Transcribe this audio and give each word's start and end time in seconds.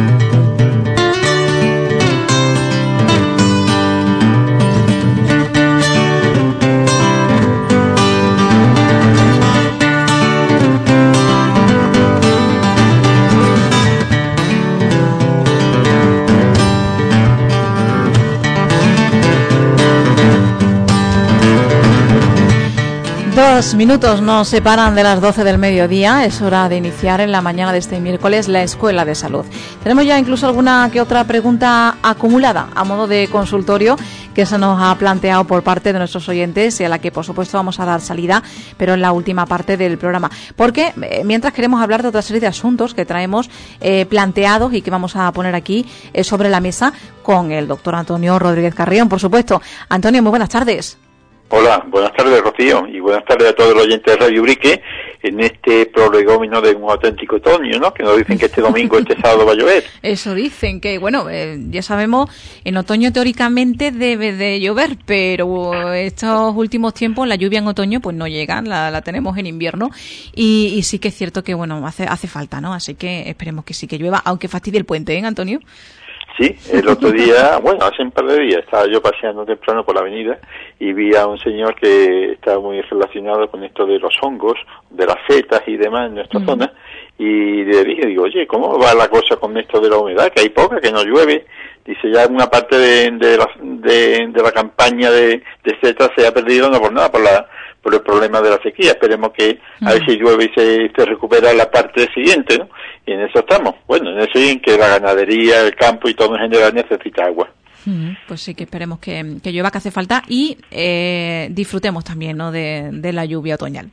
Thank 0.00 0.22
you. 0.22 0.29
Minutos 23.74 24.22
nos 24.22 24.48
separan 24.48 24.94
de 24.94 25.02
las 25.02 25.20
12 25.20 25.44
del 25.44 25.58
mediodía. 25.58 26.24
Es 26.24 26.40
hora 26.40 26.66
de 26.70 26.78
iniciar 26.78 27.20
en 27.20 27.30
la 27.30 27.42
mañana 27.42 27.72
de 27.72 27.78
este 27.78 28.00
miércoles 28.00 28.48
la 28.48 28.62
Escuela 28.62 29.04
de 29.04 29.14
Salud. 29.14 29.44
Tenemos 29.82 30.06
ya 30.06 30.18
incluso 30.18 30.46
alguna 30.46 30.88
que 30.90 30.98
otra 30.98 31.24
pregunta 31.24 31.98
acumulada 32.02 32.68
a 32.74 32.84
modo 32.84 33.06
de 33.06 33.28
consultorio 33.28 33.96
que 34.34 34.46
se 34.46 34.56
nos 34.56 34.80
ha 34.80 34.96
planteado 34.96 35.44
por 35.44 35.62
parte 35.62 35.92
de 35.92 35.98
nuestros 35.98 36.26
oyentes 36.30 36.80
y 36.80 36.84
a 36.84 36.88
la 36.88 37.00
que 37.00 37.12
por 37.12 37.26
supuesto 37.26 37.58
vamos 37.58 37.78
a 37.80 37.84
dar 37.84 38.00
salida, 38.00 38.42
pero 38.78 38.94
en 38.94 39.02
la 39.02 39.12
última 39.12 39.44
parte 39.44 39.76
del 39.76 39.98
programa. 39.98 40.30
Porque 40.56 40.94
eh, 41.02 41.22
mientras 41.26 41.52
queremos 41.52 41.82
hablar 41.82 42.00
de 42.00 42.08
otra 42.08 42.22
serie 42.22 42.40
de 42.40 42.46
asuntos 42.46 42.94
que 42.94 43.04
traemos 43.04 43.50
eh, 43.82 44.06
planteados 44.06 44.72
y 44.72 44.80
que 44.80 44.90
vamos 44.90 45.16
a 45.16 45.30
poner 45.32 45.54
aquí 45.54 45.84
eh, 46.14 46.24
sobre 46.24 46.48
la 46.48 46.60
mesa 46.60 46.94
con 47.22 47.52
el 47.52 47.68
doctor 47.68 47.94
Antonio 47.94 48.38
Rodríguez 48.38 48.74
Carrión, 48.74 49.10
por 49.10 49.20
supuesto. 49.20 49.60
Antonio, 49.90 50.22
muy 50.22 50.30
buenas 50.30 50.48
tardes. 50.48 50.96
Hola, 51.52 51.84
buenas 51.88 52.12
tardes 52.12 52.40
Rocío 52.42 52.86
y 52.86 53.00
buenas 53.00 53.24
tardes 53.24 53.48
a 53.48 53.52
todos 53.52 53.74
los 53.74 53.82
oyentes 53.82 54.14
de 54.14 54.24
Radio 54.24 54.42
Brique 54.42 54.80
en 55.20 55.40
este 55.40 55.86
prolegómeno 55.86 56.60
de 56.60 56.76
un 56.76 56.88
auténtico 56.88 57.36
otoño, 57.36 57.76
¿no? 57.80 57.92
Que 57.92 58.04
nos 58.04 58.16
dicen 58.16 58.38
que 58.38 58.46
este 58.46 58.60
domingo, 58.60 58.96
este 58.96 59.16
sábado 59.20 59.44
va 59.44 59.52
a 59.52 59.54
llover. 59.56 59.82
Eso 60.00 60.32
dicen, 60.32 60.80
que 60.80 60.98
bueno, 60.98 61.28
eh, 61.28 61.58
ya 61.70 61.82
sabemos, 61.82 62.30
en 62.62 62.76
otoño 62.76 63.12
teóricamente 63.12 63.90
debe 63.90 64.32
de 64.32 64.60
llover, 64.60 64.96
pero 65.04 65.92
estos 65.92 66.54
últimos 66.54 66.94
tiempos 66.94 67.26
la 67.26 67.34
lluvia 67.34 67.58
en 67.58 67.66
otoño 67.66 67.98
pues 67.98 68.14
no 68.14 68.28
llega, 68.28 68.62
la, 68.62 69.02
tenemos 69.02 69.36
en 69.36 69.46
invierno 69.46 69.90
y, 70.32 70.74
y, 70.76 70.84
sí 70.84 71.00
que 71.00 71.08
es 71.08 71.16
cierto 71.16 71.42
que 71.42 71.54
bueno, 71.54 71.84
hace, 71.84 72.04
hace 72.04 72.28
falta, 72.28 72.60
¿no? 72.60 72.72
Así 72.72 72.94
que 72.94 73.28
esperemos 73.28 73.64
que 73.64 73.74
sí 73.74 73.88
que 73.88 73.98
llueva, 73.98 74.22
aunque 74.24 74.46
fastidie 74.46 74.78
el 74.78 74.84
puente, 74.84 75.18
¿eh, 75.18 75.24
Antonio? 75.24 75.58
Sí, 76.38 76.56
el 76.72 76.88
otro 76.88 77.10
día, 77.10 77.58
bueno, 77.62 77.84
hace 77.84 78.02
un 78.02 78.10
par 78.10 78.26
de 78.26 78.40
días 78.40 78.60
estaba 78.64 78.86
yo 78.86 79.02
paseando 79.02 79.44
temprano 79.44 79.84
por 79.84 79.94
la 79.94 80.00
avenida 80.00 80.38
y 80.78 80.92
vi 80.92 81.14
a 81.14 81.26
un 81.26 81.38
señor 81.38 81.74
que 81.74 82.32
estaba 82.32 82.60
muy 82.60 82.80
relacionado 82.80 83.50
con 83.50 83.64
esto 83.64 83.86
de 83.86 83.98
los 83.98 84.14
hongos, 84.22 84.58
de 84.90 85.06
las 85.06 85.18
setas 85.28 85.62
y 85.66 85.76
demás 85.76 86.08
en 86.08 86.14
nuestra 86.14 86.40
zona 86.44 86.72
y 87.20 87.64
le 87.64 87.84
dije, 87.84 88.06
digo, 88.06 88.22
oye, 88.22 88.46
¿cómo 88.46 88.78
va 88.78 88.94
la 88.94 89.06
cosa 89.08 89.36
con 89.36 89.54
esto 89.58 89.78
de 89.78 89.90
la 89.90 89.98
humedad? 89.98 90.32
Que 90.32 90.40
hay 90.40 90.48
poca, 90.48 90.80
que 90.80 90.90
no 90.90 91.04
llueve. 91.04 91.44
Dice, 91.84 92.10
ya 92.10 92.26
una 92.26 92.46
parte 92.46 92.78
de, 92.78 93.10
de, 93.10 93.36
la, 93.36 93.46
de, 93.60 94.42
la 94.42 94.52
campaña 94.52 95.10
de, 95.10 95.42
de 95.62 95.78
setas 95.82 96.08
se 96.16 96.26
ha 96.26 96.32
perdido, 96.32 96.70
no 96.70 96.80
por 96.80 96.90
nada, 96.90 97.12
por 97.12 97.20
la 97.20 97.46
por 97.82 97.94
el 97.94 98.02
problema 98.02 98.40
de 98.40 98.50
la 98.50 98.62
sequía. 98.62 98.92
Esperemos 98.92 99.30
que 99.32 99.58
a 99.80 99.92
ver 99.92 100.04
si 100.04 100.16
llueve 100.16 100.44
y 100.44 100.54
se, 100.54 100.90
se 100.94 101.04
recupera 101.04 101.52
la 101.54 101.70
parte 101.70 102.08
siguiente, 102.12 102.58
¿no? 102.58 102.68
Y 103.06 103.12
en 103.12 103.20
eso 103.22 103.40
estamos. 103.40 103.74
Bueno, 103.86 104.10
en 104.10 104.20
eso 104.20 104.38
y 104.38 104.50
en 104.50 104.60
que 104.60 104.76
la 104.76 104.88
ganadería, 104.88 105.60
el 105.62 105.74
campo 105.74 106.08
y 106.08 106.14
todo 106.14 106.34
en 106.36 106.42
general 106.42 106.74
necesita 106.74 107.24
agua. 107.24 107.50
Pues 108.28 108.42
sí, 108.42 108.54
que 108.54 108.64
esperemos 108.64 108.98
que, 108.98 109.38
que 109.42 109.52
llueva 109.52 109.70
que 109.70 109.78
hace 109.78 109.90
falta 109.90 110.22
y 110.28 110.58
eh, 110.70 111.48
disfrutemos 111.50 112.04
también 112.04 112.36
¿no? 112.36 112.52
de, 112.52 112.90
de 112.92 113.12
la 113.12 113.24
lluvia 113.24 113.54
otoñal. 113.54 113.90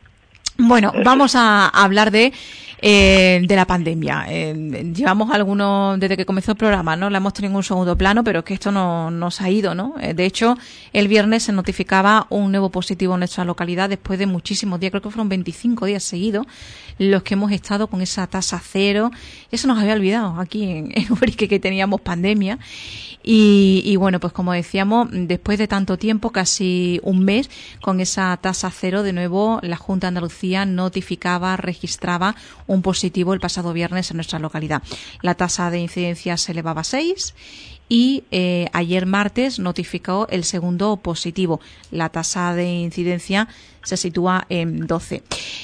Bueno, 0.57 0.91
vamos 1.03 1.35
a 1.35 1.67
hablar 1.67 2.11
de 2.11 2.33
eh, 2.79 3.41
de 3.43 3.55
la 3.55 3.65
pandemia. 3.65 4.25
Eh, 4.29 4.91
llevamos 4.93 5.31
algunos, 5.31 5.99
desde 5.99 6.15
que 6.15 6.27
comenzó 6.27 6.51
el 6.51 6.57
programa, 6.57 6.95
¿no? 6.95 7.09
La 7.09 7.17
hemos 7.17 7.33
tenido 7.33 7.51
en 7.51 7.55
un 7.57 7.63
segundo 7.63 7.97
plano, 7.97 8.23
pero 8.23 8.39
es 8.39 8.45
que 8.45 8.53
esto 8.53 8.71
no 8.71 9.09
nos 9.09 9.41
ha 9.41 9.49
ido, 9.49 9.73
¿no? 9.73 9.95
Eh, 9.99 10.13
de 10.13 10.25
hecho, 10.25 10.55
el 10.93 11.07
viernes 11.07 11.43
se 11.43 11.51
notificaba 11.53 12.27
un 12.29 12.51
nuevo 12.51 12.69
positivo 12.69 13.15
en 13.15 13.21
nuestra 13.21 13.45
localidad 13.45 13.89
después 13.89 14.19
de 14.19 14.27
muchísimos 14.27 14.79
días, 14.79 14.91
creo 14.91 15.01
que 15.01 15.09
fueron 15.09 15.27
25 15.27 15.87
días 15.87 16.03
seguidos, 16.03 16.45
los 16.99 17.23
que 17.23 17.33
hemos 17.33 17.51
estado 17.51 17.87
con 17.87 18.01
esa 18.01 18.27
tasa 18.27 18.61
cero. 18.63 19.09
Eso 19.51 19.67
nos 19.67 19.79
había 19.79 19.93
olvidado 19.93 20.39
aquí 20.39 20.63
en, 20.63 20.91
en 20.95 21.11
Ubrique 21.11 21.47
que 21.47 21.59
teníamos 21.59 22.01
pandemia. 22.01 22.59
Y, 23.23 23.81
y, 23.83 23.95
bueno, 23.95 24.19
pues 24.19 24.31
como 24.31 24.53
decíamos, 24.53 25.09
después 25.11 25.57
de 25.57 25.67
tanto 25.67 25.97
tiempo, 25.97 26.29
casi 26.29 27.01
un 27.03 27.25
mes, 27.25 27.49
con 27.81 27.99
esa 27.99 28.37
tasa 28.37 28.71
cero, 28.71 29.03
de 29.03 29.11
nuevo 29.11 29.59
la 29.63 29.75
Junta 29.75 30.05
de 30.07 30.09
Andalucía 30.09 30.46
notificaba, 30.65 31.57
registraba 31.57 32.35
un 32.67 32.81
positivo 32.81 33.33
el 33.33 33.39
pasado 33.39 33.73
viernes 33.73 34.11
en 34.11 34.17
nuestra 34.17 34.39
localidad. 34.39 34.81
La 35.21 35.35
tasa 35.35 35.69
de 35.71 35.79
incidencia 35.79 36.37
se 36.37 36.51
elevaba 36.51 36.81
a 36.81 36.83
6 36.83 37.33
y 37.89 38.23
eh, 38.31 38.67
ayer 38.73 39.05
martes 39.05 39.59
notificó 39.59 40.27
el 40.29 40.43
segundo 40.43 40.97
positivo. 40.97 41.59
La 41.91 42.09
tasa 42.09 42.53
de 42.53 42.67
incidencia 42.67 43.47
se 43.83 43.97
sitúa 43.97 44.45
en 44.49 44.87
12. 44.87 45.23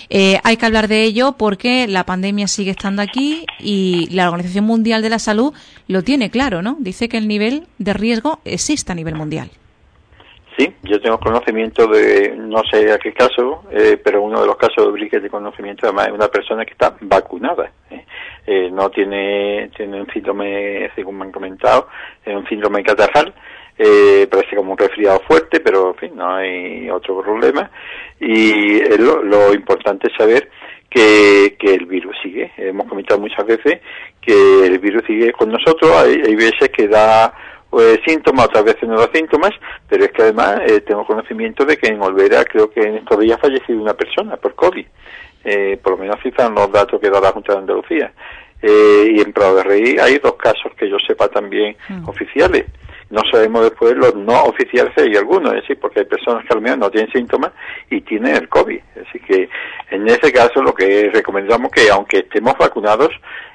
Eh, 0.10 0.40
hay 0.44 0.58
que 0.58 0.66
hablar 0.66 0.88
de 0.88 1.04
ello 1.04 1.34
porque 1.38 1.88
la 1.88 2.06
pandemia 2.06 2.48
sigue 2.48 2.72
estando 2.72 3.02
aquí 3.02 3.46
y 3.60 4.08
la 4.12 4.30
Organización 4.30 4.66
Mundial 4.66 5.02
de 5.02 5.10
la 5.10 5.20
Salud 5.20 5.54
lo 5.88 6.04
tiene 6.04 6.30
claro, 6.30 6.62
¿no? 6.62 6.78
Dice 6.80 7.10
que 7.10 7.18
el 7.18 7.28
nivel 7.28 7.68
de 7.78 7.94
riesgo 7.94 8.40
existe 8.46 8.92
a 8.92 8.96
nivel 8.96 9.16
mundial. 9.16 9.52
Sí, 10.58 10.72
yo 10.84 11.02
tengo 11.02 11.20
conocimiento 11.20 11.88
de, 11.88 12.36
no 12.38 12.64
sé 12.70 12.92
a 12.92 13.00
qué 13.00 13.12
caso, 13.12 13.64
eh, 13.72 13.98
pero 14.04 14.22
uno 14.22 14.42
de 14.42 14.46
los 14.46 14.56
casos 14.56 14.86
de 14.86 14.92
Brique 14.92 15.20
de 15.20 15.30
conocimiento 15.30 15.88
además 15.88 16.08
es 16.08 16.14
una 16.14 16.28
persona 16.28 16.64
que 16.64 16.74
está 16.74 16.96
vacunada. 17.02 17.72
¿eh? 17.90 18.06
Eh, 18.46 18.70
no 18.72 18.90
tiene, 18.92 19.72
tiene 19.76 20.02
un 20.02 20.08
síndrome, 20.12 20.92
según 20.94 21.18
me 21.18 21.26
han 21.26 21.32
comentado, 21.32 21.88
un 22.28 22.48
síndrome 22.48 22.84
catarral, 22.84 23.34
parece 23.76 24.56
como 24.56 24.74
un 24.74 24.78
resfriado 24.78 25.22
fuerte, 25.22 25.60
pero 25.60 25.90
en 25.90 25.96
fin, 25.96 26.12
no 26.16 26.36
hay 26.36 26.88
otro 26.90 27.22
problema. 27.22 27.72
Y 28.20 28.80
lo, 28.98 29.24
lo 29.24 29.54
importante 29.56 30.08
es 30.08 30.14
saber 30.16 30.50
que, 30.88 31.56
que 31.58 31.74
el 31.74 31.88
virus 31.88 32.16
sigue. 32.22 32.52
Hemos 32.58 32.88
comentado 32.88 33.20
muchas 33.20 33.46
veces 33.48 33.80
que 34.22 34.68
el 34.68 34.78
virus 34.78 35.04
sigue 35.08 35.32
con 35.32 35.50
nosotros, 35.50 35.92
hay, 35.92 36.22
hay 36.24 36.36
veces 36.36 36.70
que 36.70 36.88
da 36.88 37.34
pues, 37.74 38.02
síntomas, 38.06 38.46
otras 38.46 38.66
veces 38.66 38.88
no 38.88 39.00
da 39.00 39.10
síntomas, 39.12 39.50
pero 39.90 40.06
es 40.06 40.12
que 40.12 40.22
además 40.22 40.62
eh, 40.68 40.82
tengo 40.82 41.08
conocimiento 41.08 41.66
de 41.66 41.76
que 41.76 41.88
en 41.88 42.00
Olvera 42.04 42.46
creo 42.46 42.70
que 42.70 42.82
en 42.82 42.98
estos 42.98 43.20
días 43.20 43.40
ha 43.40 43.42
fallecido 43.42 43.82
una 43.82 43.96
persona 43.96 44.38
por 44.38 44.54
COVID. 44.54 44.86
Eh, 45.44 45.80
por 45.82 45.94
lo 45.94 45.98
menos 45.98 46.22
cifran 46.22 46.54
los 46.54 46.72
datos 46.72 47.02
que 47.02 47.10
da 47.10 47.20
la 47.20 47.32
Junta 47.32 47.54
de 47.54 47.60
Andalucía. 47.60 48.14
Eh, 48.62 49.14
y 49.16 49.22
en 49.22 49.34
Prado 49.34 49.56
de 49.56 49.64
Rey 49.64 49.98
hay 50.00 50.20
dos 50.20 50.36
casos 50.36 50.72
que 50.78 50.88
yo 50.88 50.98
sepa 51.00 51.30
también 51.30 51.76
mm. 51.90 52.08
oficiales. 52.08 52.66
No 53.10 53.22
sabemos 53.32 53.64
después 53.64 53.96
los 53.96 54.14
no 54.18 54.44
oficiales 54.44 54.94
hay 54.96 55.16
algunos, 55.16 55.56
es 55.56 55.62
decir, 55.62 55.80
porque 55.80 56.02
hay 56.02 56.06
personas 56.06 56.46
que 56.46 56.54
al 56.54 56.62
menos 56.62 56.78
no 56.78 56.92
tienen 56.92 57.12
síntomas 57.12 57.54
y 57.90 58.02
tienen 58.02 58.36
el 58.36 58.50
COVID. 58.50 58.82
Así 59.08 59.20
que 59.20 59.50
en 59.90 60.08
ese 60.08 60.32
caso 60.32 60.62
lo 60.62 60.76
que 60.76 61.10
recomendamos 61.12 61.72
que 61.72 61.90
aunque 61.90 62.20
estemos 62.20 62.56
vacunados, 62.56 63.10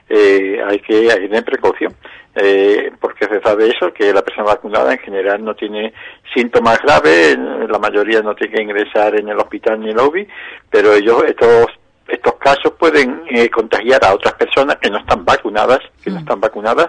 eh, 0.08 0.60
hay 0.66 0.80
que 0.80 1.06
tener 1.08 1.44
precaución, 1.44 1.94
eh, 2.41 2.93
porque 3.00 3.26
se 3.26 3.41
sabe 3.41 3.69
eso, 3.69 3.93
que 3.93 4.12
la 4.12 4.22
persona 4.22 4.44
vacunada 4.44 4.93
en 4.93 4.99
general 4.99 5.44
no 5.44 5.54
tiene 5.54 5.93
síntomas 6.34 6.81
graves, 6.82 7.37
la 7.37 7.78
mayoría 7.78 8.21
no 8.22 8.34
tiene 8.34 8.54
que 8.54 8.62
ingresar 8.62 9.19
en 9.19 9.28
el 9.28 9.38
hospital 9.38 9.81
ni 9.81 9.91
en 9.91 9.99
el 9.99 9.99
OBI, 9.99 10.28
pero 10.71 10.93
ellos, 10.93 11.25
estos 11.26 11.66
estos 12.09 12.37
casos 12.37 12.72
pueden 12.78 13.22
eh, 13.28 13.50
contagiar 13.50 14.03
a 14.03 14.15
otras 14.15 14.32
personas 14.32 14.76
que 14.76 14.88
no 14.88 14.99
están 14.99 15.26
vacunadas, 15.26 15.81
que 16.03 16.09
no 16.09 16.16
mm. 16.16 16.21
están 16.21 16.41
vacunadas, 16.41 16.88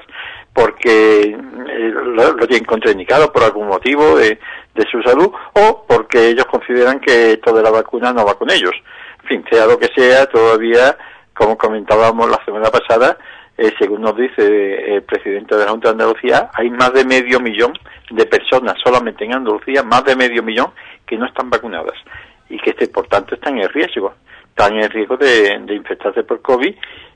porque 0.53 1.21
eh, 1.23 1.93
lo, 2.15 2.47
tienen 2.47 2.63
contraindicado 2.63 3.31
por 3.31 3.43
algún 3.43 3.67
motivo 3.67 4.15
de, 4.15 4.39
de, 4.73 4.85
su 4.89 5.01
salud 5.01 5.29
o 5.53 5.85
porque 5.85 6.29
ellos 6.29 6.45
consideran 6.45 7.01
que 7.01 7.33
esto 7.33 7.53
de 7.53 7.61
la 7.61 7.69
vacuna 7.69 8.13
no 8.13 8.25
va 8.25 8.35
con 8.35 8.49
ellos. 8.49 8.71
En 9.23 9.27
fin, 9.27 9.45
sea 9.51 9.65
lo 9.65 9.77
que 9.77 9.89
sea, 9.93 10.25
todavía 10.27 10.95
como 11.39 11.57
comentábamos 11.57 12.29
la 12.29 12.43
semana 12.43 12.69
pasada, 12.69 13.17
eh, 13.59 13.73
según 13.77 14.01
nos 14.01 14.15
dice 14.15 14.41
eh, 14.41 14.95
el 14.95 15.03
presidente 15.03 15.53
de 15.57 15.65
la 15.65 15.71
Junta 15.71 15.89
de 15.89 16.01
Andalucía, 16.01 16.49
hay 16.53 16.69
más 16.69 16.93
de 16.93 17.03
medio 17.03 17.41
millón 17.41 17.73
de 18.09 18.25
personas 18.25 18.75
solamente 18.81 19.25
en 19.25 19.33
Andalucía, 19.33 19.83
más 19.83 20.05
de 20.05 20.15
medio 20.15 20.41
millón 20.41 20.71
que 21.05 21.17
no 21.17 21.25
están 21.25 21.49
vacunadas 21.49 21.97
y 22.49 22.57
que 22.57 22.69
este, 22.69 22.87
por 22.87 23.07
tanto 23.07 23.35
están 23.35 23.57
en 23.57 23.67
riesgo, 23.67 24.13
están 24.47 24.79
en 24.79 24.89
riesgo 24.89 25.17
de, 25.17 25.61
infectarse 25.71 26.23
por 26.23 26.41
COVID 26.41 26.73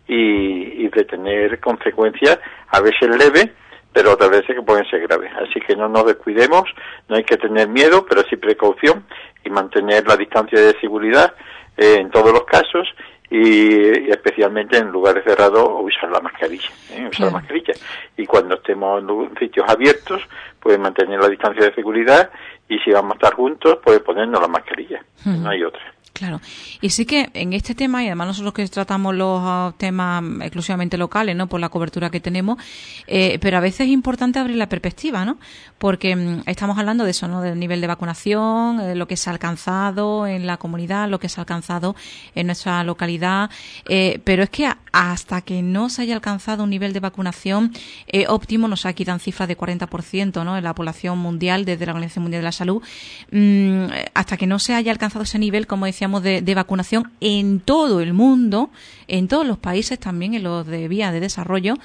y, 0.09 0.87
de 0.89 1.05
tener 1.05 1.61
consecuencias 1.61 2.39
a 2.67 2.81
veces 2.81 3.09
leves, 3.17 3.47
pero 3.93 4.11
otras 4.11 4.29
veces 4.29 4.53
que 4.53 4.61
pueden 4.61 4.85
ser 4.89 4.99
graves. 5.07 5.31
Así 5.37 5.61
que 5.61 5.77
no 5.77 5.87
nos 5.87 6.05
descuidemos, 6.05 6.63
no 7.07 7.15
hay 7.15 7.23
que 7.23 7.37
tener 7.37 7.69
miedo, 7.69 8.05
pero 8.05 8.21
sí 8.29 8.35
precaución 8.35 9.05
y 9.45 9.49
mantener 9.49 10.05
la 10.05 10.17
distancia 10.17 10.59
de 10.59 10.77
seguridad 10.81 11.33
eh, 11.77 11.99
en 11.99 12.11
todos 12.11 12.33
los 12.33 12.43
casos 12.43 12.85
y, 13.33 14.11
especialmente 14.11 14.77
en 14.77 14.91
lugares 14.91 15.23
cerrados 15.23 15.67
usar 15.81 16.11
la 16.11 16.19
mascarilla, 16.19 16.69
¿eh? 16.91 17.07
usar 17.11 17.27
la 17.27 17.39
mascarilla. 17.39 17.73
Y 18.15 18.27
cuando 18.27 18.55
estemos 18.55 19.01
en 19.01 19.35
sitios 19.39 19.67
abiertos, 19.67 20.21
pues 20.59 20.77
mantener 20.77 21.19
la 21.19 21.29
distancia 21.29 21.65
de 21.65 21.73
seguridad 21.73 22.29
y 22.69 22.77
si 22.79 22.91
vamos 22.91 23.13
a 23.13 23.15
estar 23.15 23.33
juntos, 23.33 23.79
pues 23.83 23.99
ponernos 24.01 24.39
la 24.39 24.47
mascarilla. 24.47 25.03
No 25.25 25.49
hay 25.49 25.63
otra. 25.63 25.92
Claro. 26.13 26.41
Y 26.79 26.91
sí 26.91 27.07
que 27.07 27.31
en 27.33 27.53
este 27.53 27.73
tema, 27.73 28.03
y 28.03 28.05
además 28.05 28.27
nosotros 28.27 28.53
que 28.53 28.67
tratamos 28.67 29.15
los 29.15 29.39
ah, 29.41 29.73
temas 29.77 30.23
exclusivamente 30.41 30.95
locales, 30.95 31.35
¿no? 31.35 31.47
Por 31.47 31.59
la 31.59 31.69
cobertura 31.69 32.11
que 32.11 32.19
tenemos, 32.19 32.59
eh, 33.07 33.39
pero 33.41 33.57
a 33.57 33.59
veces 33.59 33.81
es 33.81 33.87
importante 33.87 34.37
abrir 34.37 34.57
la 34.57 34.69
perspectiva, 34.69 35.25
¿no? 35.25 35.39
Porque 35.79 36.15
mm, 36.15 36.43
estamos 36.45 36.77
hablando 36.77 37.03
de 37.03 37.11
eso, 37.11 37.27
¿no? 37.27 37.41
Del 37.41 37.57
nivel 37.57 37.81
de 37.81 37.87
vacunación, 37.87 38.77
de 38.77 38.93
lo 38.93 39.07
que 39.07 39.17
se 39.17 39.31
ha 39.31 39.33
alcanzado 39.33 40.27
en 40.27 40.45
la 40.45 40.57
comunidad, 40.57 41.09
lo 41.09 41.19
que 41.19 41.29
se 41.29 41.39
ha 41.39 41.41
alcanzado 41.41 41.95
en 42.35 42.45
nuestra 42.45 42.83
localidad, 42.83 43.49
eh, 43.89 44.21
pero 44.23 44.43
es 44.43 44.51
que 44.51 44.71
hasta 44.91 45.41
que 45.41 45.63
no 45.63 45.89
se 45.89 46.03
haya 46.03 46.13
alcanzado 46.13 46.63
un 46.63 46.69
nivel 46.69 46.93
de 46.93 46.99
vacunación 46.99 47.73
eh, 48.05 48.27
óptimo, 48.27 48.67
nos 48.67 48.85
aquí 48.85 49.03
dan 49.03 49.19
cifras 49.19 49.47
de 49.47 49.57
40%, 49.57 50.45
¿no? 50.45 50.55
En 50.55 50.63
la 50.63 50.75
población 50.75 51.17
mundial, 51.17 51.65
desde 51.65 51.87
la 51.87 51.93
Organización 51.93 52.21
Mundial 52.21 52.41
de 52.41 52.45
la 52.45 52.51
Salud, 52.51 52.83
mm, 53.31 53.85
hasta 54.13 54.37
que 54.37 54.45
no 54.45 54.59
se 54.59 54.75
haya 54.75 54.91
alcanzado 54.91 55.23
ese 55.23 55.39
nivel, 55.39 55.65
como 55.65 55.87
decía 55.87 56.02
de, 56.07 56.55
vacunación 56.55 57.11
en 57.19 57.59
todo 57.59 58.01
el 58.01 58.13
mundo, 58.13 58.69
en 59.07 59.27
todos 59.27 59.45
los 59.45 59.57
países, 59.57 59.99
también 59.99 60.33
en 60.33 60.43
los 60.43 60.65
de 60.65 60.87
vía 60.87 61.11
de 61.11 61.19
desarrollo, 61.19 61.75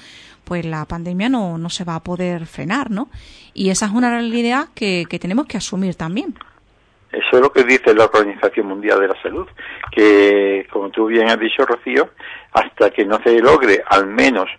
pues 0.43 0.65
la 0.65 0.85
pandemia 0.85 1.29
no, 1.29 1.57
no 1.57 1.69
se 1.69 1.83
va 1.83 1.95
a 1.95 2.03
poder 2.03 2.45
frenar, 2.45 2.91
¿no? 2.91 3.09
Y 3.53 3.69
esa 3.69 3.85
es 3.85 3.91
una 3.91 4.09
realidad 4.09 4.69
que, 4.75 5.05
que 5.09 5.19
tenemos 5.19 5.45
que 5.47 5.57
asumir 5.57 5.95
también. 5.95 6.35
Eso 7.11 7.37
es 7.37 7.41
lo 7.41 7.51
que 7.51 7.63
dice 7.63 7.93
la 7.93 8.05
Organización 8.05 8.67
Mundial 8.67 8.99
de 8.99 9.07
la 9.07 9.21
Salud, 9.21 9.47
que 9.91 10.67
como 10.71 10.89
tú 10.89 11.07
bien 11.07 11.27
has 11.27 11.39
dicho, 11.39 11.65
Rocío, 11.65 12.09
hasta 12.53 12.91
que 12.91 13.05
no 13.05 13.19
se 13.23 13.39
logre 13.39 13.81
al 13.89 14.05
menos 14.05 14.49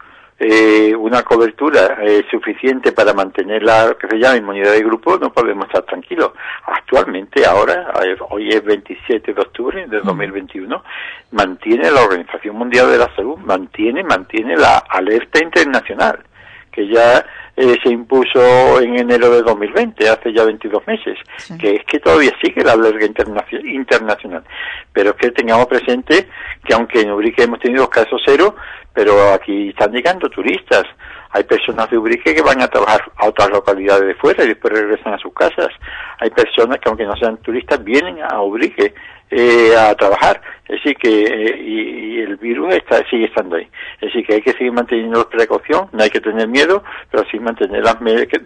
eh, 0.43 0.97
una 0.97 1.23
cobertura 1.23 1.99
eh, 2.01 2.25
suficiente 2.31 2.93
para 2.93 3.13
mantener 3.13 3.63
la 3.63 3.95
que 4.01 4.09
se 4.09 4.17
llama 4.17 4.39
inmunidad 4.39 4.73
de 4.73 4.83
grupo, 4.83 5.19
no 5.19 5.31
podemos 5.31 5.67
estar 5.67 5.83
tranquilos. 5.83 6.31
Actualmente, 6.65 7.45
ahora, 7.45 7.93
hoy 8.31 8.49
es 8.49 8.65
27 8.65 9.35
de 9.35 9.41
octubre 9.41 9.87
de 9.87 10.01
2021, 10.01 10.83
mantiene 11.33 11.91
la 11.91 12.01
Organización 12.01 12.57
Mundial 12.57 12.91
de 12.91 12.97
la 12.97 13.15
Salud, 13.15 13.37
mantiene, 13.37 14.03
mantiene 14.03 14.57
la 14.57 14.79
alerta 14.79 15.45
internacional, 15.45 16.21
que 16.73 16.89
ya 16.89 17.23
eh, 17.61 17.77
se 17.83 17.91
impuso 17.91 18.81
en 18.81 18.99
enero 18.99 19.29
de 19.31 19.43
2020, 19.43 20.09
hace 20.09 20.33
ya 20.33 20.45
22 20.45 20.87
meses, 20.87 21.19
que 21.59 21.75
es 21.75 21.85
que 21.85 21.99
todavía 21.99 22.33
sigue 22.43 22.65
la 22.65 22.73
alerta 22.73 23.05
internacional. 23.63 24.43
Pero 24.95 25.11
es 25.11 25.17
que 25.17 25.31
tengamos 25.33 25.67
presente 25.67 26.27
que 26.65 26.73
aunque 26.73 27.03
en 27.03 27.11
Ubrique 27.11 27.43
hemos 27.43 27.61
tenido 27.61 27.91
casos 27.91 28.23
cero, 28.25 28.57
pero 28.95 29.35
aquí 29.35 29.69
están 29.69 29.93
llegando 29.93 30.31
turistas. 30.31 30.85
Hay 31.33 31.45
personas 31.45 31.91
de 31.91 31.99
Ubrique 31.99 32.35
que 32.35 32.41
van 32.43 32.63
a 32.63 32.69
trabajar 32.69 33.03
a 33.17 33.29
otras 33.29 33.51
localidades 33.51 34.07
de 34.07 34.15
fuera 34.15 34.43
y 34.43 34.49
después 34.49 34.73
regresan 34.73 35.13
a 35.13 35.19
sus 35.19 35.35
casas. 35.35 35.69
Hay 36.19 36.31
personas 36.31 36.79
que 36.79 36.89
aunque 36.89 37.05
no 37.05 37.15
sean 37.17 37.37
turistas 37.43 37.85
vienen 37.85 38.23
a 38.23 38.41
Ubrique 38.41 38.95
eh, 39.31 39.75
a 39.77 39.95
trabajar. 39.95 40.41
Decir, 40.69 40.97
que 40.97 41.25
eh, 41.25 41.63
y, 41.63 42.21
el 42.21 42.37
virus 42.37 42.75
está, 42.75 43.03
sigue 43.09 43.25
estando 43.25 43.57
ahí. 43.57 43.69
Decir, 44.01 44.25
que 44.25 44.35
hay 44.35 44.43
que 44.43 44.53
seguir 44.53 44.73
manteniendo 44.73 45.29
precaución, 45.29 45.89
no 45.93 46.03
hay 46.03 46.11
que 46.11 46.21
tener 46.21 46.47
miedo, 46.47 46.85
pero 47.11 47.25
sí 47.31 47.41
mantener 47.41 47.83
las, 47.83 47.97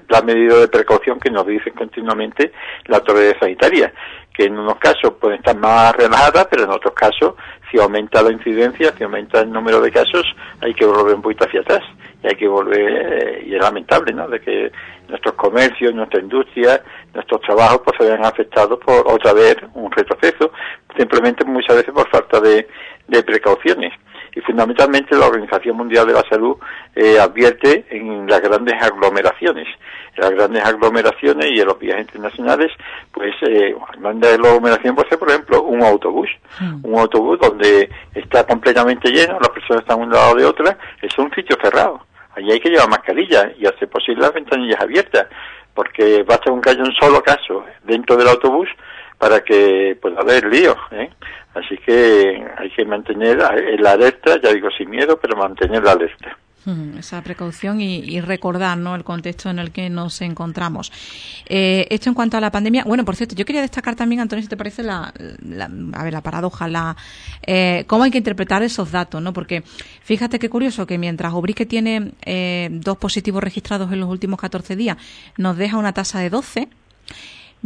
las 0.08 0.24
medidas 0.24 0.60
de 0.60 0.68
precaución 0.68 1.20
que 1.20 1.30
nos 1.30 1.46
dicen 1.46 1.74
continuamente 1.74 2.52
la 2.86 2.98
autoridad 2.98 3.36
sanitaria, 3.38 3.92
que 4.32 4.44
en 4.44 4.58
unos 4.58 4.78
casos 4.78 5.14
pueden 5.20 5.38
estar 5.38 5.56
más 5.56 5.94
relajadas, 5.96 6.46
pero 6.50 6.64
en 6.64 6.70
otros 6.70 6.94
casos, 6.94 7.34
si 7.70 7.78
aumenta 7.78 8.22
la 8.22 8.32
incidencia, 8.32 8.94
si 8.96 9.04
aumenta 9.04 9.40
el 9.40 9.50
número 9.50 9.80
de 9.80 9.90
casos, 9.90 10.24
hay 10.60 10.72
que 10.72 10.86
volver 10.86 11.14
un 11.14 11.22
poquito 11.22 11.44
hacia 11.44 11.60
atrás. 11.60 11.82
Y 12.22 12.28
hay 12.28 12.36
que 12.36 12.48
volver, 12.48 12.80
eh, 12.80 13.44
y 13.46 13.54
es 13.54 13.60
lamentable, 13.60 14.14
¿no?, 14.14 14.28
de 14.28 14.40
que 14.40 14.72
nuestros 15.08 15.34
comercios, 15.34 15.94
nuestra 15.94 16.20
industria, 16.20 16.82
nuestros 17.12 17.40
trabajos 17.42 17.82
pues 17.84 17.96
se 17.98 18.06
vean 18.06 18.24
afectados 18.24 18.78
por 18.80 19.06
otra 19.06 19.32
vez 19.32 19.56
un 19.74 19.90
retroceso 19.90 20.50
simplemente 20.96 21.44
muchas 21.44 21.76
veces 21.76 21.92
por 21.92 22.08
falta 22.08 22.40
de, 22.40 22.66
precauciones. 23.24 23.92
Y 24.34 24.40
fundamentalmente 24.40 25.16
la 25.16 25.26
Organización 25.26 25.76
Mundial 25.76 26.06
de 26.08 26.14
la 26.14 26.24
Salud 26.28 26.56
eh, 26.96 27.20
advierte 27.20 27.86
en 27.90 28.26
las 28.26 28.40
grandes 28.40 28.74
aglomeraciones. 28.82 29.68
En 30.16 30.22
las 30.22 30.30
grandes 30.32 30.64
aglomeraciones 30.64 31.46
y 31.52 31.60
en 31.60 31.66
los 31.66 31.78
viajes 31.78 32.06
internacionales, 32.06 32.72
pues, 33.12 33.32
eh, 33.42 33.76
grande 33.98 34.28
aglomeración 34.28 34.96
puede 34.96 35.08
ser, 35.08 35.18
por 35.18 35.30
ejemplo, 35.30 35.62
un 35.62 35.84
autobús. 35.84 36.28
Hmm. 36.58 36.80
Un 36.82 36.98
autobús 36.98 37.38
donde 37.38 37.88
está 38.14 38.44
completamente 38.44 39.10
lleno, 39.10 39.38
las 39.38 39.50
personas 39.50 39.82
están 39.82 39.98
de 39.98 40.04
un 40.04 40.12
lado 40.12 40.34
de 40.34 40.44
otra, 40.44 40.78
es 41.00 41.16
un 41.16 41.30
sitio 41.32 41.56
cerrado. 41.62 42.00
Allí 42.36 42.52
hay 42.52 42.60
que 42.60 42.70
llevar 42.70 42.88
mascarilla 42.88 43.52
y 43.58 43.66
hacer 43.66 43.88
posible 43.88 44.22
las 44.22 44.34
ventanillas 44.34 44.80
abiertas, 44.80 45.26
porque 45.72 46.22
basta 46.22 46.50
un 46.50 46.60
que 46.60 46.70
un 46.72 46.94
solo 46.94 47.22
caso 47.22 47.64
dentro 47.84 48.16
del 48.16 48.28
autobús 48.28 48.68
para 49.18 49.40
que 49.40 49.96
pueda 50.00 50.20
haber 50.20 50.44
lío. 50.46 50.76
¿eh? 50.90 51.10
Así 51.54 51.76
que 51.78 52.44
hay 52.56 52.70
que 52.70 52.84
mantener 52.84 53.38
la 53.78 53.92
alerta, 53.92 54.40
ya 54.42 54.52
digo 54.52 54.70
sin 54.70 54.90
miedo, 54.90 55.18
pero 55.20 55.36
mantener 55.36 55.82
la 55.82 55.92
alerta. 55.92 56.36
Esa 56.98 57.22
precaución 57.22 57.80
y, 57.80 58.20
recordar 58.20 58.78
¿no? 58.78 58.94
el 58.94 59.04
contexto 59.04 59.50
en 59.50 59.58
el 59.58 59.70
que 59.70 59.90
nos 59.90 60.20
encontramos. 60.22 60.90
Eh, 61.46 61.86
esto 61.90 62.08
en 62.08 62.14
cuanto 62.14 62.36
a 62.36 62.40
la 62.40 62.50
pandemia. 62.50 62.84
Bueno, 62.84 63.04
por 63.04 63.16
cierto, 63.16 63.34
yo 63.34 63.44
quería 63.44 63.60
destacar 63.60 63.94
también, 63.96 64.20
Antonio, 64.20 64.42
si 64.42 64.48
te 64.48 64.56
parece, 64.56 64.82
la, 64.82 65.12
a 65.92 66.02
ver, 66.04 66.12
la 66.12 66.22
paradoja, 66.22 66.66
la, 66.68 66.96
eh, 67.46 67.84
cómo 67.86 68.04
hay 68.04 68.10
que 68.10 68.18
interpretar 68.18 68.62
esos 68.62 68.90
datos, 68.90 69.20
¿no? 69.20 69.32
Porque 69.32 69.62
fíjate 70.02 70.38
qué 70.38 70.48
curioso 70.48 70.86
que 70.86 70.96
mientras 70.96 71.34
Obrique 71.34 71.66
tiene 71.66 72.12
eh, 72.22 72.68
dos 72.70 72.96
positivos 72.96 73.42
registrados 73.42 73.92
en 73.92 74.00
los 74.00 74.08
últimos 74.08 74.38
14 74.40 74.76
días, 74.76 74.96
nos 75.36 75.56
deja 75.56 75.76
una 75.76 75.92
tasa 75.92 76.20
de 76.20 76.30
12 76.30 76.68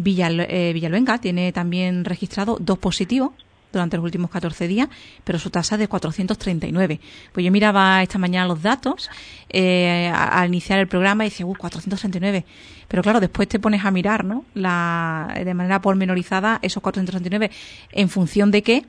eh, 0.05 0.73
Villaluenga 0.75 1.19
tiene 1.19 1.53
también 1.53 2.05
registrado 2.05 2.59
dos 2.61 2.79
positivos 2.79 3.33
durante 3.73 3.97
los 3.97 4.05
últimos 4.05 4.31
14 4.31 4.69
días, 4.69 4.89
pero 5.25 5.39
su 5.39 5.51
tasa 5.51 5.75
es 5.75 5.81
de 5.81 5.89
439. 5.89 7.01
Pues 7.33 7.45
yo 7.45 7.53
miraba 7.53 8.03
esta 8.03 8.19
mañana 8.19 8.47
los 8.47 8.63
datos 8.63 9.11
eh, 9.51 10.11
al 10.15 10.49
iniciar 10.49 10.79
el 10.79 10.89
programa 10.89 11.25
y 11.25 11.31
decía, 11.31 11.47
uh, 11.47 11.55
439. 11.55 12.45
Pero 12.89 13.03
claro, 13.03 13.21
después 13.21 13.49
te 13.49 13.59
pones 13.59 13.85
a 13.85 13.91
mirar, 13.91 14.25
¿no? 14.25 14.45
La, 14.55 15.35
de 15.45 15.55
manera 15.55 15.81
pormenorizada 15.81 16.59
esos 16.63 16.83
439 16.83 17.51
en 17.93 18.09
función 18.09 18.51
de 18.51 18.63
qué. 18.63 18.85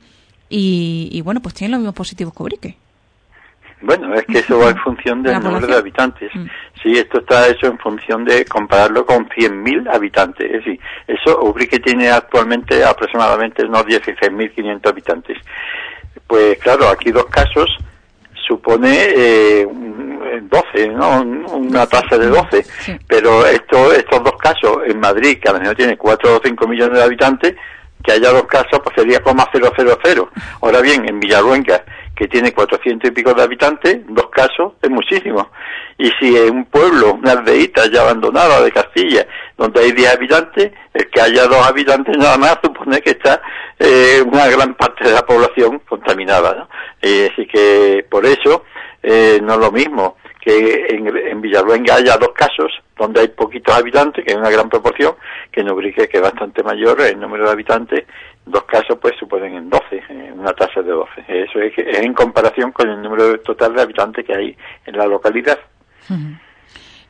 Y, 0.52 1.22
bueno, 1.22 1.42
pues 1.42 1.54
tienen 1.54 1.74
los 1.74 1.80
mismos 1.82 1.96
positivos 1.96 2.34
que 2.34 2.42
Ubrique. 2.44 2.78
Bueno, 3.82 4.14
es 4.14 4.26
que 4.26 4.40
eso 4.40 4.60
va 4.60 4.70
en 4.70 4.78
función 4.78 5.24
del 5.24 5.42
número 5.42 5.68
de 5.68 5.76
habitantes. 5.76 6.30
Mm. 6.34 6.46
Sí, 6.82 6.94
esto 6.98 7.20
está 7.20 7.48
hecho 7.48 7.68
en 7.68 7.78
función 7.78 8.26
de 8.26 8.44
compararlo 8.46 9.06
con 9.06 9.28
100.000 9.30 9.94
habitantes. 9.94 10.46
Es 10.52 10.66
decir, 10.66 10.80
eso 11.08 11.40
Ubrique 11.42 11.80
tiene 11.80 12.10
actualmente 12.10 12.84
aproximadamente 12.84 13.64
unos 13.64 13.86
16.500 13.86 14.90
habitantes. 14.90 15.38
Pues 16.28 16.58
claro, 16.60 16.90
aquí 16.90 17.12
dos 17.12 17.26
casos 17.26 17.70
supone 18.48 18.90
eh, 19.16 19.68
12, 20.42 20.88
¿no? 20.90 21.22
Una 21.22 21.86
tasa 21.86 22.18
de 22.18 22.28
12. 22.28 22.66
Pero 23.08 23.46
esto, 23.46 23.94
estos 23.94 24.24
dos 24.24 24.36
casos 24.38 24.80
en 24.88 25.00
Madrid, 25.00 25.40
que 25.42 25.50
a 25.50 25.54
lo 25.54 25.60
mejor 25.60 25.76
tiene 25.76 25.98
4 25.98 26.36
o 26.36 26.42
5 26.44 26.68
millones 26.68 26.98
de 26.98 27.04
habitantes, 27.04 27.56
que 28.04 28.14
haya 28.14 28.32
dos 28.32 28.46
casos, 28.46 28.80
pues 28.84 28.96
sería 28.96 29.22
como 29.22 29.46
000. 29.52 30.30
Ahora 30.62 30.82
bien, 30.82 31.08
en 31.08 31.20
Villaruenca, 31.20 31.84
que 32.20 32.28
tiene 32.28 32.52
400 32.52 33.10
y 33.10 33.14
pico 33.14 33.34
de 33.34 33.44
habitantes, 33.44 34.02
dos 34.10 34.30
casos 34.30 34.74
es 34.82 34.90
muchísimo. 34.90 35.52
Y 35.98 36.12
si 36.20 36.36
en 36.36 36.54
un 36.54 36.66
pueblo, 36.66 37.14
una 37.14 37.32
aldeita 37.32 37.90
ya 37.90 38.02
abandonada 38.02 38.62
de 38.62 38.74
Castilla, 38.74 39.26
donde 39.58 39.80
hay 39.80 39.94
10 39.94 40.16
habitantes, 40.16 40.74
el 40.94 41.10
que 41.10 41.22
haya 41.22 41.48
dos 41.48 41.66
habitantes 41.66 42.18
nada 42.18 42.38
más 42.38 42.58
supone 42.62 43.00
que 43.00 43.12
está 43.12 43.42
eh, 43.80 44.22
una 44.22 44.48
gran 44.48 44.76
parte 44.76 45.06
de 45.06 45.14
la 45.14 45.26
población 45.26 45.80
contaminada. 45.88 46.56
¿no? 46.56 46.70
Eh, 47.02 47.30
así 47.32 47.48
que 47.48 48.06
por 48.10 48.26
eso 48.26 48.66
eh, 49.02 49.40
no 49.42 49.54
es 49.54 49.60
lo 49.60 49.72
mismo 49.72 50.18
que 50.42 50.88
en, 50.90 51.08
en 51.16 51.40
Villaluenga 51.40 51.96
haya 51.96 52.18
dos 52.18 52.34
casos 52.36 52.70
donde 52.98 53.22
hay 53.22 53.28
poquitos 53.30 53.74
habitantes, 53.74 54.26
que 54.26 54.32
es 54.32 54.38
una 54.38 54.50
gran 54.50 54.68
proporción, 54.68 55.16
que 55.54 55.62
en 55.62 55.72
Ubrique, 55.72 56.10
que 56.10 56.18
es 56.18 56.24
bastante 56.24 56.64
mayor 56.64 57.00
el 57.00 57.18
número 57.18 57.46
de 57.46 57.52
habitantes, 57.52 58.04
dos 58.50 58.64
casos 58.64 58.98
pues 59.02 59.16
suponen 59.20 59.56
en 59.56 59.70
12, 59.70 60.04
en 60.10 60.40
una 60.40 60.54
tasa 60.54 60.82
de 60.82 60.92
12. 60.92 61.26
Eso 61.28 61.60
es, 61.60 61.74
en 61.78 62.14
comparación 62.14 62.72
con 62.72 62.90
el 62.90 63.02
número 63.02 63.40
total 63.42 63.76
de 63.76 63.82
habitantes 63.82 64.26
que 64.26 64.36
hay 64.36 64.58
en 64.86 64.98
la 64.98 65.06
localidad. 65.06 65.60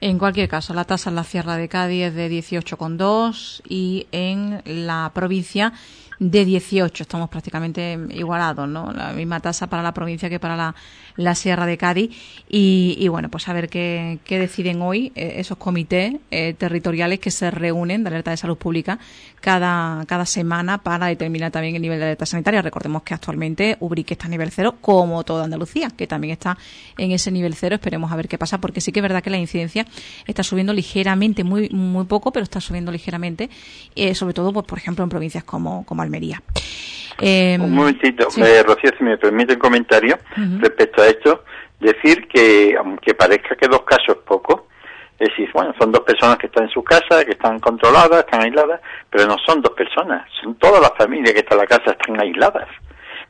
En 0.01 0.17
cualquier 0.17 0.47
caso, 0.47 0.73
la 0.73 0.85
tasa 0.85 1.09
en 1.09 1.15
la 1.15 1.23
Sierra 1.23 1.57
de 1.57 1.67
Cádiz 1.67 2.05
es 2.05 2.15
de 2.15 2.29
18,2 2.29 3.61
y 3.67 4.07
en 4.11 4.61
la 4.65 5.11
provincia 5.13 5.73
de 6.19 6.45
18. 6.45 7.03
Estamos 7.03 7.29
prácticamente 7.29 7.97
igualados, 8.11 8.67
¿no? 8.67 8.91
La 8.91 9.11
misma 9.11 9.39
tasa 9.39 9.67
para 9.67 9.83
la 9.83 9.93
provincia 9.93 10.29
que 10.29 10.39
para 10.39 10.55
la, 10.55 10.75
la 11.19 11.35
Sierra 11.35 11.65
de 11.65 11.77
Cádiz. 11.77 12.09
Y, 12.49 13.07
bueno, 13.09 13.29
pues 13.29 13.47
a 13.47 13.53
ver 13.53 13.69
qué, 13.69 14.19
qué 14.23 14.39
deciden 14.39 14.81
hoy 14.81 15.11
eh, 15.15 15.33
esos 15.37 15.57
comités 15.57 16.15
eh, 16.31 16.55
territoriales 16.57 17.19
que 17.19 17.29
se 17.29 17.51
reúnen 17.51 18.03
de 18.03 18.09
alerta 18.09 18.31
de 18.31 18.37
salud 18.37 18.57
pública 18.57 18.99
cada, 19.41 20.05
cada 20.05 20.25
semana 20.25 20.79
para 20.79 21.07
determinar 21.07 21.51
también 21.51 21.75
el 21.75 21.81
nivel 21.81 21.99
de 21.99 22.05
alerta 22.05 22.25
sanitaria. 22.25 22.61
Recordemos 22.61 23.03
que 23.03 23.13
actualmente 23.13 23.77
Ubrique 23.81 24.13
está 24.13 24.27
a 24.27 24.29
nivel 24.29 24.49
cero, 24.51 24.75
como 24.81 25.23
toda 25.23 25.43
Andalucía, 25.43 25.89
que 25.95 26.07
también 26.07 26.31
está 26.31 26.57
en 26.97 27.11
ese 27.11 27.31
nivel 27.31 27.53
cero. 27.53 27.75
Esperemos 27.75 28.11
a 28.11 28.15
ver 28.15 28.27
qué 28.27 28.37
pasa, 28.37 28.59
porque 28.59 28.81
sí 28.81 28.91
que 28.91 28.99
es 28.99 29.03
verdad 29.03 29.21
que 29.21 29.29
la 29.29 29.37
incidencia 29.37 29.85
está 30.25 30.41
subiendo 30.41 30.73
ligeramente, 30.73 31.43
muy, 31.43 31.69
muy 31.69 32.05
poco, 32.05 32.31
pero 32.31 32.43
está 32.43 32.61
subiendo 32.61 32.91
ligeramente, 32.91 33.49
eh, 33.95 34.15
sobre 34.15 34.33
todo, 34.33 34.53
pues, 34.53 34.65
por 34.65 34.77
ejemplo, 34.77 35.03
en 35.03 35.09
provincias 35.09 35.43
como, 35.43 35.85
como 35.85 36.01
Almería. 36.01 36.41
un 37.21 37.75
momentito, 37.75 38.25
Rocío, 38.25 38.91
si 38.97 39.03
me 39.03 39.17
permite 39.17 39.53
un 39.53 39.59
comentario 39.59 40.17
respecto 40.59 41.01
a 41.01 41.08
esto, 41.09 41.43
decir 41.79 42.27
que 42.27 42.75
aunque 42.77 43.13
parezca 43.13 43.55
que 43.55 43.67
dos 43.67 43.83
casos 43.83 44.09
es 44.09 44.23
poco, 44.25 44.67
es 45.19 45.27
decir, 45.29 45.49
bueno, 45.53 45.73
son 45.77 45.91
dos 45.91 46.03
personas 46.03 46.37
que 46.37 46.47
están 46.47 46.63
en 46.63 46.69
su 46.69 46.81
casa, 46.81 47.25
que 47.25 47.31
están 47.31 47.59
controladas, 47.59 48.19
están 48.19 48.41
aisladas, 48.41 48.79
pero 49.09 49.27
no 49.27 49.35
son 49.45 49.61
dos 49.61 49.73
personas, 49.73 50.25
son 50.41 50.55
todas 50.55 50.81
las 50.81 50.91
familias 50.97 51.33
que 51.33 51.39
están 51.39 51.57
en 51.57 51.63
la 51.63 51.67
casa, 51.67 51.91
están 51.91 52.21
aisladas. 52.21 52.69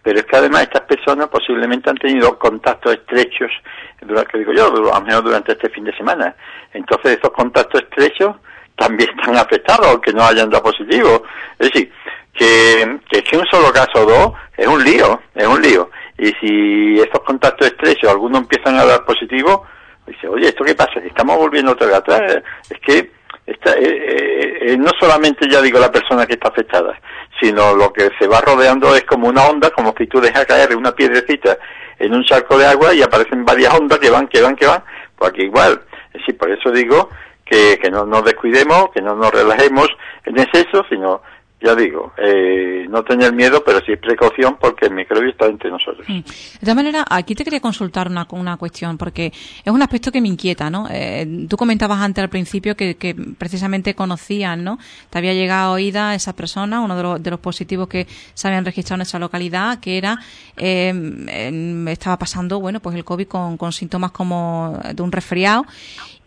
Pero 0.03 0.19
es 0.19 0.25
que 0.25 0.37
además 0.37 0.63
estas 0.63 0.83
personas 0.83 1.27
posiblemente 1.29 1.89
han 1.89 1.97
tenido 1.97 2.37
contactos 2.37 2.93
estrechos, 2.93 3.51
que 3.99 4.37
digo 4.37 4.53
yo, 4.53 4.93
al 4.93 5.03
menos 5.03 5.23
durante 5.23 5.53
este 5.53 5.69
fin 5.69 5.83
de 5.83 5.97
semana. 5.97 6.35
Entonces 6.73 7.17
esos 7.17 7.31
contactos 7.31 7.81
estrechos 7.81 8.35
también 8.77 9.09
están 9.09 9.35
afectados, 9.35 9.87
aunque 9.87 10.13
no 10.13 10.23
hayan 10.23 10.49
dado 10.49 10.63
positivo. 10.63 11.23
Es 11.57 11.71
decir, 11.71 11.91
que, 12.33 12.99
que, 13.09 13.23
que 13.23 13.37
un 13.37 13.45
solo 13.47 13.73
caso 13.73 13.91
o 13.95 14.05
dos 14.05 14.33
es 14.55 14.67
un 14.67 14.83
lío, 14.83 15.19
es 15.35 15.47
un 15.47 15.61
lío. 15.61 15.89
Y 16.19 16.33
si 16.33 16.99
estos 16.99 17.21
contactos 17.21 17.67
estrechos, 17.67 18.09
algunos 18.09 18.41
empiezan 18.41 18.77
a 18.77 18.85
dar 18.85 19.05
positivo, 19.05 19.65
dice, 20.05 20.27
oye, 20.27 20.49
¿esto 20.49 20.65
qué 20.65 20.75
pasa? 20.75 20.99
Estamos 20.99 21.37
volviendo 21.37 21.71
otra 21.71 21.87
vez 21.87 21.95
atrás. 21.95 22.43
Es 22.69 22.79
que 22.81 23.11
esta, 23.45 23.71
eh, 23.71 23.81
eh, 23.83 24.57
eh, 24.61 24.77
no 24.77 24.91
solamente 24.99 25.47
ya 25.49 25.61
digo 25.61 25.79
la 25.79 25.91
persona 25.91 26.27
que 26.27 26.33
está 26.33 26.49
afectada, 26.49 26.99
sino 27.39 27.73
lo 27.73 27.93
que 27.93 28.11
se 28.19 28.27
va 28.27 28.41
rodeando 28.41 28.93
es 28.95 29.05
como 29.05 29.29
una 29.29 29.47
onda, 29.47 29.69
como 29.69 29.95
si 29.97 30.07
tú 30.07 30.19
dejas 30.19 30.45
caer 30.45 30.75
una 30.75 30.91
piedrecita 30.91 31.57
en 31.97 32.13
un 32.13 32.23
charco 32.25 32.57
de 32.57 32.65
agua 32.65 32.93
y 32.93 33.01
aparecen 33.01 33.45
varias 33.45 33.73
ondas 33.73 33.99
que 33.99 34.09
van, 34.09 34.27
que 34.27 34.41
van, 34.41 34.55
que 34.57 34.67
van, 34.67 34.83
pues 35.15 35.31
aquí 35.31 35.43
igual. 35.43 35.81
Es 36.13 36.19
decir, 36.21 36.37
por 36.37 36.51
eso 36.51 36.69
digo 36.69 37.09
que, 37.45 37.79
que 37.81 37.89
no 37.89 38.05
nos 38.05 38.25
descuidemos, 38.25 38.91
que 38.91 39.01
no 39.01 39.15
nos 39.15 39.31
relajemos 39.31 39.87
en 40.25 40.37
exceso, 40.37 40.85
sino 40.89 41.21
ya 41.61 41.75
digo, 41.75 42.13
eh, 42.17 42.85
no 42.89 43.03
tener 43.03 43.33
miedo, 43.33 43.61
pero 43.65 43.81
sí 43.85 43.95
precaución 43.97 44.57
porque 44.59 44.85
el 44.85 44.93
microbio 44.93 45.29
está 45.29 45.45
entre 45.47 45.69
nosotros. 45.69 46.07
Mm. 46.07 46.19
De 46.19 46.59
todas 46.61 46.75
maneras, 46.75 47.05
aquí 47.09 47.35
te 47.35 47.43
quería 47.43 47.59
consultar 47.59 48.07
una, 48.07 48.25
una 48.31 48.55
cuestión, 48.55 48.97
porque 48.97 49.27
es 49.27 49.71
un 49.71 49.81
aspecto 49.81 50.11
que 50.11 50.21
me 50.21 50.29
inquieta, 50.29 50.69
¿no? 50.69 50.87
Eh, 50.89 51.45
tú 51.49 51.57
comentabas 51.57 51.99
antes 51.99 52.23
al 52.23 52.29
principio 52.29 52.77
que, 52.77 52.95
que, 52.95 53.13
precisamente 53.37 53.93
conocían, 53.93 54.63
¿no? 54.63 54.79
Te 55.09 55.17
había 55.17 55.33
llegado 55.33 55.73
oída 55.73 56.15
esa 56.15 56.33
persona, 56.33 56.79
uno 56.79 56.95
de 56.95 57.03
los, 57.03 57.23
de 57.23 57.29
los 57.29 57.39
positivos 57.41 57.89
que 57.89 58.07
se 58.33 58.47
habían 58.47 58.63
registrado 58.63 58.99
en 58.99 59.01
esa 59.01 59.19
localidad, 59.19 59.79
que 59.81 59.97
era, 59.97 60.17
eh, 60.55 61.83
estaba 61.89 62.17
pasando, 62.17 62.61
bueno, 62.61 62.79
pues 62.79 62.95
el 62.95 63.03
COVID 63.03 63.27
con, 63.27 63.57
con 63.57 63.73
síntomas 63.73 64.11
como 64.11 64.79
de 64.93 65.03
un 65.03 65.11
resfriado 65.11 65.65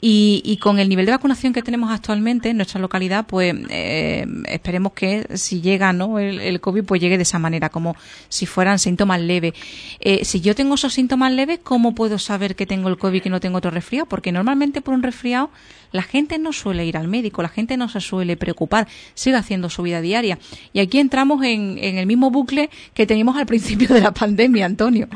y, 0.05 0.43
y, 0.45 0.57
con 0.57 0.81
el 0.81 0.89
nivel 0.89 1.07
de 1.07 1.13
vacunación 1.13 1.53
que 1.53 1.63
tenemos 1.63 1.93
actualmente 1.93 2.51
en 2.51 2.57
nuestra 2.57 2.81
localidad, 2.81 3.25
pues 3.25 3.55
eh, 3.71 4.27
esperemos 4.49 4.95
que 4.95 5.29
si 5.37 5.61
llega 5.61 5.93
¿no? 5.93 6.19
el, 6.19 6.61
COVID, 6.61 6.83
pues 6.83 7.01
llegue 7.01 7.17
de 7.17 7.23
esa 7.23 7.39
manera, 7.39 7.69
como 7.69 7.95
si 8.29 8.45
fueran 8.45 8.81
síntomas 8.81 9.21
leves. 9.21 9.53
Eh, 10.01 10.25
si 10.25 10.41
yo 10.41 10.57
tengo 10.57 10.75
esos 10.75 10.93
síntomas 10.93 11.31
leves, 11.31 11.61
¿cómo 11.63 11.95
puedo 11.95 12.19
saber 12.19 12.57
que 12.57 12.67
tengo 12.67 12.89
el 12.89 12.99
COVID 12.99 13.19
y 13.19 13.21
que 13.21 13.31
no 13.31 13.39
tengo 13.39 13.59
otro 13.59 13.71
resfriado? 13.71 14.07
Porque 14.07 14.33
normalmente 14.33 14.81
por 14.81 14.93
un 14.93 15.05
resfriado 15.05 15.51
la 15.93 16.03
gente 16.03 16.37
no 16.37 16.53
suele 16.53 16.85
ir 16.85 16.97
al 16.97 17.07
médico, 17.07 17.41
la 17.41 17.49
gente 17.49 17.77
no 17.77 17.89
se 17.89 18.01
suele 18.01 18.37
preocupar, 18.37 18.89
sigue 19.15 19.37
haciendo 19.37 19.71
su 19.71 19.83
vida 19.83 20.01
diaria. 20.01 20.37
Y 20.73 20.81
aquí 20.81 20.99
entramos 20.99 21.45
en, 21.45 21.79
en 21.79 21.99
el 21.99 22.07
mismo 22.07 22.33
bucle 22.33 22.71
que 22.93 23.07
teníamos 23.07 23.37
al 23.37 23.47
principio 23.47 23.87
de 23.95 24.01
la 24.01 24.13
pandemia, 24.13 24.67
Antonio 24.67 25.09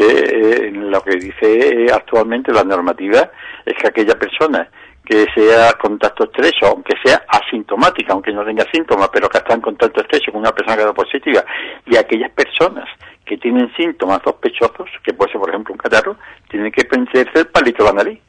que 0.00 0.06
eh, 0.06 0.70
lo 0.72 1.02
que 1.02 1.16
dice 1.16 1.86
actualmente 1.92 2.52
la 2.52 2.64
normativa 2.64 3.30
es 3.66 3.74
que 3.74 3.88
aquella 3.88 4.18
persona 4.18 4.66
que 5.04 5.26
sea 5.34 5.72
contacto 5.74 6.24
estrecho, 6.24 6.66
aunque 6.66 6.94
sea 7.04 7.22
asintomática, 7.28 8.12
aunque 8.12 8.32
no 8.32 8.44
tenga 8.44 8.64
síntomas, 8.72 9.10
pero 9.12 9.28
que 9.28 9.38
está 9.38 9.54
en 9.54 9.60
contacto 9.60 10.00
estrecho 10.00 10.32
con 10.32 10.40
una 10.40 10.52
persona 10.52 10.76
que 10.76 10.84
da 10.84 10.94
positiva, 10.94 11.44
y 11.84 11.96
aquellas 11.96 12.30
personas 12.30 12.88
que 13.26 13.36
tienen 13.36 13.70
síntomas 13.74 14.20
sospechosos, 14.24 14.88
que 15.04 15.12
puede 15.12 15.32
ser 15.32 15.40
por 15.40 15.50
ejemplo 15.50 15.74
un 15.74 15.78
catarro, 15.78 16.16
tienen 16.48 16.72
que 16.72 16.84
prenderse 16.84 17.40
el 17.40 17.46
palito 17.48 17.84
de 17.84 17.90
la 17.90 17.96
nariz. 17.96 18.20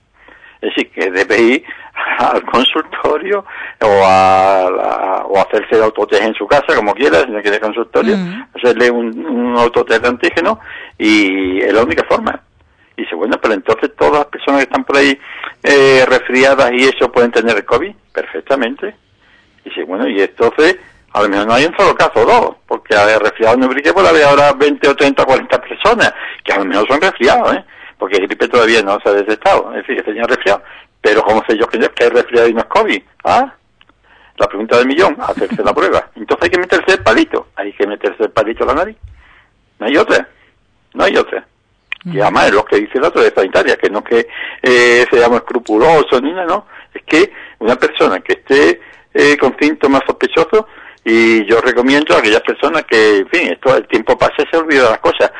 Es 0.62 0.70
decir, 0.70 0.92
que 0.92 1.12
debe 1.12 1.40
ir 1.40 1.64
al 2.20 2.44
consultorio 2.44 3.44
o 3.82 4.04
a, 4.06 5.26
o 5.28 5.40
hacerse 5.40 5.76
el 5.76 5.84
autotest 5.84 6.24
en 6.24 6.36
su 6.36 6.48
casa, 6.48 6.76
como 6.76 6.94
quiera, 6.94 7.22
si 7.22 7.32
no 7.32 7.42
quiere 7.42 7.60
consultorio, 7.60 8.16
mm. 8.16 8.46
hacerle 8.56 8.92
un, 8.92 9.26
un 9.26 9.58
autotest 9.58 10.04
de 10.04 10.10
antígeno 10.10 10.60
y 10.98 11.62
es 11.62 11.74
la 11.74 11.84
única 11.84 12.04
forma. 12.04 12.42
Y 12.96 13.04
dice, 13.04 13.16
bueno, 13.16 13.40
pero 13.42 13.54
entonces 13.54 13.92
todas 13.98 14.14
las 14.14 14.26
personas 14.26 14.60
que 14.60 14.66
están 14.66 14.84
por 14.84 14.98
ahí 14.98 15.18
eh, 15.64 16.06
resfriadas 16.08 16.72
y 16.74 16.84
eso 16.84 17.12
pueden 17.12 17.32
tener 17.32 17.58
el 17.58 17.66
COVID, 17.66 17.94
perfectamente. 18.14 18.96
Y 19.66 19.70
dice, 19.70 19.84
bueno, 19.84 20.08
y 20.08 20.22
entonces 20.22 20.78
a 21.14 21.22
lo 21.24 21.30
mejor 21.30 21.48
no 21.48 21.54
hay 21.54 21.66
un 21.66 21.76
solo 21.76 21.96
caso, 21.96 22.26
dos, 22.26 22.56
porque 22.68 22.96
a 22.96 23.06
ver, 23.06 23.20
resfriado 23.20 23.56
en 23.56 23.66
Ubrique 23.66 23.94
puede 23.94 24.10
haber 24.10 24.24
ahora 24.24 24.54
20 24.54 24.88
o 24.88 24.96
30 24.96 25.24
o 25.24 25.26
40 25.26 25.62
personas, 25.62 26.14
que 26.44 26.54
a 26.54 26.60
lo 26.60 26.66
mejor 26.66 26.88
son 26.88 27.02
resfriados, 27.02 27.56
¿eh? 27.56 27.64
Porque 28.02 28.18
gripe 28.18 28.48
todavía 28.48 28.82
no 28.82 29.00
se 29.00 29.10
ha 29.10 29.14
detectado, 29.14 29.70
es 29.76 29.84
decir, 29.84 29.98
que 29.98 30.02
tenía 30.02 30.24
resfriado. 30.24 30.64
Pero 31.02 31.22
¿cómo 31.22 31.44
sé 31.48 31.56
yo 31.56 31.68
que, 31.68 31.78
que 31.78 32.06
es 32.06 32.10
resfriado 32.12 32.48
y 32.48 32.54
no 32.56 32.62
es 32.62 32.66
COVID? 32.66 33.00
¿Ah? 33.26 33.54
La 34.38 34.48
pregunta 34.48 34.80
del 34.80 34.88
millón, 34.88 35.16
hacerse 35.20 35.64
la 35.64 35.72
prueba. 35.72 36.10
Entonces 36.16 36.46
hay 36.46 36.50
que 36.50 36.58
meterse 36.58 36.94
el 36.94 37.04
palito, 37.04 37.50
hay 37.56 37.72
que 37.74 37.86
meterse 37.86 38.24
el 38.24 38.32
palito 38.32 38.64
a 38.64 38.68
la 38.68 38.74
nariz. 38.74 38.98
No 39.78 39.86
hay 39.86 39.98
otra, 39.98 40.28
no 40.96 41.04
hay 41.04 41.16
otra. 41.16 41.46
Y 42.06 42.20
además 42.20 42.48
es 42.48 42.54
lo 42.56 42.66
que 42.66 42.78
dice 42.78 42.98
el 42.98 43.04
otro 43.04 43.22
de 43.22 43.30
sanitaria, 43.30 43.78
que 43.78 43.92
no 43.92 44.00
es 44.00 44.06
que 44.06 44.28
eh, 44.64 45.06
seamos 45.12 45.38
escrupulosos 45.42 46.24
ni 46.24 46.32
nada, 46.32 46.48
no. 46.48 46.66
Es 46.96 47.04
que 47.04 47.32
una 47.60 47.76
persona 47.76 48.20
que 48.22 48.34
esté 48.34 48.82
eh, 49.14 49.38
con 49.38 49.56
síntomas 49.60 50.02
sospechosos, 50.08 50.66
y 51.06 51.46
yo 51.46 51.62
recomiendo 51.62 52.16
a 52.16 52.18
aquellas 52.18 52.42
personas 52.42 52.84
que, 52.86 53.18
en 53.18 53.30
fin, 53.30 53.52
esto 53.52 53.78
el 53.78 53.88
tiempo 53.88 54.18
pasa 54.18 54.34
y 54.40 54.48
se 54.50 54.58
olvida 54.58 54.90
las 54.90 55.00
cosas, 55.00 55.32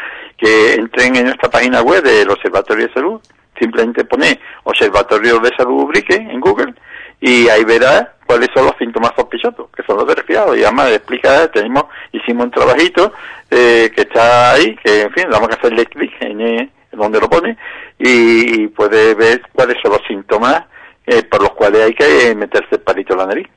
que 0.42 0.74
entren 0.74 1.16
en 1.16 1.26
nuestra 1.26 1.50
página 1.50 1.82
web 1.82 2.04
del 2.04 2.30
Observatorio 2.30 2.88
de 2.88 2.94
Salud, 2.94 3.22
simplemente 3.60 4.04
pone 4.06 4.40
Observatorio 4.64 5.40
de 5.40 5.52
Salud 5.56 5.84
Ubrique 5.84 6.16
en 6.16 6.40
Google 6.40 6.74
y 7.20 7.48
ahí 7.48 7.64
verá 7.64 8.16
cuáles 8.26 8.50
son 8.54 8.66
los 8.66 8.76
síntomas 8.80 9.12
sospechosos, 9.16 9.70
que 9.76 9.84
son 9.84 9.98
los 9.98 10.08
de 10.08 10.16
resfriado. 10.16 10.56
Y 10.56 10.64
además 10.64 10.90
explica, 10.90 11.48
tenemos, 11.52 11.86
hicimos 12.12 12.46
un 12.46 12.52
trabajito 12.52 13.14
eh, 13.52 13.92
que 13.96 14.02
está 14.02 14.54
ahí, 14.54 14.76
que 14.84 15.02
en 15.02 15.12
fin, 15.12 15.26
vamos 15.30 15.50
a 15.52 15.56
hacerle 15.56 15.86
clic 15.86 16.12
en, 16.22 16.42
en, 16.42 16.72
donde 16.92 17.20
lo 17.20 17.30
pone 17.30 17.56
y, 18.00 18.68
puede 18.70 19.14
ver 19.14 19.44
cuáles 19.54 19.78
son 19.82 19.92
los 19.92 20.02
síntomas 20.08 20.64
eh, 21.06 21.24
por 21.24 21.42
los 21.42 21.52
cuales 21.52 21.84
hay 21.84 21.94
que 21.94 22.34
meterse 22.36 22.76
el 22.76 22.82
palito 22.82 23.14
en 23.14 23.20
la 23.20 23.26
nariz. 23.28 23.48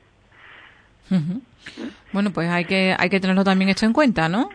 Bueno, 2.11 2.31
pues 2.31 2.49
hay 2.49 2.65
que, 2.65 2.95
hay 2.97 3.09
que 3.09 3.19
tenerlo 3.19 3.43
también 3.43 3.69
esto 3.69 3.85
en 3.85 3.93
cuenta, 3.93 4.29
¿no? 4.29 4.49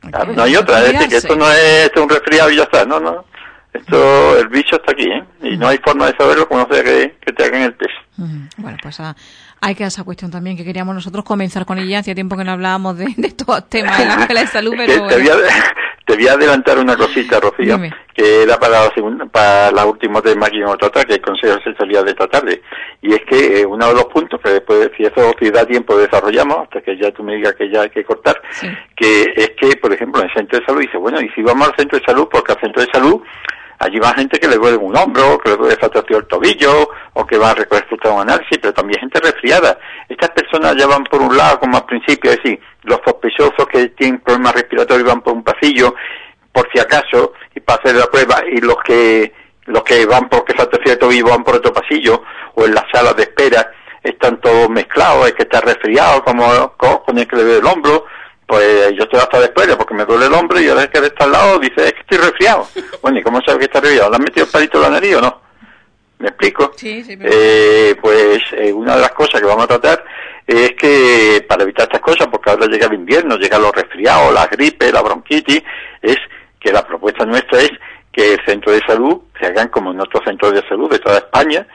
Claro, 0.00 0.32
no 0.32 0.42
hay 0.42 0.56
otra, 0.56 0.84
es 0.84 0.92
decir, 0.92 1.08
que 1.08 1.16
esto 1.16 1.36
no 1.36 1.50
es, 1.50 1.90
un 1.96 2.08
resfriado 2.08 2.50
y 2.50 2.56
ya 2.56 2.62
está, 2.62 2.84
no, 2.84 3.00
no. 3.00 3.24
Esto, 3.72 4.38
el 4.38 4.48
bicho 4.48 4.76
está 4.76 4.92
aquí, 4.92 5.04
¿eh? 5.04 5.24
Y 5.42 5.56
no 5.56 5.68
hay 5.68 5.78
forma 5.78 6.06
de 6.06 6.16
saberlo 6.16 6.48
como 6.48 6.60
no 6.60 6.74
sea 6.74 6.82
que, 6.82 7.16
que 7.20 7.32
te 7.32 7.44
hagan 7.44 7.62
el 7.62 7.76
test. 7.76 7.92
Bueno, 8.56 8.76
pues 8.82 8.98
a, 9.00 9.14
hay 9.60 9.74
que 9.74 9.84
esa 9.84 10.04
cuestión 10.04 10.30
también 10.30 10.56
que 10.56 10.64
queríamos 10.64 10.94
nosotros 10.94 11.24
comenzar 11.24 11.66
con 11.66 11.78
ella. 11.78 12.00
Hacía 12.00 12.14
tiempo 12.14 12.36
que 12.36 12.44
no 12.44 12.52
hablábamos 12.52 12.96
de, 12.96 13.14
de 13.16 13.28
estos 13.28 13.68
temas 13.68 13.98
de 13.98 14.34
la 14.34 14.40
de 14.40 14.46
salud, 14.46 14.74
pero 14.76 15.06
te, 15.06 15.16
voy 15.18 15.28
a, 15.28 15.34
adelantar 16.28 16.78
una 16.78 16.96
cosita, 16.96 17.40
Rocío, 17.40 17.78
que 18.14 18.42
era 18.42 18.58
para 18.58 18.84
la, 18.84 18.94
segunda, 18.94 19.26
para 19.26 19.70
la 19.70 19.86
última 19.86 20.20
tema 20.22 20.48
que 20.48 20.58
íbamos 20.58 20.76
a 20.76 20.78
tratar, 20.78 21.06
que 21.06 21.14
el 21.14 21.20
Consejo 21.20 21.56
de 21.56 21.64
Sexualidad 21.64 22.04
de 22.04 22.10
esta 22.10 22.26
tarde. 22.26 22.62
Y 23.02 23.14
es 23.14 23.22
que 23.22 23.60
eh, 23.60 23.66
uno 23.66 23.88
de 23.88 23.94
los 23.94 24.04
puntos 24.06 24.40
que 24.42 24.50
después, 24.50 24.90
si 24.96 25.04
eso 25.04 25.32
si 25.38 25.50
da 25.50 25.64
tiempo, 25.64 25.96
desarrollamos, 25.96 26.58
hasta 26.64 26.80
que 26.80 26.96
ya 26.96 27.10
tú 27.12 27.22
me 27.22 27.36
digas 27.36 27.54
que 27.54 27.70
ya 27.70 27.82
hay 27.82 27.90
que 27.90 28.04
cortar, 28.04 28.40
que 28.96 29.32
es 29.36 29.50
que, 29.50 29.76
por 29.76 29.92
ejemplo, 29.92 30.20
en 30.20 30.28
el 30.28 30.34
centro 30.34 30.58
de 30.58 30.66
salud 30.66 30.80
dice, 30.80 30.96
bueno, 30.96 31.20
y 31.20 31.28
si 31.30 31.42
vamos 31.42 31.68
al 31.68 31.76
centro 31.76 31.98
de 31.98 32.04
salud, 32.04 32.28
porque 32.30 32.52
al 32.52 32.60
centro 32.60 32.82
de 32.82 32.88
salud 32.92 33.22
Allí 33.80 33.98
va 33.98 34.12
gente 34.12 34.38
que 34.38 34.46
le 34.46 34.56
duele 34.56 34.76
un 34.76 34.94
hombro, 34.94 35.38
que 35.38 35.50
le 35.50 35.56
duele 35.56 35.76
fractura 35.76 36.18
el 36.18 36.26
tobillo, 36.26 36.90
o 37.14 37.26
que 37.26 37.38
va 37.38 37.52
a 37.52 37.54
recoger 37.54 37.86
un 38.12 38.20
análisis, 38.20 38.58
pero 38.60 38.74
también 38.74 39.00
gente 39.00 39.20
resfriada. 39.20 39.78
Estas 40.06 40.30
personas 40.30 40.76
ya 40.76 40.86
van 40.86 41.02
por 41.04 41.22
un 41.22 41.34
lado, 41.34 41.60
como 41.60 41.78
al 41.78 41.86
principio, 41.86 42.30
es 42.30 42.36
decir, 42.36 42.60
los 42.82 43.00
sospechosos 43.02 43.66
que 43.72 43.88
tienen 43.88 44.20
problemas 44.20 44.54
respiratorios 44.54 45.08
van 45.08 45.22
por 45.22 45.32
un 45.32 45.42
pasillo, 45.42 45.94
por 46.52 46.68
si 46.70 46.78
acaso, 46.78 47.32
y 47.54 47.60
para 47.60 47.80
hacer 47.80 47.94
la 47.94 48.06
prueba, 48.06 48.42
y 48.52 48.60
los 48.60 48.76
que 48.84 49.32
los 49.64 49.82
que 49.82 50.04
van 50.04 50.28
porque 50.28 50.52
fractura 50.52 50.92
el 50.92 50.98
tobillo 50.98 51.26
van 51.28 51.44
por 51.44 51.56
otro 51.56 51.72
pasillo, 51.72 52.22
o 52.56 52.66
en 52.66 52.74
las 52.74 52.84
salas 52.92 53.16
de 53.16 53.22
espera, 53.22 53.72
están 54.02 54.40
todos 54.42 54.68
mezclados, 54.68 55.28
es 55.28 55.32
que 55.32 55.44
está 55.44 55.60
resfriado, 55.62 56.22
como 56.22 56.76
con 56.76 57.18
el 57.18 57.26
que 57.26 57.36
le 57.36 57.44
duele 57.44 57.58
el 57.60 57.66
hombro, 57.66 58.04
pues 58.50 58.92
yo 58.96 59.04
estoy 59.04 59.20
hasta 59.20 59.40
después 59.40 59.76
porque 59.76 59.94
me 59.94 60.04
duele 60.04 60.26
el 60.26 60.34
hombro 60.34 60.60
y 60.60 60.68
ahora 60.68 60.88
que 60.88 60.98
está 60.98 61.24
al 61.24 61.32
lado 61.32 61.58
dice, 61.60 61.86
es 61.86 61.92
que 61.92 62.00
estoy 62.00 62.18
resfriado. 62.18 62.66
bueno, 63.02 63.20
¿y 63.20 63.22
cómo 63.22 63.40
sabes 63.42 63.60
que 63.60 63.64
está 63.66 63.80
resfriado? 63.80 64.10
¿Le 64.10 64.16
has 64.16 64.22
metido 64.22 64.44
el 64.44 64.50
palito 64.50 64.78
en 64.78 64.82
la 64.82 64.90
nariz 64.90 65.14
o 65.14 65.20
no? 65.20 65.40
¿Me 66.18 66.28
explico? 66.28 66.72
Sí, 66.76 67.04
sí, 67.04 67.16
eh, 67.20 67.94
pues 68.02 68.42
eh, 68.52 68.72
una 68.72 68.96
de 68.96 69.02
las 69.02 69.12
cosas 69.12 69.40
que 69.40 69.46
vamos 69.46 69.64
a 69.64 69.68
tratar 69.68 70.04
es 70.46 70.72
que 70.72 71.46
para 71.48 71.62
evitar 71.62 71.84
estas 71.84 72.00
cosas, 72.00 72.26
porque 72.26 72.50
ahora 72.50 72.66
llega 72.66 72.88
el 72.88 72.94
invierno, 72.94 73.36
llegan 73.36 73.62
los 73.62 73.72
resfriados, 73.72 74.34
la 74.34 74.48
gripe, 74.48 74.92
la 74.92 75.00
bronquitis, 75.00 75.62
es 76.02 76.18
que 76.58 76.72
la 76.72 76.84
propuesta 76.84 77.24
nuestra 77.24 77.60
es 77.60 77.70
que 78.12 78.34
el 78.34 78.44
centro 78.44 78.72
de 78.72 78.80
salud 78.84 79.20
se 79.38 79.46
hagan 79.46 79.68
como 79.68 79.92
en 79.92 80.00
otros 80.00 80.24
centros 80.24 80.52
de 80.52 80.68
salud 80.68 80.90
de 80.90 80.98
toda 80.98 81.18
España, 81.18 81.66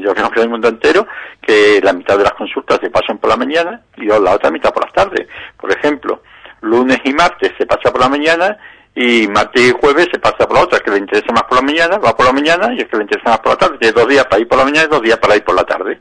yo 0.00 0.14
creo 0.14 0.30
que 0.30 0.40
en 0.40 0.44
el 0.44 0.50
mundo 0.50 0.68
entero, 0.68 1.06
que 1.40 1.80
la 1.82 1.92
mitad 1.92 2.16
de 2.16 2.24
las 2.24 2.32
consultas 2.34 2.78
se 2.80 2.90
pasan 2.90 3.18
por 3.18 3.30
la 3.30 3.36
mañana 3.36 3.82
y 3.96 4.06
la 4.06 4.34
otra 4.34 4.50
mitad 4.50 4.72
por 4.72 4.84
las 4.84 4.92
tardes. 4.92 5.26
Por 5.58 5.70
ejemplo, 5.72 6.22
lunes 6.60 6.98
y 7.04 7.12
martes 7.12 7.52
se 7.58 7.66
pasa 7.66 7.90
por 7.90 8.00
la 8.00 8.08
mañana 8.08 8.56
y 8.94 9.26
martes 9.28 9.68
y 9.68 9.72
jueves 9.72 10.08
se 10.12 10.18
pasa 10.18 10.46
por 10.46 10.54
la 10.54 10.62
otra, 10.64 10.80
que 10.80 10.90
le 10.90 10.98
interesa 10.98 11.32
más 11.32 11.44
por 11.44 11.56
la 11.56 11.62
mañana, 11.62 11.98
va 11.98 12.16
por 12.16 12.26
la 12.26 12.32
mañana 12.32 12.74
y 12.74 12.78
es 12.80 12.88
que 12.88 12.96
le 12.96 13.04
interesa 13.04 13.30
más 13.30 13.40
por 13.40 13.52
la 13.52 13.58
tarde. 13.58 13.78
Tiene 13.78 13.92
dos 13.92 14.08
días 14.08 14.24
para 14.26 14.40
ir 14.40 14.48
por 14.48 14.58
la 14.58 14.64
mañana 14.64 14.86
y 14.86 14.90
dos 14.90 15.02
días 15.02 15.18
para 15.18 15.36
ir 15.36 15.44
por 15.44 15.54
la 15.54 15.64
tarde. 15.64 16.00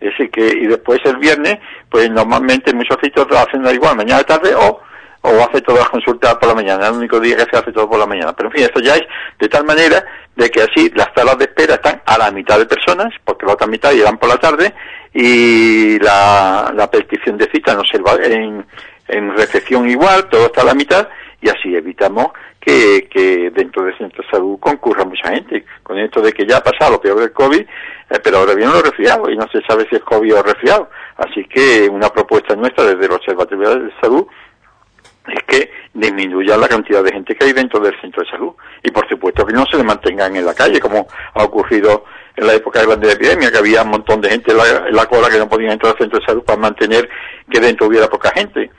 Es 0.00 0.10
decir, 0.10 0.30
que, 0.30 0.46
y 0.46 0.66
después 0.66 1.00
el 1.04 1.16
viernes, 1.16 1.58
pues 1.88 2.10
normalmente 2.10 2.74
muchos 2.74 2.98
sitios 3.02 3.26
hacen 3.30 3.64
igual, 3.72 3.96
mañana 3.96 4.20
y 4.20 4.24
tarde 4.24 4.54
o 4.54 4.80
o 5.26 5.42
hace 5.42 5.62
todas 5.62 5.80
las 5.80 5.88
consultas 5.88 6.34
por 6.34 6.50
la 6.50 6.54
mañana, 6.54 6.88
el 6.88 6.94
único 6.94 7.18
día 7.18 7.36
que 7.36 7.46
se 7.50 7.56
hace 7.56 7.72
todo 7.72 7.88
por 7.88 7.98
la 7.98 8.06
mañana. 8.06 8.34
Pero 8.34 8.50
en 8.50 8.54
fin, 8.54 8.64
esto 8.64 8.80
ya 8.80 8.94
es 8.94 9.04
de 9.38 9.48
tal 9.48 9.64
manera 9.64 10.04
de 10.36 10.50
que 10.50 10.60
así 10.60 10.90
las 10.94 11.08
salas 11.16 11.38
de 11.38 11.44
espera 11.44 11.74
están 11.76 12.02
a 12.04 12.18
la 12.18 12.30
mitad 12.30 12.58
de 12.58 12.66
personas, 12.66 13.08
porque 13.24 13.46
la 13.46 13.54
otra 13.54 13.66
mitad 13.66 13.92
llegan 13.92 14.18
por 14.18 14.28
la 14.28 14.36
tarde, 14.36 14.74
y 15.14 15.98
la, 16.00 16.70
la 16.76 16.90
petición 16.90 17.38
de 17.38 17.48
cita 17.50 17.74
no 17.74 17.84
se 17.84 17.98
va 17.98 18.16
en, 18.22 18.66
en 19.08 19.34
recepción 19.34 19.88
igual, 19.88 20.28
todo 20.28 20.46
está 20.46 20.60
a 20.60 20.66
la 20.66 20.74
mitad, 20.74 21.08
y 21.40 21.48
así 21.48 21.74
evitamos 21.74 22.28
que, 22.60 23.08
que 23.10 23.50
dentro 23.50 23.84
del 23.84 23.96
centro 23.96 24.22
de 24.22 24.30
salud 24.30 24.58
concurra 24.58 25.04
mucha 25.04 25.30
gente. 25.30 25.64
Con 25.82 25.98
esto 25.98 26.20
de 26.20 26.32
que 26.32 26.46
ya 26.46 26.58
ha 26.58 26.62
pasado 26.62 26.92
lo 26.92 27.00
peor 27.00 27.20
del 27.20 27.32
COVID, 27.32 27.60
eh, 27.60 28.20
pero 28.22 28.38
ahora 28.38 28.54
viene 28.54 28.72
lo 28.72 28.82
resfriado 28.82 29.30
y 29.30 29.36
no 29.36 29.46
se 29.48 29.62
sabe 29.62 29.86
si 29.88 29.96
es 29.96 30.02
COVID 30.02 30.36
o 30.36 30.42
resfriado. 30.42 30.90
Así 31.16 31.44
que 31.44 31.88
una 31.90 32.08
propuesta 32.08 32.56
nuestra 32.56 32.84
desde 32.84 33.06
el 33.06 33.12
Observatorio 33.12 33.70
de 33.70 33.92
Salud 34.00 34.26
es 35.26 35.42
que 35.46 35.70
disminuya 35.92 36.56
la 36.56 36.68
cantidad 36.68 37.02
de 37.02 37.12
gente 37.12 37.34
que 37.34 37.46
hay 37.46 37.52
dentro 37.52 37.80
del 37.80 37.98
centro 38.00 38.22
de 38.22 38.30
salud. 38.30 38.52
Y 38.82 38.90
por 38.90 39.08
supuesto 39.08 39.46
que 39.46 39.52
no 39.52 39.64
se 39.66 39.76
le 39.76 39.84
mantengan 39.84 40.34
en 40.36 40.44
la 40.44 40.54
calle, 40.54 40.80
como 40.80 41.06
ha 41.34 41.44
ocurrido 41.44 42.04
en 42.36 42.46
la 42.46 42.54
época 42.54 42.80
de 42.84 43.06
la 43.06 43.12
epidemia, 43.12 43.50
que 43.50 43.58
había 43.58 43.82
un 43.82 43.90
montón 43.90 44.20
de 44.20 44.30
gente 44.30 44.50
en 44.50 44.58
la, 44.58 44.88
en 44.88 44.94
la 44.94 45.06
cola 45.06 45.30
que 45.30 45.38
no 45.38 45.48
podían 45.48 45.72
entrar 45.72 45.92
al 45.92 45.98
centro 45.98 46.18
de 46.18 46.26
salud 46.26 46.44
para 46.44 46.58
mantener 46.58 47.08
que 47.50 47.60
dentro 47.60 47.86
hubiera 47.86 48.08
poca 48.08 48.30
gente. 48.32 48.70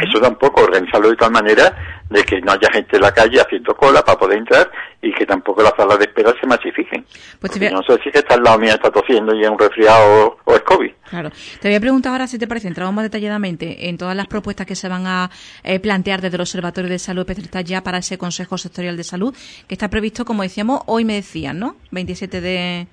Eso 0.00 0.20
tampoco, 0.20 0.62
organizarlo 0.62 1.08
de 1.08 1.16
tal 1.16 1.30
manera 1.30 1.97
de 2.10 2.24
que 2.24 2.40
no 2.40 2.52
haya 2.52 2.70
gente 2.72 2.96
en 2.96 3.02
la 3.02 3.12
calle 3.12 3.40
haciendo 3.40 3.74
cola 3.76 4.02
para 4.02 4.18
poder 4.18 4.38
entrar 4.38 4.70
y 5.02 5.12
que 5.12 5.26
tampoco 5.26 5.62
las 5.62 5.74
salas 5.76 5.98
de 5.98 6.06
espera 6.06 6.34
se 6.40 6.46
masifiquen. 6.46 7.04
Pues 7.38 7.60
No 7.72 7.82
sé 7.82 7.98
si 8.02 8.10
que 8.10 8.18
está 8.18 8.34
al 8.34 8.42
lado 8.42 8.58
mío 8.58 8.72
está 8.72 8.90
tosiendo 8.90 9.34
y 9.34 9.42
es 9.44 9.50
un 9.50 9.58
resfriado 9.58 10.38
o, 10.44 10.54
es 10.54 10.62
COVID. 10.62 10.90
Claro. 11.08 11.30
Te 11.60 11.68
voy 11.68 11.76
a 11.76 11.80
preguntar 11.80 12.12
ahora 12.12 12.26
si 12.26 12.38
te 12.38 12.46
parece, 12.46 12.68
entramos 12.68 12.94
más 12.94 13.04
detalladamente 13.04 13.88
en 13.88 13.98
todas 13.98 14.16
las 14.16 14.26
propuestas 14.26 14.66
que 14.66 14.74
se 14.74 14.88
van 14.88 15.06
a 15.06 15.30
eh, 15.62 15.80
plantear 15.80 16.20
desde 16.20 16.36
el 16.36 16.40
Observatorio 16.40 16.90
de 16.90 16.98
Salud 16.98 17.20
Especialista 17.20 17.60
ya 17.60 17.82
para 17.82 17.98
ese 17.98 18.18
Consejo 18.18 18.58
Sectorial 18.58 18.96
de 18.96 19.04
Salud, 19.04 19.34
que 19.66 19.74
está 19.74 19.88
previsto, 19.88 20.24
como 20.24 20.42
decíamos, 20.42 20.82
hoy 20.86 21.04
me 21.04 21.14
decían, 21.14 21.58
¿no? 21.58 21.76
27 21.90 22.40
de 22.40 22.86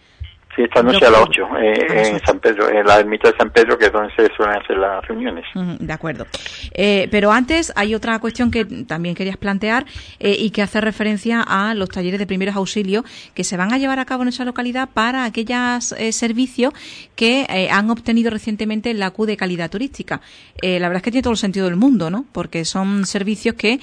Sí, 0.56 0.62
esta 0.62 0.82
noche 0.82 1.06
a 1.06 1.12
las 1.12 1.22
8 1.22 1.48
eh, 1.60 2.12
en 2.14 2.20
San 2.26 2.40
Pedro, 2.40 2.70
en 2.70 2.86
la 2.86 3.00
ermita 3.00 3.30
de 3.30 3.38
San 3.38 3.50
Pedro, 3.50 3.78
que 3.78 3.88
es 3.88 3.92
donde 3.92 4.14
se 4.16 4.34
suelen 4.36 4.56
hacer 4.56 4.78
las 4.78 5.06
reuniones. 5.06 5.44
De 5.54 5.92
acuerdo. 5.92 6.28
Eh, 6.72 7.10
pero 7.12 7.34
antes 7.34 7.74
hay 7.76 7.94
otra 7.94 8.18
cuestión 8.20 8.52
que 8.52 8.64
también 8.64 9.16
querías 9.16 9.36
plantear 9.36 9.86
eh, 10.20 10.38
y 10.40 10.52
que 10.52 10.62
hace 10.62 10.80
referencia 10.80 11.42
a 11.42 11.74
los 11.74 11.90
talleres 11.90 12.20
de 12.20 12.26
primeros 12.26 12.56
auxilios 12.56 13.04
que 13.34 13.44
se 13.44 13.58
van 13.58 13.74
a 13.74 13.78
llevar 13.78 14.00
a 14.00 14.06
cabo 14.06 14.24
en 14.24 14.30
esa 14.30 14.46
localidad 14.46 14.88
para 14.94 15.26
aquellos 15.26 15.94
servicios 16.12 16.74
que 17.16 17.68
han 17.72 17.90
obtenido 17.90 18.30
recientemente 18.30 18.94
la 18.94 19.12
Q 19.12 19.26
de 19.26 19.38
calidad 19.38 19.70
turística. 19.70 20.22
la 20.62 20.88
verdad 20.88 20.98
es 20.98 21.04
que 21.04 21.12
tiene 21.12 21.24
todo 21.24 21.34
el 21.34 21.38
sentido 21.38 21.66
del 21.66 21.76
mundo, 21.76 22.10
¿no? 22.10 22.26
Porque 22.32 22.64
son 22.64 23.06
servicios 23.06 23.56
que 23.56 23.80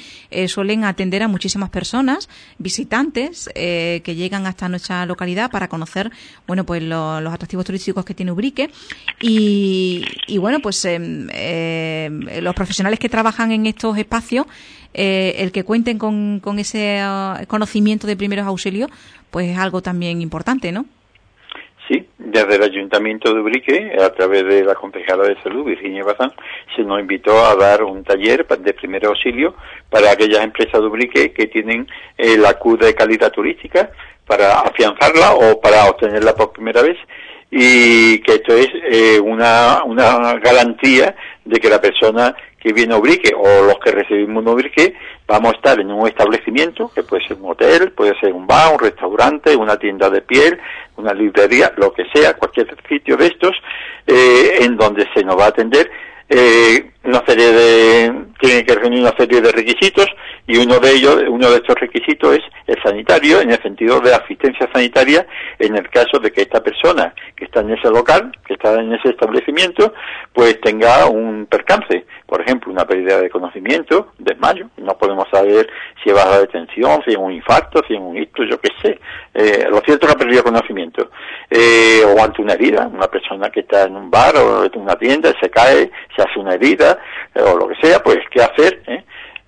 suelen 0.48 0.84
atender 0.84 1.22
a 1.22 1.28
muchísimas 1.28 1.68
personas, 1.68 2.28
visitantes, 2.58 3.50
que 3.54 4.14
llegan 4.14 4.46
hasta 4.46 4.68
nuestra 4.68 5.04
localidad 5.06 5.50
para 5.50 5.68
conocer, 5.68 6.10
bueno, 6.46 6.61
pues 6.64 6.82
los 6.82 7.32
atractivos 7.32 7.64
turísticos 7.64 8.04
que 8.04 8.14
tiene 8.14 8.32
Ubrique 8.32 8.70
y, 9.20 10.04
bueno, 10.38 10.60
pues 10.60 10.84
em, 10.84 11.28
em, 11.32 12.20
los 12.42 12.54
profesionales 12.54 12.98
que 12.98 13.08
trabajan 13.08 13.52
en 13.52 13.66
estos 13.66 13.96
espacios, 13.98 14.46
eh, 14.94 15.36
el 15.38 15.52
que 15.52 15.64
cuenten 15.64 15.98
con, 15.98 16.40
con 16.40 16.58
ese 16.58 17.00
uh, 17.02 17.46
conocimiento 17.46 18.06
de 18.06 18.16
primeros 18.16 18.46
auxilios, 18.46 18.90
pues 19.30 19.48
es 19.48 19.58
algo 19.58 19.80
también 19.80 20.20
importante, 20.20 20.72
¿no? 20.72 20.84
Sí, 21.88 22.06
desde 22.16 22.56
el 22.56 22.62
Ayuntamiento 22.62 23.34
de 23.34 23.40
Ubrique, 23.40 23.96
a 24.00 24.10
través 24.10 24.44
de 24.44 24.64
la 24.64 24.74
concejala 24.74 25.24
de 25.24 25.42
salud, 25.42 25.64
Virginia 25.64 26.04
Bazán, 26.04 26.32
se 26.76 26.82
nos 26.84 27.00
invitó 27.00 27.44
a 27.44 27.56
dar 27.56 27.82
un 27.82 28.04
taller 28.04 28.46
de 28.46 28.72
primer 28.72 29.04
auxilio 29.04 29.56
para 29.90 30.12
aquellas 30.12 30.44
empresas 30.44 30.80
de 30.80 30.86
Ubrique 30.86 31.32
que 31.32 31.48
tienen 31.48 31.88
eh, 32.16 32.38
la 32.38 32.54
Q 32.54 32.76
de 32.76 32.94
calidad 32.94 33.32
turística 33.32 33.90
para 34.26 34.60
afianzarla 34.60 35.34
o 35.34 35.60
para 35.60 35.86
obtenerla 35.86 36.34
por 36.34 36.52
primera 36.52 36.82
vez 36.82 36.96
y 37.50 38.18
que 38.20 38.36
esto 38.36 38.54
es 38.54 38.68
eh, 38.90 39.20
una, 39.20 39.82
una 39.84 40.38
garantía 40.38 41.14
de 41.44 41.60
que 41.60 41.68
la 41.68 41.80
persona 41.80 42.34
que 42.58 42.72
viene 42.72 42.94
a 42.94 42.96
Ubrique 42.96 43.34
o 43.36 43.66
los 43.66 43.78
que 43.78 43.90
recibimos 43.90 44.42
un 44.42 44.48
Ubrique 44.48 44.94
vamos 45.26 45.52
a 45.52 45.56
estar 45.56 45.78
en 45.78 45.90
un 45.90 46.08
establecimiento 46.08 46.90
que 46.94 47.02
puede 47.02 47.26
ser 47.26 47.36
un 47.38 47.50
hotel, 47.50 47.92
puede 47.92 48.18
ser 48.20 48.32
un 48.32 48.46
bar, 48.46 48.72
un 48.72 48.78
restaurante, 48.78 49.54
una 49.54 49.76
tienda 49.76 50.08
de 50.08 50.22
piel, 50.22 50.58
una 50.96 51.12
librería, 51.12 51.72
lo 51.76 51.92
que 51.92 52.04
sea, 52.14 52.34
cualquier 52.34 52.74
sitio 52.88 53.18
de 53.18 53.26
estos 53.26 53.54
eh, 54.06 54.58
en 54.60 54.76
donde 54.76 55.06
se 55.14 55.22
nos 55.22 55.38
va 55.38 55.46
a 55.46 55.48
atender 55.48 55.90
eh, 56.28 56.90
una 57.04 57.22
serie 57.26 57.52
de 57.52 58.12
tiene 58.40 58.64
que 58.64 58.74
reunir 58.74 59.00
una 59.00 59.16
serie 59.16 59.40
de 59.40 59.52
requisitos 59.52 60.06
y 60.46 60.58
uno 60.58 60.78
de 60.78 60.92
ellos 60.92 61.22
uno 61.28 61.50
de 61.50 61.56
estos 61.56 61.76
requisitos 61.76 62.36
es 62.36 62.42
el 62.66 62.82
sanitario 62.82 63.40
en 63.40 63.50
el 63.50 63.62
sentido 63.62 64.00
de 64.00 64.14
asistencia 64.14 64.68
sanitaria 64.72 65.26
en 65.58 65.76
el 65.76 65.88
caso 65.90 66.18
de 66.18 66.30
que 66.30 66.42
esta 66.42 66.62
persona 66.62 67.14
que 67.36 67.44
está 67.44 67.60
en 67.60 67.70
ese 67.70 67.88
local 67.88 68.32
que 68.46 68.54
está 68.54 68.74
en 68.74 68.92
ese 68.92 69.10
establecimiento 69.10 69.94
pues 70.32 70.60
tenga 70.60 71.06
un 71.06 71.46
percance. 71.46 72.04
Por 72.26 72.40
ejemplo 72.40 72.72
una 72.72 72.86
pérdida 72.86 73.20
de 73.20 73.28
conocimiento 73.30 74.12
desmayo. 74.18 74.68
No 74.78 74.96
podemos 74.96 75.28
saber 75.30 75.68
si 76.02 76.10
va 76.10 76.22
a 76.22 76.30
la 76.30 76.40
detención 76.40 77.02
si 77.04 77.12
es 77.12 77.16
un 77.16 77.32
infarto 77.32 77.82
si 77.86 77.94
es 77.94 78.00
un 78.00 78.16
ictus 78.16 78.48
yo 78.48 78.60
qué 78.60 78.70
sé. 78.80 79.00
Eh, 79.34 79.66
lo 79.68 79.80
cierto 79.80 80.06
es 80.06 80.12
que 80.12 80.16
ha 80.16 80.24
perdido 80.24 80.44
conocimiento. 80.44 81.10
Eh, 81.50 82.02
o 82.04 82.22
ante 82.22 82.42
una 82.42 82.54
herida 82.54 82.86
una 82.86 83.08
persona 83.08 83.50
que 83.50 83.60
está 83.60 83.84
en 83.84 83.96
un 83.96 84.10
bar 84.10 84.36
o 84.36 84.64
en 84.64 84.80
una 84.80 84.96
tienda 84.96 85.32
se 85.40 85.50
cae 85.50 85.90
se 86.16 86.22
hace 86.22 86.38
una 86.38 86.54
herida 86.54 86.91
o 87.34 87.56
lo 87.56 87.68
que 87.68 87.76
sea, 87.86 88.02
pues 88.02 88.18
qué 88.30 88.42
hacer, 88.42 88.82
¿eh? 88.86 89.04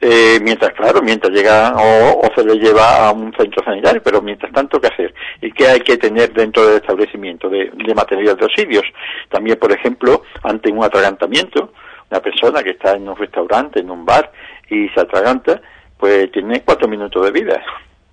Eh, 0.06 0.38
mientras, 0.42 0.74
claro, 0.74 1.00
mientras 1.00 1.32
llega 1.32 1.74
o, 1.78 2.28
se 2.36 2.44
le 2.44 2.56
lleva 2.56 3.08
a 3.08 3.12
un 3.12 3.32
centro 3.32 3.64
sanitario, 3.64 4.02
pero 4.02 4.20
mientras 4.20 4.52
tanto, 4.52 4.78
¿qué 4.78 4.88
hacer? 4.88 5.14
¿Y 5.40 5.50
qué 5.52 5.66
hay 5.66 5.80
que 5.80 5.96
tener 5.96 6.30
dentro 6.34 6.66
del 6.66 6.76
establecimiento 6.76 7.48
de, 7.48 7.70
de 7.72 7.94
material 7.94 8.36
de 8.36 8.44
auxilios? 8.44 8.84
También, 9.30 9.58
por 9.58 9.72
ejemplo, 9.72 10.22
ante 10.42 10.70
un 10.70 10.84
atragantamiento, 10.84 11.72
una 12.10 12.20
persona 12.20 12.62
que 12.62 12.70
está 12.70 12.92
en 12.96 13.08
un 13.08 13.16
restaurante, 13.16 13.80
en 13.80 13.90
un 13.90 14.04
bar, 14.04 14.30
y 14.68 14.90
se 14.90 15.00
atraganta, 15.00 15.62
pues 15.96 16.30
tiene 16.32 16.62
cuatro 16.62 16.86
minutos 16.86 17.24
de 17.24 17.30
vida, 17.30 17.62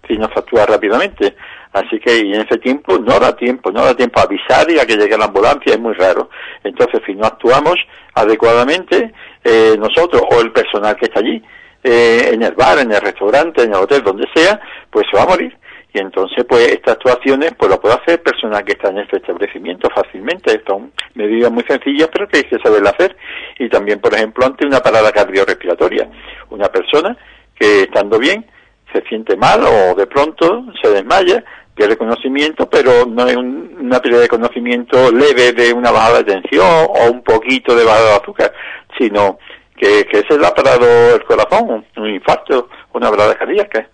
si 0.07 0.17
no 0.17 0.29
se 0.33 0.65
rápidamente. 0.65 1.35
Así 1.73 1.99
que 1.99 2.17
y 2.17 2.33
en 2.33 2.41
ese 2.41 2.57
tiempo 2.57 2.97
no 2.99 3.19
da 3.19 3.35
tiempo, 3.35 3.71
no 3.71 3.85
da 3.85 3.95
tiempo 3.95 4.19
a 4.19 4.23
avisar 4.23 4.69
y 4.69 4.79
a 4.79 4.85
que 4.85 4.97
llegue 4.97 5.17
la 5.17 5.25
ambulancia, 5.25 5.73
es 5.73 5.79
muy 5.79 5.93
raro. 5.93 6.29
Entonces, 6.63 7.01
si 7.05 7.15
no 7.15 7.25
actuamos 7.25 7.75
adecuadamente, 8.13 9.13
eh, 9.43 9.75
nosotros 9.79 10.21
o 10.31 10.41
el 10.41 10.51
personal 10.51 10.95
que 10.97 11.05
está 11.05 11.19
allí, 11.19 11.41
eh, 11.83 12.31
en 12.33 12.43
el 12.43 12.53
bar, 12.53 12.79
en 12.79 12.91
el 12.91 13.01
restaurante, 13.01 13.63
en 13.63 13.69
el 13.69 13.79
hotel, 13.79 14.03
donde 14.03 14.27
sea, 14.35 14.59
pues 14.89 15.05
se 15.09 15.17
va 15.17 15.23
a 15.23 15.27
morir. 15.27 15.57
Y 15.93 15.99
entonces, 15.99 16.45
pues 16.47 16.67
estas 16.67 16.93
actuaciones, 16.93 17.53
pues 17.57 17.69
lo 17.69 17.79
puede 17.79 17.95
hacer 17.95 18.21
personal 18.21 18.63
que 18.63 18.73
está 18.73 18.89
en 18.89 18.99
este 18.99 19.17
establecimiento 19.17 19.89
fácilmente. 19.93 20.61
Son 20.65 20.91
medidas 21.15 21.51
muy 21.51 21.63
sencillas, 21.63 22.09
pero 22.11 22.27
que 22.27 22.37
hay 22.37 22.43
que 22.45 22.59
saberlas 22.59 22.93
hacer. 22.93 23.17
Y 23.59 23.67
también, 23.67 23.99
por 23.99 24.13
ejemplo, 24.13 24.45
ante 24.45 24.65
una 24.65 24.79
parada 24.79 25.11
cardiorrespiratoria. 25.11 26.09
Una 26.49 26.69
persona 26.69 27.17
que 27.55 27.83
estando 27.83 28.19
bien, 28.19 28.45
se 28.93 29.01
siente 29.07 29.35
mal 29.35 29.63
o 29.63 29.95
de 29.95 30.07
pronto 30.07 30.65
se 30.81 30.89
desmaya, 30.89 31.43
pierde 31.81 31.97
conocimiento, 31.97 32.69
pero 32.69 33.07
no 33.07 33.25
es 33.25 33.35
una 33.35 33.99
pérdida 33.99 34.21
de 34.21 34.27
conocimiento 34.27 35.11
leve 35.11 35.51
de 35.51 35.73
una 35.73 35.89
bajada 35.89 36.19
de 36.21 36.33
tensión 36.35 36.67
o 36.67 37.11
un 37.11 37.23
poquito 37.23 37.75
de 37.75 37.83
bajada 37.83 38.09
de 38.09 38.15
azúcar, 38.17 38.53
sino 38.99 39.39
que, 39.75 40.05
que 40.05 40.21
se 40.29 40.37
le 40.37 40.45
ha 40.45 40.53
parado 40.53 41.15
el 41.15 41.23
corazón, 41.23 41.83
un 41.97 42.09
infarto, 42.09 42.69
una 42.93 43.09
parada 43.09 43.33
cardíaca. 43.33 43.87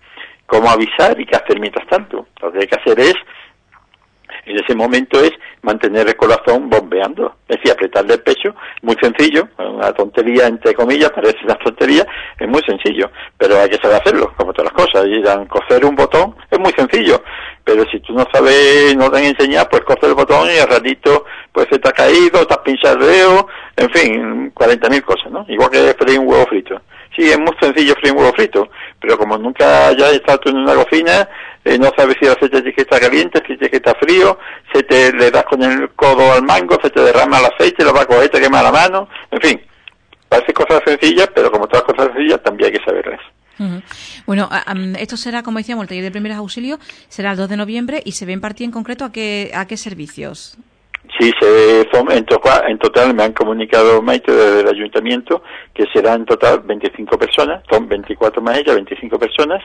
¿Cómo 0.44 0.68
avisar 0.68 1.18
y 1.18 1.24
qué 1.24 1.36
hacer 1.36 1.58
mientras 1.60 1.86
tanto? 1.86 2.26
Lo 2.42 2.52
que 2.52 2.58
hay 2.58 2.66
que 2.66 2.78
hacer 2.78 3.00
es, 3.00 3.14
en 4.46 4.58
ese 4.58 4.74
momento 4.74 5.20
es 5.20 5.32
mantener 5.62 6.08
el 6.08 6.16
corazón 6.16 6.68
bombeando, 6.70 7.36
es 7.48 7.56
decir, 7.56 7.72
apretarle 7.72 8.14
el 8.14 8.22
pecho, 8.22 8.54
muy 8.82 8.96
sencillo, 9.00 9.48
una 9.58 9.92
tontería 9.92 10.46
entre 10.46 10.74
comillas, 10.74 11.10
parece 11.10 11.38
una 11.44 11.56
tontería, 11.56 12.06
es 12.38 12.48
muy 12.48 12.62
sencillo, 12.62 13.10
pero 13.36 13.60
hay 13.60 13.68
que 13.68 13.78
saber 13.78 14.00
hacerlo, 14.00 14.32
como 14.36 14.52
todas 14.52 14.72
las 14.72 14.86
cosas, 14.86 15.06
y 15.08 15.22
coser 15.48 15.84
un 15.84 15.94
botón 15.94 16.34
es 16.50 16.58
muy 16.58 16.72
sencillo, 16.72 17.22
pero 17.64 17.84
si 17.90 18.00
tú 18.00 18.12
no 18.14 18.24
sabes, 18.32 18.96
no 18.96 19.10
te 19.10 19.18
han 19.18 19.24
enseñado, 19.24 19.68
pues 19.70 19.82
coser 19.82 20.10
el 20.10 20.14
botón 20.14 20.48
y 20.50 20.58
al 20.58 20.68
ratito 20.68 21.24
pues 21.52 21.66
se 21.70 21.78
te 21.78 21.88
ha 21.88 21.92
caído, 21.92 22.46
te 22.46 22.54
has 22.54 22.60
pinchado 22.60 22.98
el 23.00 23.06
dedo, 23.06 23.48
en 23.76 23.90
fin, 23.90 24.54
40.000 24.54 25.02
cosas, 25.02 25.30
¿no? 25.30 25.44
Igual 25.48 25.70
que 25.70 25.94
freír 25.98 26.20
un 26.20 26.28
huevo 26.28 26.46
frito. 26.46 26.80
Sí, 27.16 27.28
es 27.28 27.38
muy 27.38 27.52
sencillo 27.60 27.94
freír 27.94 28.14
un 28.14 28.20
huevo 28.20 28.32
frito, 28.34 28.68
pero 29.00 29.18
como 29.18 29.36
nunca 29.36 29.88
hayas 29.88 30.12
estado 30.12 30.40
en 30.46 30.58
una 30.58 30.74
cocina, 30.74 31.28
eh, 31.68 31.78
no 31.78 31.92
sabes 31.96 32.16
si 32.18 32.26
el 32.26 32.32
aceite 32.32 32.62
tiene 32.62 32.74
que 32.74 32.82
estar 32.82 33.00
caliente, 33.00 33.40
si 33.46 33.56
tiene 33.56 33.68
que 33.70 33.76
estar 33.76 33.96
frío, 33.98 34.38
se 34.72 34.82
te 34.82 35.12
le 35.12 35.30
das 35.30 35.44
con 35.44 35.62
el 35.62 35.90
codo 35.90 36.32
al 36.32 36.42
mango, 36.42 36.78
se 36.82 36.90
te 36.90 37.00
derrama 37.00 37.38
el 37.40 37.46
aceite, 37.46 37.84
lo 37.84 37.92
va 37.92 38.02
a 38.02 38.06
coger, 38.06 38.30
te 38.30 38.40
quema 38.40 38.62
la 38.62 38.72
mano, 38.72 39.08
en 39.30 39.40
fin, 39.40 39.60
parece 40.28 40.52
cosas 40.52 40.80
sencillas, 40.86 41.28
pero 41.34 41.50
como 41.50 41.66
todas 41.66 41.84
cosas 41.84 42.06
sencillas 42.14 42.42
también 42.42 42.72
hay 42.72 42.78
que 42.78 42.84
saberlas. 42.84 43.20
Bueno, 44.24 44.48
esto 44.98 45.16
será, 45.16 45.42
como 45.42 45.58
decíamos, 45.58 45.82
el 45.82 45.88
taller 45.88 46.04
de 46.04 46.10
primeros 46.12 46.38
auxilios 46.38 46.78
será 47.08 47.32
el 47.32 47.36
2 47.36 47.48
de 47.48 47.56
noviembre 47.56 48.00
y 48.04 48.12
se 48.12 48.24
ve 48.24 48.32
en 48.32 48.40
partida 48.40 48.66
en 48.66 48.70
concreto 48.70 49.04
a 49.04 49.10
qué, 49.10 49.50
a 49.52 49.66
qué 49.66 49.76
servicios. 49.76 50.56
Sí, 51.18 51.32
se, 51.40 51.80
en, 51.80 52.78
total 52.78 53.12
me 53.12 53.24
han 53.24 53.32
comunicado 53.32 54.00
Maite 54.00 54.30
desde 54.30 54.60
el 54.60 54.68
ayuntamiento 54.68 55.42
que 55.74 55.84
serán 55.92 56.20
en 56.20 56.26
total 56.26 56.60
25 56.60 57.18
personas, 57.18 57.62
son 57.68 57.88
24 57.88 58.40
más 58.40 58.58
ella, 58.58 58.74
25 58.74 59.18
personas, 59.18 59.60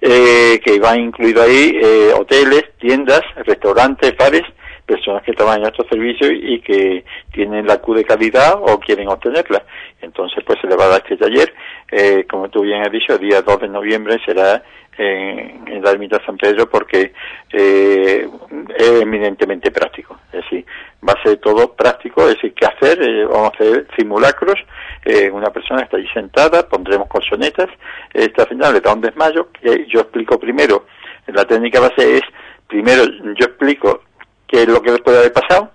eh, 0.00 0.60
que 0.64 0.80
van 0.80 1.00
incluido 1.00 1.42
ahí 1.42 1.78
eh, 1.80 2.12
hoteles, 2.12 2.64
tiendas, 2.80 3.20
restaurantes, 3.44 4.16
bares, 4.16 4.42
personas 4.84 5.22
que 5.22 5.32
trabajan 5.32 5.60
en 5.60 5.66
estos 5.66 5.86
servicios 5.88 6.30
y 6.32 6.60
que 6.60 7.04
tienen 7.32 7.66
la 7.66 7.78
Q 7.78 7.94
de 7.94 8.04
calidad 8.04 8.54
o 8.60 8.78
quieren 8.80 9.08
obtenerla. 9.08 9.64
Entonces, 10.00 10.42
pues 10.44 10.58
se 10.60 10.68
le 10.68 10.76
va 10.76 10.84
a 10.84 10.88
dar 10.88 11.02
este 11.02 11.16
taller. 11.16 11.52
Eh, 11.90 12.24
como 12.28 12.48
tú 12.48 12.62
bien 12.62 12.82
has 12.82 12.92
dicho, 12.92 13.14
el 13.14 13.20
día 13.20 13.42
2 13.42 13.60
de 13.60 13.68
noviembre 13.68 14.18
será 14.24 14.62
en, 14.98 15.82
la 15.82 15.90
ermita 15.90 16.24
San 16.24 16.36
Pedro 16.36 16.68
porque 16.68 17.12
eh, 17.52 18.28
es 18.76 18.90
eminentemente 19.02 19.70
práctico. 19.70 20.18
Es 20.32 20.42
decir, 20.42 20.64
va 21.06 21.12
a 21.12 21.22
ser 21.22 21.36
todo 21.38 21.74
práctico, 21.74 22.22
es 22.28 22.34
decir, 22.34 22.54
qué 22.54 22.66
hacer, 22.66 23.02
eh, 23.02 23.24
vamos 23.24 23.52
a 23.52 23.54
hacer 23.54 23.86
simulacros, 23.96 24.58
eh, 25.04 25.30
una 25.30 25.50
persona 25.50 25.82
está 25.82 25.96
ahí 25.96 26.08
sentada, 26.12 26.68
pondremos 26.68 27.08
colchonetas, 27.08 27.68
esta 28.12 28.46
final 28.46 28.74
le 28.74 28.80
da 28.80 28.94
un 28.94 29.00
desmayo, 29.00 29.50
que 29.52 29.86
yo 29.86 30.00
explico 30.00 30.38
primero, 30.38 30.86
la 31.26 31.44
técnica 31.44 31.80
base 31.80 32.16
es, 32.16 32.22
primero 32.66 33.04
yo 33.04 33.46
explico 33.46 34.02
qué 34.46 34.62
es 34.62 34.68
lo 34.68 34.80
que 34.80 34.92
les 34.92 35.00
puede 35.00 35.18
haber 35.18 35.32
pasado, 35.32 35.72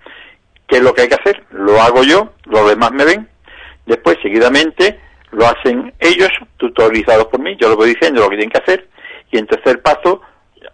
qué 0.66 0.76
es 0.76 0.82
lo 0.82 0.92
que 0.94 1.02
hay 1.02 1.08
que 1.08 1.16
hacer, 1.16 1.42
lo 1.50 1.80
hago 1.80 2.02
yo, 2.02 2.32
los 2.46 2.68
demás 2.68 2.92
me 2.92 3.04
ven, 3.04 3.28
después 3.86 4.18
seguidamente 4.22 5.00
lo 5.30 5.46
hacen 5.46 5.94
ellos, 5.98 6.30
tutorizados 6.58 7.26
por 7.26 7.40
mí, 7.40 7.56
yo 7.58 7.68
lo 7.68 7.76
voy 7.76 7.90
diciendo 7.90 8.20
lo 8.20 8.28
que 8.28 8.36
tienen 8.36 8.50
que 8.50 8.62
hacer, 8.62 8.88
y 9.32 9.38
en 9.38 9.46
tercer 9.46 9.82
paso 9.82 10.20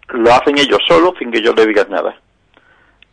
lo 0.09 0.31
hacen 0.31 0.57
ellos 0.57 0.79
solos 0.87 1.13
sin 1.17 1.31
que 1.31 1.41
yo 1.41 1.53
le 1.53 1.65
diga 1.65 1.85
nada. 1.89 2.15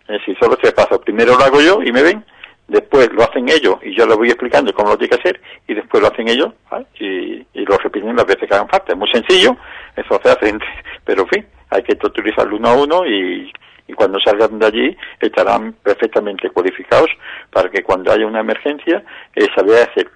Es 0.02 0.18
decir, 0.20 0.36
solo 0.38 0.56
tres 0.56 0.72
pasos. 0.72 0.98
Primero 0.98 1.36
lo 1.36 1.44
hago 1.44 1.60
yo 1.60 1.82
y 1.82 1.90
me 1.92 2.02
ven, 2.02 2.24
después 2.68 3.10
lo 3.12 3.22
hacen 3.22 3.48
ellos 3.48 3.76
y 3.82 3.96
yo 3.96 4.06
les 4.06 4.16
voy 4.16 4.28
explicando 4.28 4.72
cómo 4.74 4.90
lo 4.90 4.98
tiene 4.98 5.16
que 5.16 5.20
hacer 5.20 5.40
y 5.66 5.74
después 5.74 6.02
lo 6.02 6.08
hacen 6.08 6.28
ellos 6.28 6.52
y, 7.00 7.46
lo 7.54 7.78
repiten 7.78 8.14
las 8.14 8.26
veces 8.26 8.48
que 8.48 8.54
hagan 8.54 8.68
falta. 8.68 8.92
Es 8.92 8.98
muy 8.98 9.10
sencillo, 9.10 9.56
eso 9.96 10.20
se 10.22 10.30
hace, 10.30 10.58
pero 11.04 11.22
en 11.22 11.28
fin, 11.28 11.46
hay 11.70 11.82
que 11.82 11.96
utilizarlo 12.06 12.56
uno 12.56 12.68
a 12.68 12.74
uno 12.74 13.06
y 13.06 13.52
y 13.88 13.92
cuando 13.92 14.18
salgan 14.20 14.58
de 14.58 14.66
allí 14.66 14.96
estarán 15.20 15.74
perfectamente 15.82 16.50
cualificados 16.50 17.10
para 17.52 17.70
que 17.70 17.82
cuando 17.82 18.12
haya 18.12 18.26
una 18.26 18.40
emergencia 18.40 19.02
eh, 19.34 19.46
saber 19.54 19.88
hacer 19.88 20.10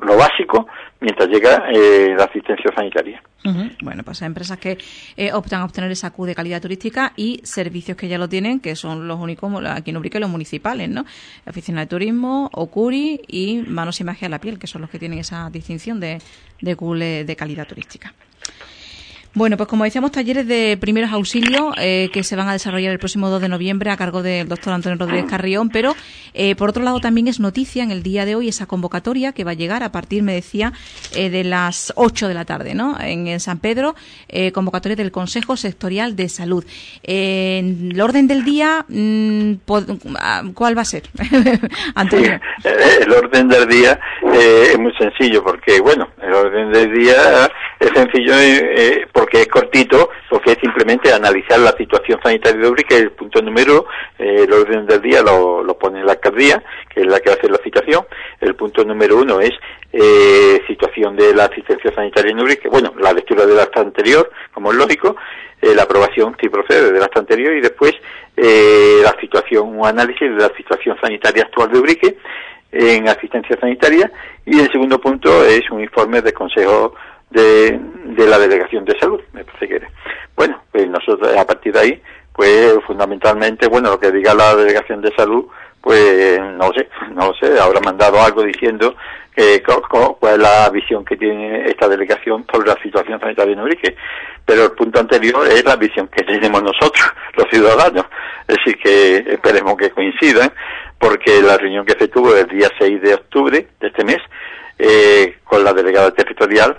lo 0.00 0.16
básico 0.16 0.66
mientras 1.00 1.28
llega 1.28 1.68
eh, 1.70 2.14
la 2.16 2.24
asistencia 2.24 2.72
sanitaria. 2.74 3.22
Bueno, 3.82 4.02
pues 4.04 4.22
hay 4.22 4.26
empresas 4.26 4.56
que 4.56 4.78
eh, 5.18 5.32
optan 5.34 5.60
a 5.60 5.66
obtener 5.66 5.90
esa 5.90 6.10
Q 6.10 6.24
de 6.24 6.34
calidad 6.34 6.62
turística 6.62 7.12
y 7.14 7.40
servicios 7.44 7.94
que 7.98 8.08
ya 8.08 8.16
lo 8.16 8.26
tienen, 8.26 8.58
que 8.58 8.74
son 8.74 9.06
los 9.06 9.20
únicos 9.20 9.52
aquí 9.66 9.90
en 9.90 9.98
Ubrique 9.98 10.18
los 10.18 10.30
municipales, 10.30 10.88
¿no? 10.88 11.04
Oficina 11.46 11.80
de 11.80 11.86
Turismo, 11.86 12.48
Ocuri 12.54 13.20
y 13.28 13.62
Manos 13.66 14.00
y 14.00 14.04
Magia 14.04 14.28
a 14.28 14.30
la 14.30 14.38
Piel, 14.38 14.58
que 14.58 14.66
son 14.66 14.80
los 14.80 14.88
que 14.88 14.98
tienen 14.98 15.18
esa 15.18 15.50
distinción 15.50 16.00
de, 16.00 16.22
de 16.62 16.76
Q 16.76 16.94
de 16.94 17.36
calidad 17.36 17.66
turística. 17.66 18.14
Bueno, 19.36 19.56
pues 19.56 19.68
como 19.68 19.82
decíamos, 19.82 20.12
talleres 20.12 20.46
de 20.46 20.78
primeros 20.80 21.10
auxilios 21.10 21.74
eh, 21.78 22.08
que 22.12 22.22
se 22.22 22.36
van 22.36 22.48
a 22.48 22.52
desarrollar 22.52 22.92
el 22.92 23.00
próximo 23.00 23.28
2 23.30 23.42
de 23.42 23.48
noviembre 23.48 23.90
a 23.90 23.96
cargo 23.96 24.22
del 24.22 24.48
doctor 24.48 24.72
Antonio 24.72 24.96
Rodríguez 24.96 25.28
Carrión, 25.28 25.70
pero 25.70 25.96
eh, 26.34 26.54
por 26.54 26.68
otro 26.68 26.84
lado 26.84 27.00
también 27.00 27.26
es 27.26 27.40
noticia 27.40 27.82
en 27.82 27.90
el 27.90 28.04
día 28.04 28.26
de 28.26 28.36
hoy 28.36 28.46
esa 28.46 28.66
convocatoria 28.66 29.32
que 29.32 29.42
va 29.42 29.50
a 29.50 29.54
llegar 29.54 29.82
a 29.82 29.90
partir, 29.90 30.22
me 30.22 30.34
decía, 30.34 30.72
eh, 31.16 31.30
de 31.30 31.42
las 31.42 31.92
8 31.96 32.28
de 32.28 32.34
la 32.34 32.44
tarde, 32.44 32.76
¿no? 32.76 32.96
En, 33.00 33.24
San 33.40 33.58
Pedro, 33.58 33.96
convocatoria 34.52 34.94
del 34.94 35.10
Consejo 35.10 35.56
Sectorial 35.56 36.14
de 36.14 36.28
Salud. 36.28 36.64
en 37.02 37.90
el 37.90 38.00
orden 38.00 38.28
del 38.28 38.44
día, 38.44 38.84
mm, 38.88 39.54
¿cuál 40.54 40.78
va 40.78 40.82
a 40.82 40.84
ser, 40.84 41.02
Antonio? 41.96 42.38
El 42.62 43.12
orden 43.12 43.48
del 43.48 43.66
día 43.66 43.98
es 44.32 44.78
muy 44.78 44.92
sencillo 44.96 45.42
porque, 45.42 45.80
bueno, 45.80 46.08
el 46.22 46.32
orden 46.32 46.72
del 46.72 46.94
día 46.94 47.50
es 47.80 47.90
sencillo 47.90 48.32
porque 49.12 49.42
es 49.42 49.48
cortito, 49.48 50.10
porque 50.28 50.52
es 50.52 50.58
simplemente 50.58 51.12
analizar 51.12 51.58
la 51.58 51.72
situación 51.72 52.20
sanitaria 52.22 52.60
de 52.60 52.68
Uri, 52.68 52.84
que 52.84 52.96
es 52.96 53.02
el 53.02 53.12
punto 53.12 53.42
número, 53.42 53.86
eh, 54.18 54.44
el 54.46 54.52
orden 54.52 54.86
del 54.86 55.00
día 55.00 55.22
lo, 55.22 55.62
lo, 55.62 55.78
pone 55.78 56.04
la 56.04 56.12
alcaldía, 56.12 56.62
que 56.92 57.00
es 57.00 57.06
la 57.06 57.20
que 57.20 57.30
hace 57.30 57.48
la 57.48 57.58
citación. 57.58 58.04
El 58.40 58.54
punto 58.54 58.84
número 58.84 59.18
uno 59.18 59.40
es 59.40 59.52
eh, 59.92 60.62
situación 60.66 61.16
de 61.16 61.34
la 61.34 61.44
asistencia 61.44 61.92
sanitaria 61.94 62.32
en 62.32 62.40
Uri, 62.40 62.56
que 62.56 62.68
bueno, 62.68 62.92
la 62.98 63.12
lectura 63.12 63.46
del 63.46 63.60
acta 63.60 63.80
anterior, 63.80 64.30
como 64.52 64.72
es 64.72 64.78
lógico, 64.78 65.16
eh, 65.62 65.74
la 65.74 65.84
aprobación 65.84 66.36
si 66.40 66.48
procede 66.48 66.92
del 66.92 67.02
acta 67.02 67.20
anterior 67.20 67.54
y 67.54 67.60
después 67.60 67.94
eh, 68.36 69.00
la 69.02 69.14
situación, 69.20 69.78
un 69.78 69.86
análisis 69.86 70.28
de 70.28 70.36
la 70.36 70.52
situación 70.56 70.96
sanitaria 71.00 71.44
actual 71.44 71.70
de 71.70 71.78
Ubrique 71.78 72.18
en 72.72 73.08
asistencia 73.08 73.56
sanitaria 73.58 74.10
y 74.44 74.58
el 74.58 74.70
segundo 74.72 75.00
punto 75.00 75.44
es 75.44 75.70
un 75.70 75.80
informe 75.80 76.20
de 76.22 76.32
consejo 76.32 76.94
de, 77.34 77.78
de 78.04 78.26
la 78.26 78.38
Delegación 78.38 78.84
de 78.84 78.98
Salud, 78.98 79.20
me 79.32 79.44
parece 79.44 79.68
que 79.68 79.82
Bueno, 80.34 80.62
pues 80.72 80.88
nosotros 80.88 81.36
a 81.36 81.46
partir 81.46 81.72
de 81.72 81.80
ahí, 81.80 82.02
pues 82.32 82.74
fundamentalmente, 82.86 83.66
bueno, 83.68 83.90
lo 83.90 84.00
que 84.00 84.10
diga 84.10 84.34
la 84.34 84.56
Delegación 84.56 85.02
de 85.02 85.14
Salud, 85.14 85.46
pues 85.80 86.40
no 86.40 86.72
sé, 86.72 86.88
no 87.12 87.34
sé, 87.34 87.60
habrá 87.60 87.78
mandado 87.80 88.18
algo 88.22 88.42
diciendo 88.42 88.96
que 89.34 89.62
cuál 90.18 90.34
es 90.34 90.38
la 90.38 90.70
visión 90.70 91.04
que 91.04 91.16
tiene 91.16 91.68
esta 91.68 91.88
delegación 91.88 92.46
sobre 92.50 92.68
la 92.68 92.82
situación 92.82 93.20
sanitaria 93.20 93.52
en 93.52 93.60
Urique. 93.60 93.96
Pero 94.46 94.64
el 94.64 94.72
punto 94.72 95.00
anterior 95.00 95.46
es 95.48 95.64
la 95.64 95.76
visión 95.76 96.08
que 96.08 96.22
tenemos 96.22 96.62
nosotros, 96.62 97.04
los 97.36 97.48
ciudadanos. 97.50 98.06
Es 98.46 98.56
decir, 98.56 98.78
que 98.78 99.16
esperemos 99.34 99.76
que 99.76 99.90
coincidan, 99.90 100.52
porque 100.98 101.42
la 101.42 101.56
reunión 101.56 101.84
que 101.84 101.98
se 101.98 102.08
tuvo 102.08 102.34
el 102.34 102.46
día 102.48 102.70
6 102.78 103.02
de 103.02 103.14
octubre 103.14 103.66
de 103.80 103.86
este 103.86 104.04
mes, 104.04 104.18
eh, 104.78 105.38
con 105.44 105.64
la 105.64 105.72
delegada 105.72 106.12
territorial, 106.12 106.76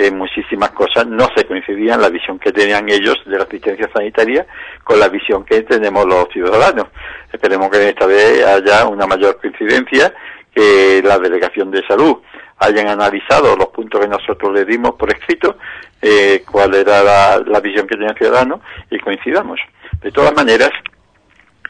eh, 0.00 0.12
muchísimas 0.12 0.70
cosas 0.70 1.08
no 1.08 1.28
se 1.34 1.44
coincidían 1.44 2.00
la 2.00 2.08
visión 2.08 2.38
que 2.38 2.52
tenían 2.52 2.88
ellos 2.88 3.16
de 3.26 3.36
la 3.36 3.42
asistencia 3.42 3.90
sanitaria 3.92 4.46
con 4.84 5.00
la 5.00 5.08
visión 5.08 5.44
que 5.44 5.62
tenemos 5.62 6.06
los 6.06 6.28
ciudadanos. 6.32 6.86
Esperemos 7.32 7.68
que 7.68 7.88
esta 7.88 8.06
vez 8.06 8.46
haya 8.46 8.86
una 8.86 9.08
mayor 9.08 9.40
coincidencia, 9.40 10.14
que 10.54 11.02
la 11.02 11.18
delegación 11.18 11.72
de 11.72 11.84
salud 11.84 12.18
hayan 12.58 12.86
analizado 12.86 13.56
los 13.56 13.68
puntos 13.70 14.00
que 14.00 14.06
nosotros 14.06 14.52
le 14.52 14.64
dimos 14.64 14.94
por 14.94 15.10
escrito, 15.10 15.56
eh, 16.00 16.44
cuál 16.48 16.76
era 16.76 17.02
la, 17.02 17.60
visión 17.60 17.88
que 17.88 17.96
tenía 17.96 18.10
el 18.10 18.18
ciudadano 18.18 18.60
y 18.92 19.00
coincidamos. 19.00 19.58
De 20.00 20.12
todas 20.12 20.32
maneras, 20.32 20.70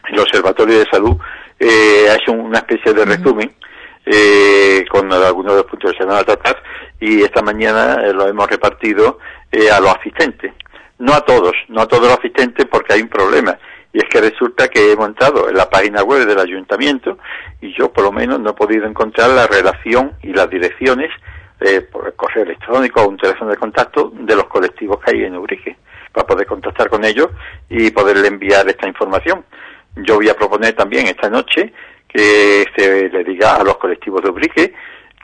el 0.07 0.19
Observatorio 0.19 0.77
de 0.77 0.85
Salud 0.85 1.17
eh, 1.57 2.07
ha 2.11 2.13
hecho 2.13 2.33
una 2.33 2.59
especie 2.59 2.93
de 2.93 3.05
resumen 3.05 3.51
eh, 4.11 4.85
con 4.89 5.11
algunos 5.13 5.53
de 5.53 5.59
los 5.59 5.69
puntos 5.69 5.91
que 5.91 5.99
se 5.99 6.03
van 6.03 6.17
a 6.17 6.23
tratar 6.23 6.63
y 6.99 7.21
esta 7.21 7.43
mañana 7.43 8.01
eh, 8.03 8.11
lo 8.11 8.27
hemos 8.27 8.49
repartido 8.49 9.19
eh, 9.51 9.69
a 9.69 9.79
los 9.79 9.95
asistentes. 9.95 10.51
No 10.97 11.13
a 11.13 11.21
todos, 11.21 11.53
no 11.67 11.81
a 11.81 11.87
todos 11.87 12.07
los 12.07 12.17
asistentes 12.17 12.65
porque 12.65 12.93
hay 12.93 13.01
un 13.03 13.09
problema 13.09 13.57
y 13.93 13.99
es 13.99 14.05
que 14.05 14.19
resulta 14.19 14.67
que 14.67 14.91
he 14.91 14.95
montado 14.95 15.47
en 15.47 15.55
la 15.55 15.69
página 15.69 16.01
web 16.01 16.25
del 16.25 16.39
ayuntamiento 16.39 17.19
y 17.61 17.71
yo 17.77 17.93
por 17.93 18.03
lo 18.03 18.11
menos 18.11 18.39
no 18.39 18.49
he 18.49 18.53
podido 18.53 18.87
encontrar 18.87 19.29
la 19.29 19.45
relación 19.45 20.13
y 20.23 20.33
las 20.33 20.49
direcciones 20.49 21.11
eh, 21.61 21.81
por 21.81 22.11
correo 22.15 22.45
electrónico 22.45 23.01
o 23.01 23.09
un 23.09 23.17
teléfono 23.17 23.51
de 23.51 23.57
contacto 23.57 24.11
de 24.13 24.35
los 24.35 24.45
colectivos 24.45 24.99
que 24.99 25.11
hay 25.11 25.23
en 25.23 25.37
Urique 25.37 25.77
para 26.11 26.25
poder 26.25 26.47
contactar 26.47 26.89
con 26.89 27.05
ellos 27.05 27.27
y 27.69 27.91
poderle 27.91 28.27
enviar 28.27 28.67
esta 28.67 28.87
información. 28.87 29.45
Yo 29.97 30.15
voy 30.15 30.29
a 30.29 30.35
proponer 30.35 30.73
también 30.73 31.05
esta 31.05 31.29
noche 31.29 31.73
que 32.11 32.65
se 32.75 33.09
le 33.09 33.23
diga 33.23 33.55
a 33.55 33.63
los 33.63 33.77
colectivos 33.77 34.23
de 34.23 34.29
Ubrique 34.29 34.73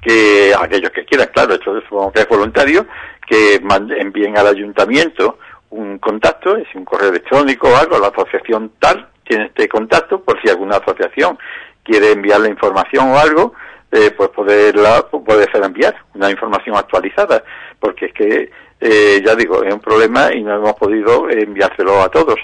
que 0.01 0.53
aquellos 0.57 0.91
que 0.91 1.03
quieran, 1.03 1.29
claro, 1.33 1.55
esto 1.55 1.77
es 1.77 2.27
voluntario, 2.29 2.85
que 3.27 3.55
envíen 3.55 4.37
al 4.37 4.47
ayuntamiento 4.47 5.39
un 5.71 5.97
contacto, 5.97 6.55
es 6.57 6.67
un 6.75 6.85
correo 6.85 7.09
electrónico 7.09 7.67
o 7.67 7.75
algo, 7.75 7.97
la 7.97 8.07
asociación 8.07 8.73
tal 8.79 9.09
tiene 9.27 9.45
este 9.45 9.67
contacto, 9.67 10.21
por 10.21 10.39
si 10.41 10.49
alguna 10.49 10.77
asociación 10.77 11.37
quiere 11.83 12.11
enviar 12.11 12.39
la 12.39 12.49
información 12.49 13.09
o 13.09 13.17
algo, 13.17 13.53
eh, 13.91 14.11
pues 14.15 14.29
poderla, 14.29 15.07
puede 15.09 15.49
ser 15.51 15.63
enviar 15.63 15.95
una 16.13 16.29
información 16.29 16.75
actualizada, 16.75 17.43
porque 17.79 18.05
es 18.07 18.13
que, 18.13 18.51
eh, 18.79 19.21
ya 19.25 19.35
digo, 19.35 19.63
es 19.63 19.73
un 19.73 19.79
problema 19.79 20.31
y 20.33 20.43
no 20.43 20.55
hemos 20.55 20.73
podido 20.73 21.29
enviárselo 21.29 22.01
a 22.01 22.09
todos 22.09 22.35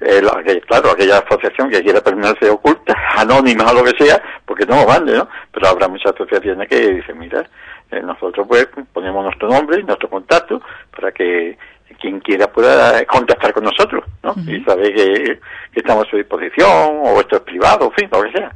eh, 0.00 0.60
claro, 0.66 0.90
aquella 0.90 1.18
asociación 1.18 1.70
que 1.70 1.82
quiera 1.82 2.00
terminarse 2.00 2.50
oculta, 2.50 2.94
anónima 3.16 3.70
o 3.70 3.74
lo 3.74 3.84
que 3.84 4.04
sea, 4.04 4.20
porque 4.44 4.66
no 4.66 4.84
vale, 4.84 5.12
¿no? 5.12 5.28
Pero 5.52 5.68
habrá 5.68 5.88
muchas 5.88 6.12
asociaciones 6.14 6.68
que 6.68 6.94
dicen, 6.94 7.18
mira, 7.18 7.44
eh, 7.90 8.00
nosotros 8.02 8.46
pues 8.48 8.68
ponemos 8.92 9.24
nuestro 9.24 9.48
nombre 9.48 9.82
nuestro 9.82 10.08
contacto 10.08 10.60
para 10.94 11.12
que 11.12 11.56
quien 12.00 12.20
quiera 12.20 12.50
pueda 12.50 13.04
contactar 13.06 13.52
con 13.52 13.64
nosotros, 13.64 14.04
¿no? 14.22 14.34
Y 14.46 14.62
sabe 14.64 14.92
que, 14.92 15.40
estamos 15.74 16.06
a 16.06 16.10
su 16.10 16.16
disposición, 16.16 17.00
o 17.02 17.20
esto 17.20 17.36
es 17.36 17.42
privado, 17.42 17.86
en 17.86 17.92
fin, 17.92 18.08
lo 18.12 18.22
que 18.22 18.32
sea. 18.32 18.52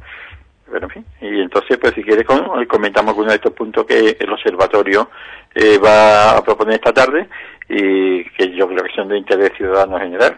Pero, 0.71 0.85
en 0.85 0.91
fin, 0.91 1.05
y 1.21 1.41
entonces, 1.41 1.77
pues 1.77 1.93
si 1.95 2.03
quiere, 2.03 2.23
comentamos 2.67 3.09
algunos 3.09 3.31
de 3.31 3.37
estos 3.37 3.53
puntos 3.53 3.85
que 3.85 4.17
el 4.19 4.31
observatorio 4.31 5.09
eh, 5.55 5.79
va 5.79 6.37
a 6.37 6.43
proponer 6.43 6.75
esta 6.75 6.93
tarde 6.93 7.27
y 7.67 8.23
que 8.31 8.51
yo 8.51 8.67
creo 8.67 8.83
que 8.83 8.93
son 8.95 9.07
de 9.07 9.17
interés 9.17 9.51
ciudadano 9.57 9.97
general. 9.99 10.37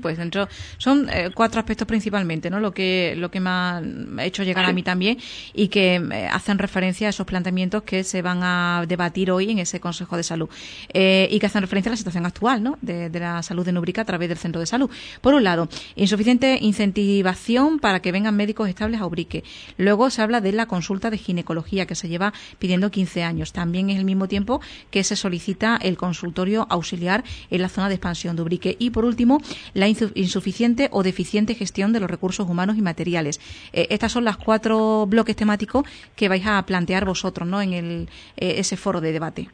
Pues 0.00 0.18
dentro 0.18 0.48
son 0.78 1.08
eh, 1.10 1.30
cuatro 1.34 1.60
aspectos 1.60 1.86
principalmente, 1.86 2.50
¿no? 2.50 2.60
Lo 2.60 2.72
que 2.72 3.14
lo 3.16 3.30
que 3.30 3.40
me 3.40 3.50
ha 3.50 3.82
hecho 4.20 4.42
llegar 4.42 4.64
a 4.64 4.72
mí 4.72 4.82
también 4.82 5.18
y 5.54 5.68
que 5.68 5.96
eh, 5.96 6.28
hacen 6.30 6.58
referencia 6.58 7.06
a 7.06 7.10
esos 7.10 7.26
planteamientos 7.26 7.82
que 7.82 8.04
se 8.04 8.22
van 8.22 8.40
a 8.42 8.84
debatir 8.88 9.30
hoy 9.30 9.50
en 9.50 9.58
ese 9.58 9.80
Consejo 9.80 10.16
de 10.16 10.22
Salud 10.22 10.48
eh, 10.92 11.28
y 11.30 11.38
que 11.38 11.46
hacen 11.46 11.62
referencia 11.62 11.90
a 11.90 11.92
la 11.92 11.96
situación 11.96 12.26
actual, 12.26 12.62
¿no? 12.62 12.78
De, 12.82 13.10
la 13.20 13.42
salud 13.42 13.66
de 13.66 13.72
Núbrica 13.72 14.02
a 14.02 14.04
través 14.04 14.28
del 14.28 14.38
centro 14.38 14.60
de 14.60 14.66
salud. 14.66 14.90
Por 15.20 15.34
un 15.34 15.44
lado, 15.44 15.68
insuficiente 15.94 16.58
incentivación 16.60 17.78
para 17.78 18.00
que 18.00 18.12
vengan 18.12 18.34
médicos 18.34 18.68
estables 18.68 19.00
a 19.00 19.06
Ubrique. 19.06 19.44
Luego 19.76 20.08
se 20.10 20.22
habla 20.22 20.40
de 20.40 20.52
la 20.52 20.66
consulta 20.66 21.10
de 21.10 21.18
ginecología 21.18 21.86
que 21.86 21.94
se 21.94 22.08
lleva 22.08 22.32
pidiendo 22.58 22.90
15 22.90 23.22
años. 23.22 23.52
También 23.52 23.90
es 23.90 23.98
el 23.98 24.04
mismo 24.04 24.26
tiempo 24.26 24.60
que 24.90 25.04
se 25.04 25.16
solicita 25.16 25.78
el 25.82 25.96
consultorio 25.96 26.66
auxiliar 26.70 27.24
en 27.50 27.62
la 27.62 27.68
zona 27.68 27.88
de 27.88 27.96
expansión 27.96 28.36
de 28.36 28.42
Ubrique. 28.42 28.76
Y 28.78 28.90
por 28.90 29.04
último, 29.04 29.40
la 29.74 29.88
insuficiente 29.88 30.88
o 30.92 31.02
deficiente 31.02 31.54
gestión 31.54 31.92
de 31.92 32.00
los 32.00 32.10
recursos 32.10 32.48
humanos 32.48 32.76
y 32.76 32.82
materiales. 32.82 33.40
Eh, 33.72 33.86
estas 33.90 34.12
son 34.12 34.24
las 34.24 34.36
cuatro 34.36 35.06
bloques 35.06 35.36
temáticos 35.36 35.84
que 36.16 36.28
vais 36.28 36.46
a 36.46 36.64
plantear 36.66 37.04
vosotros 37.04 37.48
¿no? 37.48 37.60
en 37.62 37.72
el, 37.72 38.08
eh, 38.36 38.54
ese 38.58 38.76
foro 38.76 39.00
de 39.00 39.12
debate. 39.12 39.48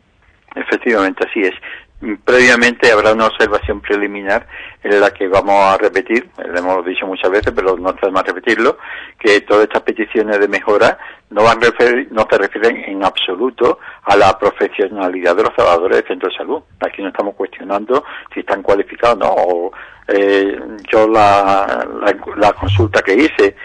Efectivamente, 0.55 1.27
así 1.29 1.41
es. 1.41 1.55
Previamente 2.25 2.93
habrá 2.93 3.15
una 3.15 3.27
observación 3.27 3.81
preliminar 3.81 4.47
en 4.83 5.01
la 5.01 5.11
que 5.13 5.29
vamos 5.29 5.55
a 5.55 5.79
repetir, 5.79 6.29
lo 6.37 6.59
hemos 6.59 6.85
dicho 6.85 7.07
muchas 7.07 7.31
veces, 7.31 7.55
pero 7.57 7.79
no 7.79 7.91
está 7.91 8.11
más 8.11 8.25
repetirlo, 8.25 8.77
que 9.19 9.41
todas 9.41 9.65
estas 9.65 9.83
peticiones 9.83 10.39
de 10.39 10.47
mejora 10.47 10.99
no, 11.31 11.43
van 11.43 11.59
no 12.11 12.27
se 12.31 12.39
refieren 12.39 12.85
en 12.85 13.03
absoluto 13.03 13.79
a 14.05 14.15
la 14.15 14.39
profesionalidad 14.39 15.35
de 15.37 15.45
los 15.45 15.55
trabajadores 15.55 15.99
del 15.99 16.09
centro 16.09 16.29
de 16.29 16.37
salud. 16.37 16.63
Aquí 16.81 17.03
no 17.03 17.09
estamos 17.09 17.35
cuestionando 17.35 18.05
si 18.33 18.41
están 18.41 18.63
cualificados 18.63 19.17
o 19.31 19.71
no. 19.71 19.79
Eh, 20.09 20.57
yo 20.93 21.09
la, 21.09 21.85
la 22.37 22.53
consulta 22.53 23.03
que 23.03 23.15
hice 23.15 23.57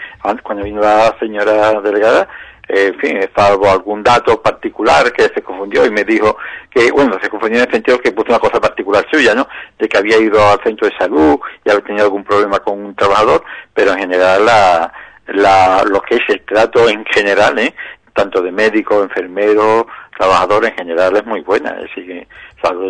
cuando 0.42 0.64
vino 0.64 0.80
la 0.80 1.14
señora 1.20 1.80
delegada 1.80 2.28
en 2.74 2.98
fin, 2.98 3.20
salvo 3.36 3.70
algún 3.70 4.02
dato 4.02 4.40
particular 4.40 5.12
que 5.12 5.24
se 5.24 5.42
confundió 5.42 5.84
y 5.84 5.90
me 5.90 6.04
dijo 6.04 6.38
que, 6.70 6.90
bueno, 6.90 7.18
se 7.20 7.28
confundió 7.28 7.58
en 7.58 7.66
el 7.66 7.70
sentido 7.70 7.98
que 7.98 8.12
puso 8.12 8.30
una 8.30 8.38
cosa 8.38 8.58
particular 8.58 9.04
suya, 9.12 9.34
¿no? 9.34 9.46
De 9.78 9.86
que 9.86 9.98
había 9.98 10.16
ido 10.16 10.42
al 10.42 10.58
centro 10.62 10.88
de 10.88 10.96
salud 10.96 11.38
y 11.64 11.70
había 11.70 11.84
tenido 11.84 12.06
algún 12.06 12.24
problema 12.24 12.60
con 12.60 12.82
un 12.82 12.94
trabajador, 12.94 13.44
pero 13.74 13.92
en 13.92 13.98
general 13.98 14.46
la, 14.46 14.92
la, 15.26 15.84
lo 15.84 16.00
que 16.00 16.14
es 16.14 16.22
el 16.28 16.40
trato 16.46 16.88
en 16.88 17.04
general, 17.04 17.58
¿eh? 17.58 17.74
Tanto 18.14 18.40
de 18.40 18.52
médico, 18.52 19.02
enfermero, 19.02 19.86
trabajador 20.16 20.64
en 20.64 20.74
general 20.74 21.16
es 21.16 21.26
muy 21.26 21.40
buena. 21.40 21.70
Así 21.70 22.06
que, 22.06 22.26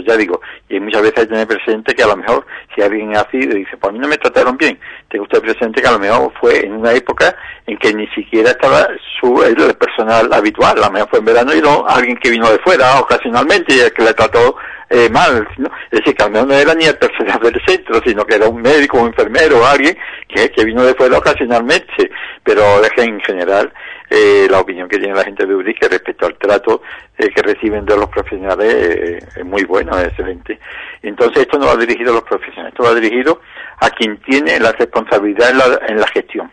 ya 0.06 0.16
digo, 0.16 0.40
y 0.68 0.78
muchas 0.80 1.02
veces 1.02 1.18
hay 1.18 1.24
que 1.24 1.30
tener 1.30 1.46
presente 1.48 1.94
que 1.94 2.02
a 2.02 2.08
lo 2.08 2.16
mejor 2.16 2.46
si 2.74 2.82
alguien 2.82 3.16
así 3.16 3.38
dice, 3.38 3.76
pues 3.78 3.90
a 3.90 3.92
mí 3.92 3.98
no 3.98 4.08
me 4.08 4.18
trataron 4.18 4.56
bien, 4.56 4.78
tengo 5.08 5.24
usted 5.24 5.40
presente 5.40 5.80
que 5.80 5.88
a 5.88 5.92
lo 5.92 5.98
mejor 5.98 6.32
fue 6.40 6.64
en 6.64 6.74
una 6.74 6.92
época 6.92 7.34
en 7.66 7.78
que 7.78 7.94
ni 7.94 8.06
siquiera 8.08 8.50
estaba 8.50 8.88
su 9.20 9.42
el 9.42 9.74
personal 9.74 10.32
habitual, 10.32 10.78
a 10.78 10.86
lo 10.86 10.92
mejor 10.92 11.08
fue 11.08 11.18
en 11.20 11.24
verano 11.24 11.54
y 11.54 11.60
no 11.60 11.86
alguien 11.88 12.16
que 12.16 12.30
vino 12.30 12.50
de 12.50 12.58
fuera 12.58 13.00
ocasionalmente 13.00 13.74
y 13.74 13.90
que 13.90 14.02
le 14.02 14.14
trató 14.14 14.56
eh, 14.92 15.08
mal, 15.10 15.48
¿no? 15.56 15.70
es 15.90 16.00
decir, 16.00 16.14
que 16.14 16.22
al 16.22 16.30
menos 16.30 16.48
no 16.48 16.54
era 16.54 16.74
ni 16.74 16.84
el 16.84 16.98
personal 16.98 17.40
del 17.40 17.60
centro, 17.66 18.00
sino 18.04 18.26
que 18.26 18.34
era 18.34 18.46
un 18.46 18.60
médico, 18.60 19.00
un 19.00 19.08
enfermero 19.08 19.66
alguien 19.66 19.96
que, 20.28 20.50
que 20.50 20.64
vino 20.64 20.84
de 20.84 20.94
fuera 20.94 21.16
ocasionalmente, 21.16 22.10
pero 22.44 22.62
en 22.98 23.20
general 23.20 23.72
eh, 24.10 24.46
la 24.50 24.60
opinión 24.60 24.88
que 24.88 24.98
tiene 24.98 25.14
la 25.14 25.24
gente 25.24 25.46
de 25.46 25.54
Ubrique 25.54 25.88
respecto 25.88 26.26
al 26.26 26.36
trato 26.36 26.82
eh, 27.16 27.30
que 27.30 27.40
reciben 27.40 27.86
de 27.86 27.96
los 27.96 28.10
profesionales 28.10 28.74
eh, 28.74 29.18
es 29.36 29.44
muy 29.44 29.64
bueno, 29.64 29.98
es 29.98 30.08
excelente. 30.08 30.58
Entonces 31.02 31.42
esto 31.42 31.58
no 31.58 31.66
va 31.66 31.76
dirigido 31.76 32.10
a 32.10 32.16
los 32.16 32.24
profesionales, 32.24 32.74
esto 32.74 32.84
va 32.84 32.94
dirigido 32.94 33.40
a 33.80 33.88
quien 33.88 34.18
tiene 34.18 34.60
la 34.60 34.72
responsabilidad 34.72 35.50
en 35.50 35.58
la, 35.58 35.80
en 35.88 35.98
la 35.98 36.06
gestión 36.08 36.52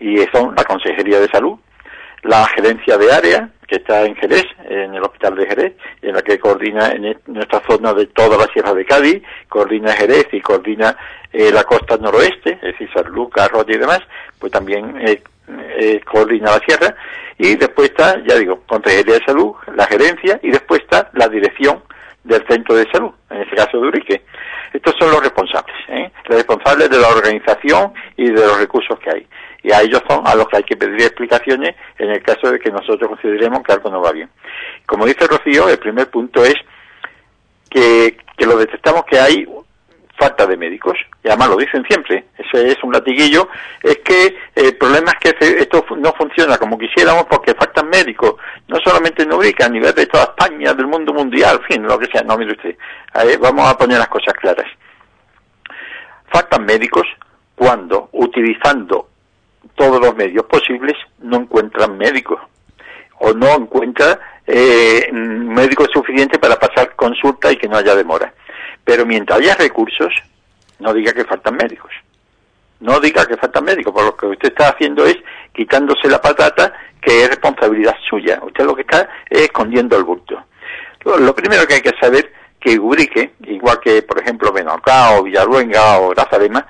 y 0.00 0.16
son 0.32 0.54
la 0.56 0.64
Consejería 0.64 1.20
de 1.20 1.28
Salud, 1.28 1.58
la 2.24 2.46
Gerencia 2.48 2.98
de 2.98 3.12
Área, 3.12 3.48
que 3.66 3.76
está 3.76 4.02
en 4.02 4.14
Jerez, 4.16 4.44
en 4.68 4.94
el 4.94 5.02
Hospital 5.02 5.36
de 5.36 5.46
Jerez, 5.46 5.74
en 6.02 6.14
la 6.14 6.22
que 6.22 6.38
coordina 6.38 6.90
en 6.92 7.16
nuestra 7.26 7.62
zona 7.66 7.94
de 7.94 8.06
toda 8.06 8.36
la 8.36 8.52
Sierra 8.52 8.74
de 8.74 8.84
Cádiz, 8.84 9.22
coordina 9.48 9.92
Jerez 9.92 10.28
y 10.32 10.40
coordina 10.40 10.96
la 11.32 11.64
costa 11.64 11.96
noroeste, 11.96 12.52
es 12.54 12.72
decir, 12.72 12.88
San 12.94 13.06
Lucas, 13.06 13.50
y 13.66 13.76
demás, 13.76 14.00
pues 14.38 14.52
también 14.52 14.96
eh, 15.06 16.00
coordina 16.04 16.52
la 16.52 16.58
sierra, 16.58 16.94
y 17.38 17.56
después 17.56 17.90
está, 17.90 18.22
ya 18.26 18.36
digo, 18.36 18.62
Consejería 18.66 19.14
de 19.14 19.24
Salud, 19.24 19.54
la 19.74 19.86
gerencia, 19.86 20.38
y 20.42 20.50
después 20.50 20.82
está 20.82 21.10
la 21.14 21.28
dirección 21.28 21.82
del 22.22 22.46
centro 22.46 22.74
de 22.74 22.90
salud, 22.90 23.12
en 23.30 23.42
este 23.42 23.56
caso 23.56 23.80
de 23.80 23.88
Urique. 23.88 24.22
Estos 24.72 24.94
son 24.98 25.10
los 25.10 25.20
responsables, 25.20 25.76
¿eh? 25.88 26.10
los 26.28 26.38
responsables 26.38 26.90
de 26.90 26.98
la 26.98 27.08
organización 27.08 27.92
y 28.16 28.24
de 28.24 28.40
los 28.40 28.58
recursos 28.58 28.98
que 28.98 29.10
hay. 29.10 29.26
Y 29.64 29.72
a 29.72 29.80
ellos 29.80 30.02
son 30.06 30.26
a 30.26 30.34
los 30.34 30.46
que 30.46 30.58
hay 30.58 30.62
que 30.62 30.76
pedir 30.76 31.00
explicaciones 31.00 31.74
en 31.98 32.10
el 32.10 32.22
caso 32.22 32.52
de 32.52 32.60
que 32.60 32.70
nosotros 32.70 33.08
consideremos 33.08 33.62
que 33.62 33.72
algo 33.72 33.90
no 33.90 34.02
va 34.02 34.12
bien. 34.12 34.28
Como 34.84 35.06
dice 35.06 35.26
Rocío, 35.26 35.70
el 35.70 35.78
primer 35.78 36.10
punto 36.10 36.44
es 36.44 36.54
que, 37.70 38.18
lo 38.46 38.58
detectamos 38.58 39.04
que 39.06 39.18
hay 39.18 39.48
falta 40.18 40.46
de 40.46 40.58
médicos, 40.58 40.98
y 41.24 41.28
además 41.28 41.48
lo 41.48 41.56
dicen 41.56 41.82
siempre, 41.88 42.26
ese 42.38 42.68
es 42.68 42.76
un 42.84 42.92
latiguillo, 42.92 43.48
es 43.82 43.98
que 44.04 44.36
el 44.54 44.76
problema 44.76 45.12
es 45.12 45.32
que 45.32 45.58
esto 45.58 45.84
no 45.96 46.12
funciona 46.12 46.58
como 46.58 46.78
quisiéramos 46.78 47.24
porque 47.24 47.54
faltan 47.54 47.88
médicos, 47.88 48.34
no 48.68 48.76
solamente 48.84 49.22
en 49.22 49.32
Ubrica, 49.32 49.64
a 49.64 49.70
nivel 49.70 49.94
de 49.94 50.06
toda 50.06 50.24
España, 50.24 50.74
del 50.74 50.86
mundo 50.86 51.14
mundial, 51.14 51.58
en 51.62 51.66
fin, 51.66 51.82
lo 51.84 51.98
que 51.98 52.06
sea, 52.06 52.22
no, 52.22 52.36
mire 52.36 52.52
usted, 52.52 52.76
vamos 53.40 53.66
a 53.66 53.78
poner 53.78 53.98
las 53.98 54.08
cosas 54.08 54.34
claras. 54.34 54.66
Faltan 56.30 56.66
médicos 56.66 57.06
cuando, 57.56 58.10
utilizando 58.12 59.08
todos 59.74 60.00
los 60.00 60.14
medios 60.14 60.44
posibles, 60.46 60.94
no 61.18 61.38
encuentran 61.38 61.96
médicos, 61.96 62.40
o 63.20 63.32
no 63.32 63.54
encuentran 63.54 64.18
eh, 64.46 65.08
médicos 65.12 65.88
suficientes 65.92 66.38
para 66.38 66.56
pasar 66.56 66.94
consulta 66.94 67.50
y 67.50 67.56
que 67.56 67.68
no 67.68 67.76
haya 67.76 67.94
demora. 67.94 68.32
Pero 68.84 69.06
mientras 69.06 69.38
haya 69.38 69.54
recursos, 69.54 70.12
no 70.78 70.92
diga 70.92 71.12
que 71.12 71.24
faltan 71.24 71.56
médicos. 71.56 71.92
No 72.80 73.00
diga 73.00 73.24
que 73.24 73.36
faltan 73.36 73.64
médicos, 73.64 73.92
porque 73.92 74.06
lo 74.06 74.16
que 74.16 74.26
usted 74.26 74.48
está 74.48 74.68
haciendo 74.68 75.06
es 75.06 75.16
quitándose 75.54 76.08
la 76.08 76.20
patata, 76.20 76.72
que 77.00 77.22
es 77.22 77.28
responsabilidad 77.28 77.96
suya. 78.08 78.40
Usted 78.42 78.64
lo 78.64 78.74
que 78.74 78.82
está 78.82 79.08
es 79.30 79.42
escondiendo 79.42 79.96
el 79.96 80.04
bulto. 80.04 80.42
Lo, 81.04 81.34
primero 81.34 81.66
que 81.66 81.74
hay 81.74 81.80
que 81.82 81.96
saber 82.00 82.32
que 82.58 82.78
Ubrique, 82.78 83.34
igual 83.46 83.78
que 83.80 84.02
por 84.02 84.18
ejemplo 84.20 84.52
Benocá 84.52 85.18
o 85.18 85.22
Villaruenga 85.22 85.98
o 85.98 86.10
Grazalema, 86.10 86.66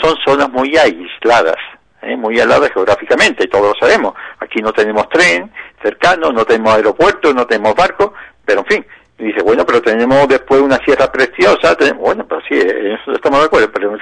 son 0.00 0.14
zonas 0.24 0.50
muy 0.50 0.76
aisladas, 0.76 1.56
¿eh? 2.02 2.16
muy 2.16 2.38
aisladas 2.38 2.70
geográficamente, 2.72 3.46
todos 3.46 3.74
lo 3.74 3.86
sabemos. 3.86 4.14
Aquí 4.40 4.60
no 4.60 4.72
tenemos 4.72 5.08
tren 5.08 5.50
cercano, 5.82 6.32
no 6.32 6.44
tenemos 6.44 6.74
aeropuerto, 6.74 7.32
no 7.32 7.46
tenemos 7.46 7.74
barco, 7.74 8.14
pero 8.44 8.60
en 8.60 8.66
fin, 8.66 8.86
y 9.18 9.24
dice, 9.24 9.42
bueno, 9.42 9.66
pero 9.66 9.82
tenemos 9.82 10.28
después 10.28 10.60
una 10.60 10.78
sierra 10.84 11.10
preciosa. 11.10 11.76
bueno, 11.96 12.24
pues 12.26 12.44
sí, 12.48 12.54
eso 12.56 13.12
estamos 13.12 13.40
de 13.40 13.46
acuerdo, 13.46 13.70
pero 13.72 13.92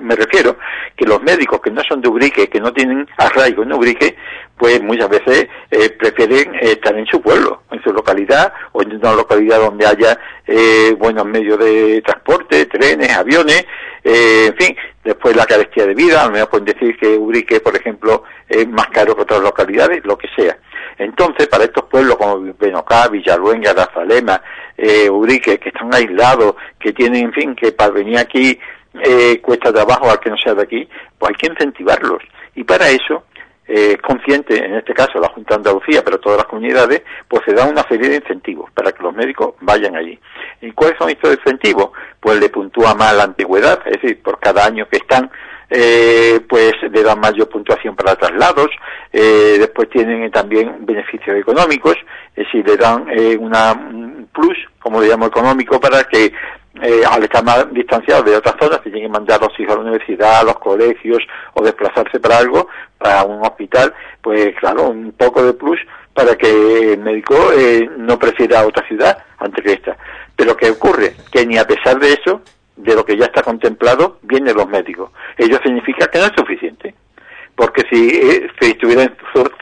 me, 0.00 0.14
refiero 0.14 0.58
que 0.94 1.06
los 1.06 1.22
médicos 1.22 1.60
que 1.62 1.70
no 1.70 1.82
son 1.88 2.02
de 2.02 2.08
Ubrique, 2.08 2.48
que 2.48 2.60
no 2.60 2.70
tienen 2.70 3.08
arraigo 3.16 3.62
en 3.62 3.72
Ubrique, 3.72 4.14
pues 4.58 4.82
muchas 4.82 5.08
veces 5.08 5.48
eh, 5.70 5.90
prefieren 5.90 6.54
estar 6.60 6.96
en 6.96 7.06
su 7.06 7.20
pueblo, 7.20 7.62
en 7.70 7.82
su 7.82 7.92
localidad, 7.92 8.52
o 8.72 8.82
en 8.82 8.96
una 8.96 9.12
localidad 9.14 9.60
donde 9.60 9.86
haya 9.86 10.18
eh, 10.46 10.94
buenos 10.98 11.26
medios 11.26 11.58
de 11.58 12.00
transporte, 12.02 12.66
trenes, 12.66 13.14
aviones, 13.14 13.66
eh, 14.02 14.46
en 14.46 14.56
fin, 14.56 14.76
después 15.04 15.36
la 15.36 15.46
carestía 15.46 15.86
de 15.86 15.94
vida, 15.94 16.22
a 16.22 16.26
lo 16.26 16.32
mejor 16.32 16.50
pueden 16.50 16.66
decir 16.66 16.96
que 16.96 17.08
Ubrique, 17.16 17.60
por 17.60 17.76
ejemplo, 17.76 18.22
es 18.48 18.68
más 18.68 18.86
caro 18.88 19.14
que 19.14 19.22
otras 19.22 19.40
localidades, 19.40 20.04
lo 20.04 20.16
que 20.16 20.28
sea. 20.36 20.56
Entonces, 20.98 21.46
para 21.48 21.64
estos 21.64 21.84
pueblos 21.84 22.16
como 22.16 22.54
Benocá, 22.58 23.08
Villaluenga, 23.08 23.72
Grazalema, 23.74 24.40
eh, 24.78 25.10
Urique, 25.10 25.58
que 25.58 25.68
están 25.68 25.94
aislados, 25.94 26.54
que 26.78 26.92
tienen, 26.92 27.24
en 27.24 27.32
fin, 27.32 27.54
que 27.54 27.72
para 27.72 27.90
venir 27.90 28.18
aquí 28.18 28.58
eh, 29.04 29.40
cuesta 29.42 29.72
trabajo 29.72 30.10
al 30.10 30.20
que 30.20 30.30
no 30.30 30.36
sea 30.38 30.54
de 30.54 30.62
aquí, 30.62 30.88
pues 31.18 31.30
hay 31.30 31.36
que 31.36 31.52
incentivarlos. 31.52 32.22
Y 32.54 32.64
para 32.64 32.88
eso, 32.88 33.24
eh, 33.68 33.96
consciente, 33.98 34.64
en 34.64 34.74
este 34.74 34.94
caso 34.94 35.18
la 35.18 35.28
Junta 35.28 35.54
de 35.54 35.58
Andalucía, 35.58 36.02
pero 36.04 36.20
todas 36.20 36.38
las 36.38 36.46
comunidades, 36.46 37.02
pues 37.28 37.42
se 37.44 37.52
dan 37.52 37.70
una 37.70 37.82
serie 37.88 38.08
de 38.08 38.16
incentivos 38.16 38.70
para 38.72 38.92
que 38.92 39.02
los 39.02 39.14
médicos 39.14 39.54
vayan 39.60 39.96
allí. 39.96 40.18
¿Y 40.60 40.70
cuáles 40.72 40.98
son 40.98 41.10
estos 41.10 41.34
incentivos? 41.34 41.90
Pues 42.20 42.38
le 42.38 42.48
puntúa 42.48 42.94
más 42.94 43.14
la 43.14 43.24
antigüedad, 43.24 43.80
es 43.86 44.00
decir, 44.00 44.22
por 44.22 44.38
cada 44.38 44.64
año 44.64 44.88
que 44.88 44.98
están 44.98 45.30
eh, 45.68 46.40
pues 46.48 46.74
le 46.92 47.02
dan 47.02 47.18
mayor 47.18 47.48
puntuación 47.48 47.96
para 47.96 48.14
traslados, 48.14 48.68
eh, 49.12 49.56
después 49.58 49.90
tienen 49.90 50.30
también 50.30 50.86
beneficios 50.86 51.36
económicos, 51.36 51.96
es 52.36 52.44
decir, 52.44 52.64
le 52.66 52.76
dan 52.76 53.06
eh, 53.10 53.36
una, 53.36 53.72
un 53.72 54.28
plus, 54.32 54.56
como 54.78 55.00
le 55.00 55.08
llamo 55.08 55.26
económico, 55.26 55.80
para 55.80 56.04
que 56.04 56.32
eh, 56.82 57.02
al 57.10 57.22
estar 57.22 57.44
más 57.44 57.72
distanciados 57.72 58.24
de 58.24 58.36
otras 58.36 58.56
zonas, 58.60 58.82
tienen 58.82 59.02
que 59.02 59.08
mandar 59.08 59.40
a 59.40 59.46
los 59.46 59.58
hijos 59.58 59.72
a 59.72 59.76
la 59.76 59.82
universidad, 59.82 60.40
a 60.40 60.44
los 60.44 60.58
colegios 60.58 61.22
o 61.54 61.62
desplazarse 61.62 62.20
para 62.20 62.38
algo, 62.38 62.68
para 62.98 63.24
un 63.24 63.44
hospital, 63.44 63.94
pues 64.20 64.54
claro, 64.60 64.88
un 64.88 65.12
poco 65.12 65.42
de 65.42 65.54
plus 65.54 65.80
para 66.12 66.34
que 66.36 66.94
el 66.94 66.98
médico 66.98 67.34
eh, 67.52 67.88
no 67.98 68.18
prefiera 68.18 68.66
otra 68.66 68.86
ciudad 68.86 69.18
antes 69.38 69.62
que 69.64 69.72
esta. 69.74 69.96
Pero 70.34 70.56
¿qué 70.56 70.70
ocurre? 70.70 71.14
Que 71.30 71.46
ni 71.46 71.58
a 71.58 71.66
pesar 71.66 71.98
de 71.98 72.14
eso, 72.14 72.40
de 72.76 72.94
lo 72.94 73.04
que 73.04 73.16
ya 73.16 73.26
está 73.26 73.42
contemplado, 73.42 74.18
vienen 74.22 74.56
los 74.56 74.68
médicos. 74.68 75.10
Ello 75.36 75.58
significa 75.62 76.08
que 76.08 76.18
no 76.18 76.24
es 76.24 76.32
suficiente. 76.36 76.94
Porque 77.54 77.84
si, 77.90 78.08
eh, 78.08 78.50
si 78.60 78.72
estuviera 78.72 79.10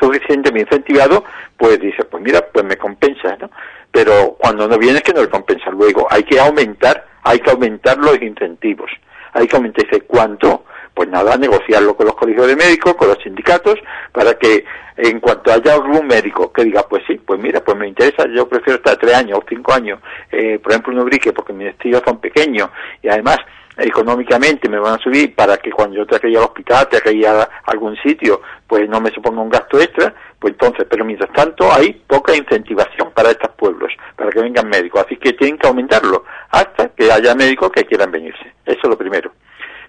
suficientemente 0.01 0.75
incentivado, 0.75 1.25
pues 1.57 1.79
dice, 1.81 2.05
pues 2.05 2.23
mira, 2.23 2.45
pues 2.53 2.65
me 2.65 2.77
compensa, 2.77 3.37
¿no? 3.41 3.51
Pero 3.95 4.37
cuando 4.41 4.67
no 4.67 4.77
viene 4.77 4.99
es 4.99 5.05
que 5.05 5.13
no 5.13 5.23
le 5.23 5.29
compensa. 5.29 5.71
Luego 5.71 6.09
hay 6.11 6.25
que 6.25 6.41
aumentar, 6.41 7.07
hay 7.23 7.39
que 7.39 7.51
aumentar 7.51 7.97
los 7.99 8.21
incentivos. 8.21 8.91
Hay 9.33 9.47
que 9.47 9.55
aumentar, 9.55 9.87
¿cuánto? 10.09 10.65
pues 10.95 11.09
nada, 11.09 11.37
negociarlo 11.37 11.97
con 11.97 12.07
los 12.07 12.15
colegios 12.15 12.47
de 12.47 12.57
médicos, 12.57 12.95
con 12.95 13.09
los 13.09 13.19
sindicatos, 13.19 13.75
para 14.13 14.35
que 14.35 14.65
en 14.97 15.19
cuanto 15.19 15.53
haya 15.53 15.75
algún 15.75 16.07
médico 16.07 16.53
que 16.53 16.65
diga, 16.65 16.87
pues 16.89 17.03
sí, 17.07 17.17
pues 17.17 17.41
mira, 17.41 17.61
pues 17.61 17.77
me 17.77 17.89
interesa, 17.89 18.27
yo 18.29 18.49
prefiero 18.49 18.77
estar 18.77 18.97
tres 18.97 19.15
años 19.15 19.39
o 19.39 19.45
cinco 19.49 19.73
años, 19.73 19.99
eh, 20.31 20.61
por 20.61 20.71
ejemplo, 20.71 20.93
en 20.93 21.01
Ubrique, 21.01 21.33
porque 21.33 21.53
mis 21.53 21.69
estudios 21.69 22.01
son 22.07 22.21
pequeños 22.21 22.71
y 23.03 23.09
además 23.09 23.39
económicamente 23.77 24.69
me 24.69 24.79
van 24.79 24.95
a 24.95 25.03
subir 25.03 25.35
para 25.35 25.57
que 25.57 25.71
cuando 25.71 25.97
yo 25.97 26.07
tenga 26.07 26.21
que 26.21 26.29
ir 26.31 26.39
al 26.39 26.45
hospital, 26.45 26.89
ir 27.13 27.27
a 27.27 27.49
algún 27.65 27.97
sitio, 27.97 28.41
pues 28.67 28.89
no 28.89 29.01
me 29.01 29.11
suponga 29.11 29.43
un 29.43 29.51
gasto 29.51 29.81
extra, 29.81 30.15
pues 30.39 30.53
entonces, 30.53 30.87
pero 30.89 31.05
mientras 31.05 31.33
tanto 31.33 31.73
hay 31.73 31.93
poca 32.07 32.37
incentivación 32.37 33.11
para 33.13 33.31
estos 33.31 33.51
pueblos, 33.53 33.93
para 34.17 34.31
que 34.31 34.41
vengan 34.41 34.69
médicos, 34.69 35.05
así 35.05 35.17
que 35.17 35.33
tienen 35.33 35.59
que 35.59 35.67
aumentarlo 35.67 36.25
hasta 36.51 36.89
que 36.91 37.11
haya 37.11 37.35
médicos 37.35 37.71
que 37.73 37.85
quieran 37.85 38.11
venirse. 38.11 38.45
Eso 38.65 38.81
es 38.83 38.89
lo 38.89 38.99
primero. 38.99 39.33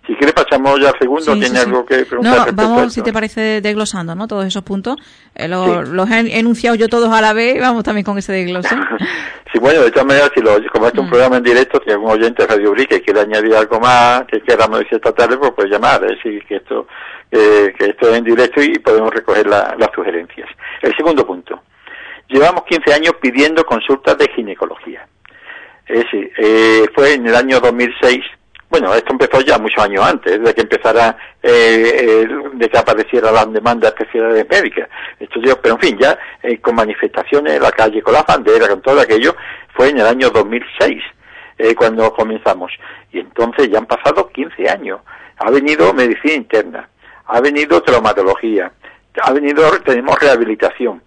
Si 0.08 0.13
quiere 0.15 0.34
pasamos 0.34 0.80
ya 0.80 0.89
al 0.89 1.00
segundo, 1.00 1.34
¿tiene 1.34 1.58
algo 1.60 1.84
que 1.84 2.06
preguntar? 2.06 2.48
No, 2.48 2.54
vamos, 2.54 2.94
si 2.94 3.02
te 3.02 3.12
parece, 3.12 3.62
desglosando, 3.62 4.13
¿no? 4.13 4.28
Todos 4.28 4.46
esos 4.46 4.63
puntos. 4.63 4.98
Eh, 5.34 5.48
los 5.48 6.12
he 6.12 6.39
enunciado 6.39 6.76
yo 6.76 6.88
todos 6.88 7.12
a 7.12 7.22
la 7.22 7.34
vez 7.34 7.56
y 7.56 7.60
vamos 7.60 7.84
también 7.84 8.06
con 8.06 8.18
ese 8.18 8.32
desglose. 8.32 8.70
sí, 9.52 9.60
bueno, 9.60 9.82
de 9.82 9.89
todas 9.89 10.06
maneras, 10.06 10.30
si 10.36 10.41
lo, 10.41 10.52
como 10.72 10.88
este 10.88 10.98
es 10.98 11.02
un 11.02 11.08
mm. 11.08 11.10
programa 11.10 11.38
en 11.38 11.44
directo, 11.44 11.82
si 11.84 11.91
algún 11.91 12.12
oyente 12.12 12.44
de 12.44 12.56
Radio 12.56 12.72
Uri 12.72 12.86
que 12.86 13.02
quiere 13.02 13.22
añadir 13.22 13.56
algo 13.56 13.80
más, 13.80 14.26
que 14.26 14.41
queramos 14.41 14.80
decir 14.80 14.96
esta 14.96 15.12
tarde, 15.12 15.38
pues 15.38 15.52
puede 15.52 15.70
llamar, 15.70 16.04
es 16.06 16.18
decir, 16.18 16.44
que 16.46 16.58
esto, 16.58 16.88
eh, 17.32 17.74
que 17.78 17.86
esto 17.86 18.10
es 18.10 18.18
en 18.18 18.24
directo 18.24 18.62
y 18.62 18.78
podemos 18.78 19.12
recoger 19.12 19.48
las 19.48 19.89
sugerencias. 19.96 20.50
El 20.82 20.96
segundo 20.96 21.26
punto. 21.26 21.63
Llevamos 22.28 22.63
15 22.65 22.94
años 22.94 23.13
pidiendo 23.20 23.63
consultas 23.65 24.18
de 24.18 24.28
ginecología. 24.36 25.08
Es 25.88 26.04
decir, 26.04 26.32
eh, 26.38 26.86
fue 26.94 27.13
en 27.13 27.28
el 27.28 27.36
año 27.36 27.60
2006 27.60 28.24
bueno, 28.78 28.94
esto 28.94 29.14
empezó 29.14 29.40
ya 29.40 29.58
muchos 29.58 29.82
años 29.82 30.06
antes 30.06 30.44
de 30.44 30.54
que 30.54 30.60
empezara, 30.60 31.16
eh, 31.42 32.28
de 32.56 32.70
que 32.70 32.78
apareciera 32.78 33.32
la 33.32 33.46
demanda 33.46 33.90
de 33.90 33.96
especialidades 33.96 34.50
médicas. 34.50 34.90
Esto 35.18 35.40
pero 35.62 35.76
en 35.76 35.82
fin, 35.82 35.98
ya 35.98 36.20
eh, 36.44 36.60
con 36.60 36.76
manifestaciones 36.76 37.54
en 37.54 37.62
la 37.62 37.72
calle, 37.72 38.02
con 38.02 38.14
la 38.14 38.24
bandera, 38.24 38.68
con 38.68 38.82
todo 38.82 39.00
aquello, 39.00 39.34
fue 39.74 39.92
en 39.92 40.00
el 40.00 40.06
año 40.08 40.30
2006 40.30 41.02
eh, 41.58 41.74
cuando 41.74 42.12
comenzamos. 42.12 42.70
Y 43.14 43.20
entonces 43.20 43.70
ya 43.70 43.78
han 43.78 43.86
pasado 43.86 44.28
15 44.28 44.70
años. 44.70 45.00
Ha 45.38 45.50
venido 45.50 45.94
medicina 45.94 46.34
interna, 46.34 46.90
ha 47.28 47.40
venido 47.40 47.82
traumatología, 47.82 48.74
ha 49.22 49.32
venido, 49.32 49.72
tenemos 49.86 50.20
rehabilitación 50.20 51.02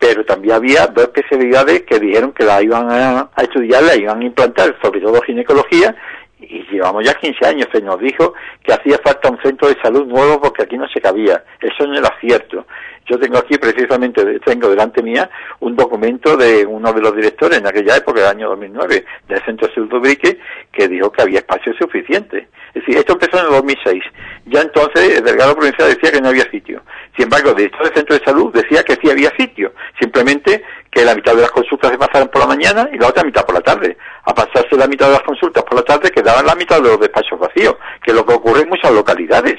pero 0.00 0.24
también 0.24 0.54
había 0.54 0.86
dos 0.86 1.06
especialidades 1.06 1.82
que 1.82 1.98
dijeron 1.98 2.30
que 2.30 2.44
la 2.44 2.62
iban 2.62 2.88
a, 2.88 3.30
a, 3.34 3.42
estudiar, 3.42 3.82
la 3.82 3.96
iban 3.96 4.20
a 4.20 4.24
implantar, 4.24 4.76
sobre 4.80 5.00
todo 5.00 5.20
ginecología 5.22 5.92
y 6.40 6.62
llevamos 6.70 7.04
ya 7.04 7.14
15 7.14 7.46
años, 7.46 7.68
se 7.72 7.80
nos 7.80 7.98
dijo 7.98 8.34
que 8.62 8.72
hacía 8.72 8.98
falta 9.04 9.30
un 9.30 9.40
centro 9.42 9.68
de 9.68 9.80
salud 9.82 10.06
nuevo 10.06 10.40
porque 10.40 10.62
aquí 10.62 10.76
no 10.76 10.88
se 10.88 11.00
cabía. 11.00 11.42
Eso 11.60 11.86
no 11.86 11.98
era 11.98 12.14
cierto. 12.20 12.66
Yo 13.08 13.18
tengo 13.18 13.38
aquí 13.38 13.56
precisamente, 13.56 14.38
tengo 14.40 14.68
delante 14.68 15.02
mía 15.02 15.30
un 15.60 15.74
documento 15.74 16.36
de 16.36 16.66
uno 16.66 16.92
de 16.92 17.00
los 17.00 17.16
directores 17.16 17.58
en 17.58 17.66
aquella 17.66 17.96
época, 17.96 18.20
del 18.20 18.28
año 18.28 18.50
2009, 18.50 19.04
del 19.26 19.44
Centro 19.44 19.66
de 19.66 19.74
Salud 19.74 19.94
Ubrique, 19.94 20.38
que 20.70 20.88
dijo 20.88 21.10
que 21.10 21.22
había 21.22 21.38
espacio 21.38 21.72
suficiente. 21.78 22.48
Es 22.74 22.82
decir, 22.82 22.98
esto 22.98 23.14
empezó 23.14 23.38
en 23.38 23.46
el 23.46 23.52
2006. 23.52 24.04
Ya 24.46 24.60
entonces 24.60 25.18
el 25.18 25.24
delegado 25.24 25.56
provincial 25.56 25.88
decía 25.88 26.12
que 26.12 26.20
no 26.20 26.28
había 26.28 26.50
sitio. 26.50 26.82
Sin 27.16 27.24
embargo, 27.24 27.50
el 27.50 27.56
director 27.56 27.84
del 27.84 27.94
Centro 27.94 28.18
de 28.18 28.24
Salud 28.24 28.52
decía 28.52 28.82
que 28.82 28.96
sí 29.00 29.10
había 29.10 29.30
sitio. 29.38 29.72
Simplemente 29.98 30.62
que 30.90 31.04
la 31.04 31.14
mitad 31.14 31.34
de 31.34 31.42
las 31.42 31.50
consultas 31.50 31.90
se 31.90 31.98
pasaran 31.98 32.28
por 32.28 32.42
la 32.42 32.48
mañana 32.48 32.90
y 32.92 32.98
la 32.98 33.08
otra 33.08 33.24
mitad 33.24 33.46
por 33.46 33.54
la 33.54 33.62
tarde. 33.62 33.96
A 34.24 34.34
pasarse 34.34 34.76
la 34.76 34.86
mitad 34.86 35.06
de 35.06 35.12
las 35.12 35.22
consultas 35.22 35.64
por 35.64 35.76
la 35.76 35.82
tarde 35.82 36.10
quedaban 36.10 36.44
la 36.44 36.54
mitad 36.54 36.76
de 36.82 36.88
los 36.88 37.00
despachos 37.00 37.38
vacíos, 37.38 37.76
que 38.02 38.10
es 38.10 38.16
lo 38.16 38.26
que 38.26 38.34
ocurre 38.34 38.62
en 38.62 38.68
muchas 38.68 38.92
localidades 38.92 39.56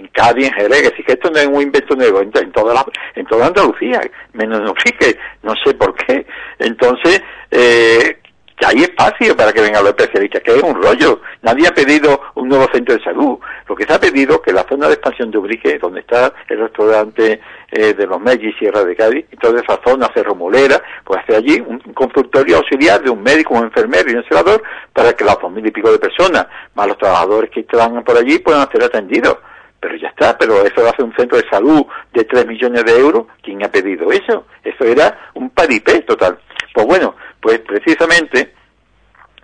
en 0.00 0.08
Cádiz, 0.08 0.46
en 0.46 0.54
Jerez, 0.54 0.92
que 0.92 1.04
que 1.04 1.12
esto 1.12 1.30
no 1.30 1.38
es 1.38 1.46
un 1.46 1.62
invento 1.62 1.94
nuevo, 1.94 2.20
en, 2.20 2.52
toda, 2.52 2.74
la, 2.74 2.84
en 3.14 3.26
toda 3.26 3.46
Andalucía, 3.46 4.00
menos 4.32 4.60
en 4.60 4.92
que 4.96 5.18
no 5.42 5.54
sé 5.64 5.74
por 5.74 5.94
qué. 5.94 6.26
Entonces, 6.58 7.22
eh, 7.50 8.16
que 8.60 8.66
hay 8.66 8.82
espacio 8.82 9.34
para 9.34 9.52
que 9.52 9.62
vengan 9.62 9.82
los 9.82 9.94
especialistas, 9.96 10.42
que 10.42 10.54
es 10.54 10.62
un 10.62 10.82
rollo. 10.82 11.22
Nadie 11.40 11.66
ha 11.66 11.72
pedido 11.72 12.20
un 12.34 12.48
nuevo 12.48 12.66
centro 12.72 12.94
de 12.94 13.02
salud. 13.02 13.38
Lo 13.66 13.74
que 13.74 13.84
se 13.84 13.94
ha 13.94 13.98
pedido 13.98 14.34
es 14.34 14.40
que 14.40 14.52
la 14.52 14.66
zona 14.68 14.86
de 14.86 14.94
expansión 14.94 15.30
de 15.30 15.38
Ubrique, 15.38 15.78
donde 15.78 16.00
está 16.00 16.32
el 16.48 16.58
restaurante 16.58 17.40
eh, 17.70 17.94
de 17.94 18.06
los 18.06 18.20
Mellis, 18.20 18.54
Sierra 18.58 18.84
de 18.84 18.94
Cádiz, 18.94 19.24
y 19.32 19.36
toda 19.36 19.62
esa 19.62 19.80
zona 19.82 20.10
Romolera, 20.14 20.82
pues 21.04 21.22
hacer 21.22 21.36
allí 21.36 21.62
un, 21.66 21.78
consultorio 21.94 22.58
auxiliar 22.58 23.02
de 23.02 23.08
un 23.08 23.22
médico, 23.22 23.54
un 23.54 23.64
enfermero 23.64 24.10
y 24.10 24.16
un 24.16 24.24
celador 24.24 24.62
para 24.92 25.14
que 25.14 25.24
las 25.24 25.38
dos 25.40 25.50
mil 25.50 25.66
y 25.66 25.70
pico 25.70 25.90
de 25.90 25.98
personas, 25.98 26.46
más 26.74 26.86
los 26.86 26.98
trabajadores 26.98 27.50
que 27.50 27.60
están 27.60 28.04
por 28.04 28.18
allí, 28.18 28.38
puedan 28.38 28.70
ser 28.70 28.84
atendidos 28.84 29.38
pero 29.80 29.96
ya 29.96 30.08
está, 30.08 30.36
pero 30.36 30.64
eso 30.64 30.86
a 30.86 30.94
ser 30.94 31.04
un 31.04 31.14
centro 31.16 31.38
de 31.38 31.48
salud 31.48 31.86
de 32.12 32.24
3 32.24 32.46
millones 32.46 32.84
de 32.84 32.98
euros. 32.98 33.26
¿Quién 33.42 33.64
ha 33.64 33.68
pedido 33.68 34.12
eso? 34.12 34.46
Eso 34.62 34.84
era 34.84 35.30
un 35.34 35.50
paripé 35.50 36.02
total. 36.02 36.38
Pues 36.74 36.86
bueno, 36.86 37.16
pues 37.40 37.60
precisamente, 37.60 38.52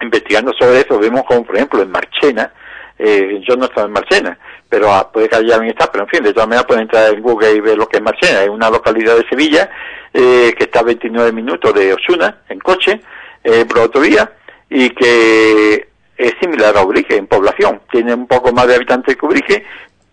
investigando 0.00 0.52
sobre 0.52 0.80
eso, 0.80 0.98
vemos 0.98 1.22
como, 1.24 1.44
por 1.44 1.56
ejemplo, 1.56 1.82
en 1.82 1.90
Marchena, 1.90 2.52
eh, 2.98 3.42
yo 3.46 3.56
no 3.56 3.66
estaba 3.66 3.86
en 3.86 3.92
Marchena, 3.92 4.38
pero 4.68 4.92
ah, 4.92 5.10
puede 5.10 5.28
que 5.28 5.36
alguien 5.36 5.64
está, 5.64 5.90
pero 5.90 6.04
en 6.04 6.10
fin, 6.10 6.22
de 6.22 6.32
todas 6.32 6.48
maneras 6.48 6.66
pueden 6.66 6.82
entrar 6.82 7.12
en 7.12 7.22
Google 7.22 7.52
y 7.52 7.60
ver 7.60 7.78
lo 7.78 7.88
que 7.88 7.96
es 7.96 8.02
Marchena. 8.02 8.42
Es 8.42 8.50
una 8.50 8.70
localidad 8.70 9.16
de 9.16 9.28
Sevilla 9.28 9.70
eh, 10.12 10.54
que 10.56 10.64
está 10.64 10.80
a 10.80 10.84
29 10.84 11.32
minutos 11.32 11.72
de 11.74 11.94
Osuna, 11.94 12.42
en 12.48 12.58
coche, 12.58 13.00
eh, 13.42 13.64
por 13.64 13.78
autovía, 13.78 14.30
y 14.68 14.90
que 14.90 15.88
es 16.16 16.34
similar 16.40 16.76
a 16.76 16.82
Ubrique 16.82 17.16
en 17.16 17.26
población. 17.26 17.80
Tiene 17.90 18.14
un 18.14 18.26
poco 18.26 18.52
más 18.52 18.66
de 18.66 18.74
habitantes 18.74 19.16
que 19.16 19.26
Ubrique, 19.26 19.64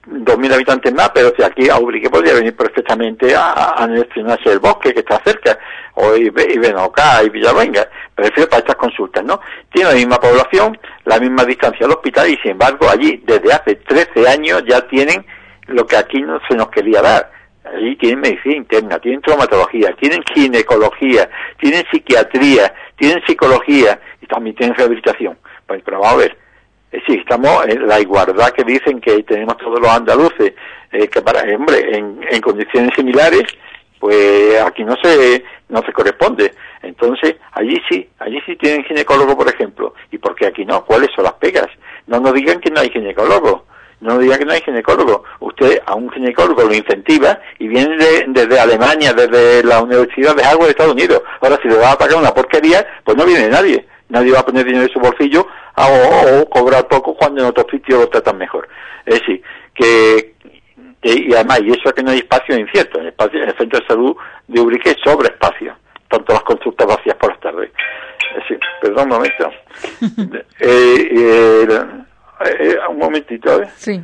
2.000 0.05 0.53
habitantes 0.53 0.93
más, 0.93 1.11
pero 1.11 1.31
si 1.35 1.43
aquí 1.43 1.69
a 1.69 1.77
Ubrique 1.77 2.09
podría 2.09 2.33
venir 2.33 2.55
perfectamente 2.55 3.33
a, 3.35 3.73
a, 3.77 3.85
el 3.85 4.59
bosque 4.59 4.93
que 4.93 4.99
está 4.99 5.21
cerca, 5.23 5.57
o 5.95 6.15
y, 6.17 6.27
acá 6.27 7.23
y 7.23 7.29
Villavenga, 7.29 7.87
prefiero 8.13 8.49
para 8.49 8.59
estas 8.59 8.75
consultas, 8.75 9.23
¿no? 9.23 9.39
Tiene 9.71 9.89
la 9.89 9.95
misma 9.95 10.19
población, 10.19 10.77
la 11.05 11.19
misma 11.19 11.45
distancia 11.45 11.85
al 11.85 11.93
hospital 11.93 12.29
y 12.29 12.37
sin 12.37 12.51
embargo 12.51 12.89
allí 12.89 13.23
desde 13.25 13.53
hace 13.53 13.75
13 13.75 14.27
años 14.27 14.63
ya 14.67 14.81
tienen 14.87 15.25
lo 15.67 15.85
que 15.85 15.95
aquí 15.95 16.21
no 16.21 16.39
se 16.49 16.55
nos 16.55 16.69
quería 16.69 17.01
dar. 17.01 17.31
Allí 17.63 17.95
tienen 17.95 18.19
medicina 18.19 18.55
interna, 18.55 18.99
tienen 18.99 19.21
traumatología, 19.21 19.95
tienen 19.99 20.21
ginecología, 20.33 21.29
tienen 21.59 21.85
psiquiatría, 21.89 22.73
tienen 22.97 23.23
psicología 23.25 23.99
y 24.21 24.27
también 24.27 24.55
tienen 24.55 24.75
rehabilitación. 24.75 25.37
Pues, 25.65 25.81
pero 25.85 26.01
vamos 26.01 26.15
a 26.15 26.17
ver, 26.17 26.37
es 26.93 26.99
decir, 26.99 27.21
estamos 27.21 27.65
en 27.67 27.87
la 27.87 27.99
igualdad 27.99 28.51
que 28.51 28.63
dicen 28.63 29.01
que 29.01 29.23
tenemos 29.23 29.57
todos 29.57 29.79
los 29.79 29.89
andaluces, 29.89 30.53
eh, 30.91 31.07
que 31.07 31.23
para, 31.23 31.41
hombre, 31.55 31.97
en, 31.97 32.19
en, 32.29 32.39
condiciones 32.39 32.91
similares, 32.95 33.45
pues 33.99 34.61
aquí 34.61 34.83
no 34.83 34.95
se, 35.01 35.43
no 35.69 35.81
se 35.81 35.91
corresponde. 35.91 36.53
Entonces, 36.83 37.37
allí 37.53 37.81
sí, 37.89 38.07
allí 38.19 38.39
sí 38.45 38.55
tienen 38.57 38.83
ginecólogo, 38.83 39.35
por 39.35 39.49
ejemplo. 39.49 39.95
¿Y 40.11 40.19
por 40.19 40.35
qué 40.35 40.45
aquí 40.45 40.65
no? 40.65 40.85
¿Cuáles 40.85 41.09
son 41.15 41.23
las 41.23 41.33
pegas? 41.33 41.67
No 42.05 42.19
nos 42.19 42.31
digan 42.33 42.59
que 42.59 42.69
no 42.69 42.81
hay 42.81 42.91
ginecólogo. 42.91 43.65
No 43.99 44.13
nos 44.13 44.19
digan 44.19 44.37
que 44.37 44.45
no 44.45 44.51
hay 44.51 44.61
ginecólogo. 44.61 45.23
Usted 45.39 45.81
a 45.87 45.95
un 45.95 46.11
ginecólogo 46.11 46.61
lo 46.61 46.75
incentiva 46.75 47.39
y 47.57 47.69
viene 47.69 47.97
desde 48.27 48.59
Alemania, 48.59 49.13
desde 49.13 49.63
la 49.63 49.81
Universidad 49.81 50.35
de 50.35 50.43
Harvard 50.43 50.65
de 50.65 50.71
Estados 50.71 50.93
Unidos. 50.93 51.23
Ahora, 51.41 51.57
si 51.59 51.69
le 51.69 51.77
va 51.77 51.93
a 51.93 51.97
pagar 51.97 52.19
una 52.19 52.35
porquería, 52.35 52.85
pues 53.03 53.17
no 53.17 53.25
viene 53.25 53.49
nadie. 53.49 53.87
Nadie 54.09 54.31
va 54.31 54.41
a 54.41 54.45
poner 54.45 54.63
dinero 54.65 54.85
en 54.85 54.93
su 54.93 54.99
bolsillo 54.99 55.47
o, 55.75 56.49
cobrar 56.49 56.87
poco 56.87 57.15
cuando 57.15 57.41
en 57.41 57.47
otro 57.47 57.65
sitio 57.69 57.99
lo 57.99 58.09
tratan 58.09 58.37
mejor. 58.37 58.67
Es 59.05 59.19
decir, 59.19 59.41
que, 59.73 60.35
y 61.01 61.33
además, 61.33 61.61
y 61.63 61.71
eso 61.71 61.89
es 61.89 61.93
que 61.93 62.03
no 62.03 62.11
hay 62.11 62.19
espacio 62.19 62.57
incierto, 62.57 62.99
en 62.99 63.05
el, 63.05 63.09
espacio, 63.09 63.41
en 63.41 63.49
el 63.49 63.57
centro 63.57 63.79
de 63.79 63.87
salud 63.87 64.15
de 64.47 64.61
Ubrique 64.61 64.95
sobre 65.03 65.27
espacio, 65.27 65.75
tanto 66.09 66.33
las 66.33 66.43
consultas 66.43 66.87
vacías 66.87 67.15
por 67.17 67.31
las 67.31 67.39
tardes. 67.39 67.71
Es 68.31 68.43
decir, 68.43 68.59
perdón 68.81 69.03
un 69.03 69.09
momento. 69.09 69.51
eh, 70.59 71.09
eh, 71.11 71.67
eh, 72.45 72.75
un 72.89 72.97
momentito, 72.97 73.61
¿eh? 73.61 73.69
Sí. 73.75 74.01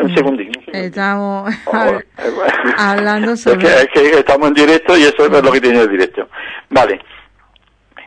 Un 0.00 0.14
segundito. 0.14 0.60
Estamos 0.72 1.52
hablando 2.76 3.36
sobre... 3.36 3.66
Es 3.66 3.88
que, 3.88 4.10
estamos 4.18 4.48
en 4.48 4.54
directo 4.54 4.96
y 4.96 5.02
eso 5.02 5.26
es 5.26 5.42
lo 5.42 5.52
que 5.52 5.60
tiene 5.60 5.80
el 5.80 5.90
directo. 5.90 6.28
Vale. 6.70 7.00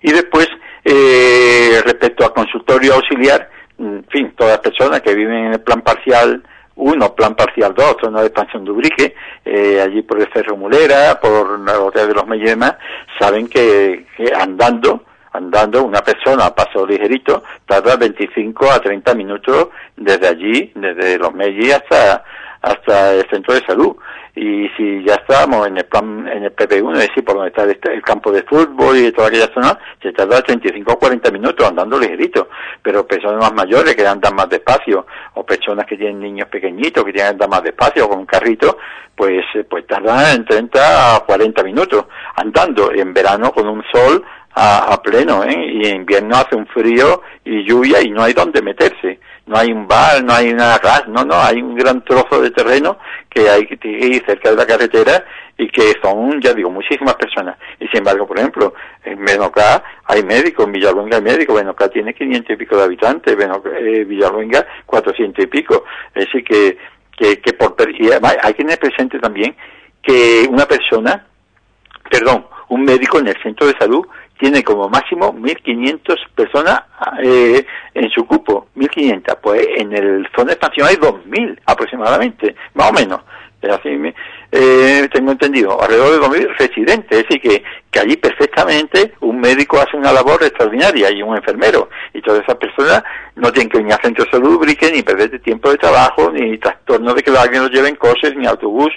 Y 0.03 0.11
después 0.11 0.47
Eh, 0.83 1.81
respecto 1.83 2.25
al 2.25 2.33
consultorio 2.33 2.95
auxiliar, 2.95 3.49
en 3.77 4.05
fin, 4.09 4.33
todas 4.35 4.53
las 4.53 4.61
personas 4.61 5.01
que 5.01 5.13
viven 5.13 5.45
en 5.45 5.53
el 5.53 5.61
plan 5.61 5.81
parcial 5.81 6.43
uno, 6.75 7.13
plan 7.13 7.35
parcial 7.35 7.73
2, 7.75 7.97
zona 8.01 8.21
de 8.21 8.27
expansión 8.27 8.65
de 8.65 9.15
eh, 9.45 9.81
allí 9.81 10.01
por 10.01 10.19
el 10.19 10.27
Cerro 10.33 10.57
Mulera, 10.57 11.19
por 11.19 11.59
la 11.59 11.79
hotel 11.79 12.07
de 12.07 12.13
los 12.13 12.25
Meyes 12.27 12.47
y 12.47 12.49
demás, 12.51 12.75
saben 13.19 13.47
que, 13.47 14.07
andando, 14.35 15.03
andando 15.33 15.83
una 15.83 16.01
persona 16.01 16.45
a 16.45 16.55
paso 16.55 16.85
ligerito 16.85 17.43
tarda 17.67 17.97
25 17.97 18.71
a 18.71 18.79
30 18.79 19.13
minutos 19.13 19.69
desde 19.95 20.27
allí, 20.27 20.71
desde 20.73 21.19
los 21.19 21.33
Meyes 21.33 21.75
hasta, 21.75 22.23
hasta 22.61 23.15
el 23.15 23.29
centro 23.29 23.53
de 23.53 23.61
salud. 23.65 23.95
Y 24.33 24.69
si 24.77 25.03
ya 25.03 25.15
estamos 25.15 25.67
en 25.67 25.77
el 25.77 25.85
plan, 25.85 26.25
en 26.27 26.45
el 26.45 26.55
PP1, 26.55 26.93
es 26.93 27.09
decir, 27.09 27.25
por 27.25 27.35
donde 27.35 27.49
está 27.49 27.63
el, 27.91 28.01
campo 28.01 28.31
de 28.31 28.43
fútbol 28.43 28.97
y 28.97 29.11
toda 29.11 29.27
aquella 29.27 29.53
zona, 29.53 29.77
se 30.01 30.13
tarda 30.13 30.41
35 30.41 30.93
o 30.93 30.97
40 30.99 31.31
minutos 31.31 31.67
andando 31.67 31.99
ligerito, 31.99 32.47
pero 32.81 33.05
personas 33.05 33.39
más 33.39 33.53
mayores 33.53 33.93
que 33.93 34.07
andan 34.07 34.33
más 34.33 34.47
despacio, 34.47 35.05
o 35.33 35.45
personas 35.45 35.85
que 35.85 35.97
tienen 35.97 36.21
niños 36.21 36.47
pequeñitos 36.47 37.03
que 37.03 37.11
tienen 37.11 37.31
que 37.31 37.43
andar 37.43 37.49
más 37.49 37.63
despacio, 37.63 38.05
o 38.05 38.09
con 38.09 38.19
un 38.19 38.25
carrito, 38.25 38.77
pues, 39.13 39.43
eh, 39.53 39.65
pues 39.65 39.85
tardan 39.85 40.35
en 40.37 40.45
30 40.45 41.15
a 41.15 41.19
40 41.25 41.63
minutos 41.63 42.05
andando, 42.35 42.93
en 42.93 43.13
verano 43.13 43.51
con 43.51 43.67
un 43.67 43.83
sol 43.91 44.23
a, 44.53 44.93
a 44.93 45.01
pleno, 45.01 45.43
¿eh? 45.43 45.71
y 45.73 45.87
en 45.87 45.97
invierno 45.97 46.35
hace 46.35 46.55
un 46.55 46.67
frío 46.67 47.21
y 47.45 47.63
lluvia 47.63 48.01
y 48.01 48.09
no 48.09 48.23
hay 48.23 48.33
dónde 48.33 48.61
meterse 48.61 49.19
no 49.51 49.57
hay 49.57 49.71
un 49.71 49.87
bar, 49.87 50.23
no 50.23 50.33
hay 50.33 50.49
una 50.49 50.77
gas, 50.77 51.07
no, 51.07 51.25
no, 51.25 51.35
hay 51.35 51.61
un 51.61 51.75
gran 51.75 52.03
trozo 52.05 52.41
de 52.41 52.51
terreno 52.51 52.97
que 53.29 53.49
hay 53.49 53.65
que 53.65 53.89
ir 53.89 54.23
cerca 54.25 54.51
de 54.51 54.55
la 54.55 54.65
carretera 54.65 55.25
y 55.57 55.67
que 55.67 55.93
son, 56.01 56.39
ya 56.41 56.53
digo, 56.53 56.69
muchísimas 56.69 57.15
personas. 57.15 57.57
Y 57.79 57.87
sin 57.87 57.97
embargo, 57.97 58.25
por 58.25 58.39
ejemplo, 58.39 58.73
en 59.03 59.23
Benocá 59.23 59.83
hay 60.05 60.23
médicos, 60.23 60.65
en 60.65 60.71
Villalonga 60.71 61.17
hay 61.17 61.23
médicos, 61.23 61.55
Benocá 61.55 61.89
tiene 61.89 62.13
500 62.13 62.49
y 62.49 62.55
pico 62.55 62.77
de 62.77 62.83
habitantes, 62.83 63.35
Benocá, 63.35 63.69
eh, 63.77 64.05
Villalonga 64.05 64.65
400 64.85 65.43
y 65.43 65.47
pico. 65.47 65.83
Es 66.15 66.25
decir, 66.25 66.43
que, 66.43 66.77
que, 67.17 67.41
que 67.41 67.53
por, 67.53 67.75
y 67.89 68.09
hay 68.09 68.53
que 68.53 68.63
tener 68.63 68.79
presente 68.79 69.19
también 69.19 69.55
que 70.01 70.47
una 70.49 70.65
persona, 70.65 71.27
perdón, 72.09 72.47
un 72.69 72.83
médico 72.83 73.19
en 73.19 73.27
el 73.27 73.43
centro 73.43 73.67
de 73.67 73.73
salud 73.77 74.07
tiene 74.41 74.63
como 74.63 74.89
máximo 74.89 75.31
1.500 75.33 76.17
personas 76.33 76.81
eh, 77.21 77.63
en 77.93 78.09
su 78.09 78.25
cupo, 78.25 78.67
1.500. 78.75 79.37
Pues 79.39 79.67
en 79.77 79.93
el 79.93 80.27
zona 80.35 80.47
de 80.47 80.53
expansión 80.53 80.87
hay 80.87 80.95
2.000 80.95 81.59
aproximadamente, 81.67 82.55
más 82.73 82.89
o 82.89 82.93
menos. 82.93 83.21
Así 83.61 83.89
eh, 84.51 85.07
tengo 85.13 85.31
entendido, 85.31 85.81
alrededor 85.81 86.11
de 86.11 86.45
2.000 86.45 86.57
residentes. 86.57 87.17
Es 87.19 87.27
decir, 87.27 87.41
que, 87.41 87.99
allí 87.99 88.17
perfectamente 88.17 89.13
un 89.21 89.39
médico 89.39 89.79
hace 89.79 89.95
una 89.95 90.11
labor 90.11 90.43
extraordinaria 90.43 91.11
y 91.11 91.21
un 91.21 91.35
enfermero. 91.35 91.89
Y 92.13 92.21
todas 92.21 92.41
esas 92.41 92.55
personas 92.55 93.03
no 93.35 93.51
tienen 93.51 93.69
que 93.69 93.77
venir 93.77 93.93
a 93.93 94.01
centro 94.01 94.25
de 94.25 94.31
salud, 94.31 94.59
ni 94.65 95.03
perder 95.03 95.41
tiempo 95.41 95.69
de 95.69 95.77
trabajo, 95.77 96.31
ni 96.31 96.57
trastorno 96.57 97.13
de 97.13 97.23
que 97.23 97.31
alguien 97.31 97.63
los 97.63 97.71
lleve 97.71 97.89
en 97.89 98.39
ni 98.39 98.45
autobús. 98.45 98.91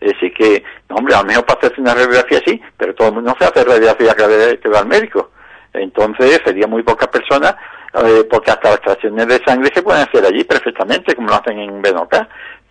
Es 0.00 0.12
decir, 0.12 0.32
que, 0.34 0.62
no, 0.88 0.96
hombre, 0.96 1.14
a 1.14 1.22
lo 1.22 1.46
para 1.46 1.58
hacerse 1.58 1.80
una 1.80 1.94
radiografía 1.94 2.40
sí, 2.46 2.60
pero 2.76 2.94
todo 2.94 3.08
el 3.08 3.14
mundo 3.14 3.34
se 3.38 3.46
hace 3.46 3.64
radiografía 3.64 4.14
que 4.60 4.68
va 4.68 4.78
al 4.80 4.86
médico. 4.86 5.30
Entonces, 5.72 6.40
sería 6.44 6.66
muy 6.66 6.82
pocas 6.82 7.08
personas, 7.08 7.54
eh, 7.94 8.24
porque 8.30 8.50
hasta 8.50 8.68
las 8.68 8.78
extracciones 8.78 9.26
de 9.26 9.40
sangre 9.44 9.70
se 9.74 9.82
pueden 9.82 10.02
hacer 10.02 10.24
allí 10.24 10.44
perfectamente, 10.44 11.14
como 11.14 11.28
lo 11.28 11.34
hacen 11.34 11.58
en 11.58 11.82
Benoca. 11.82 12.28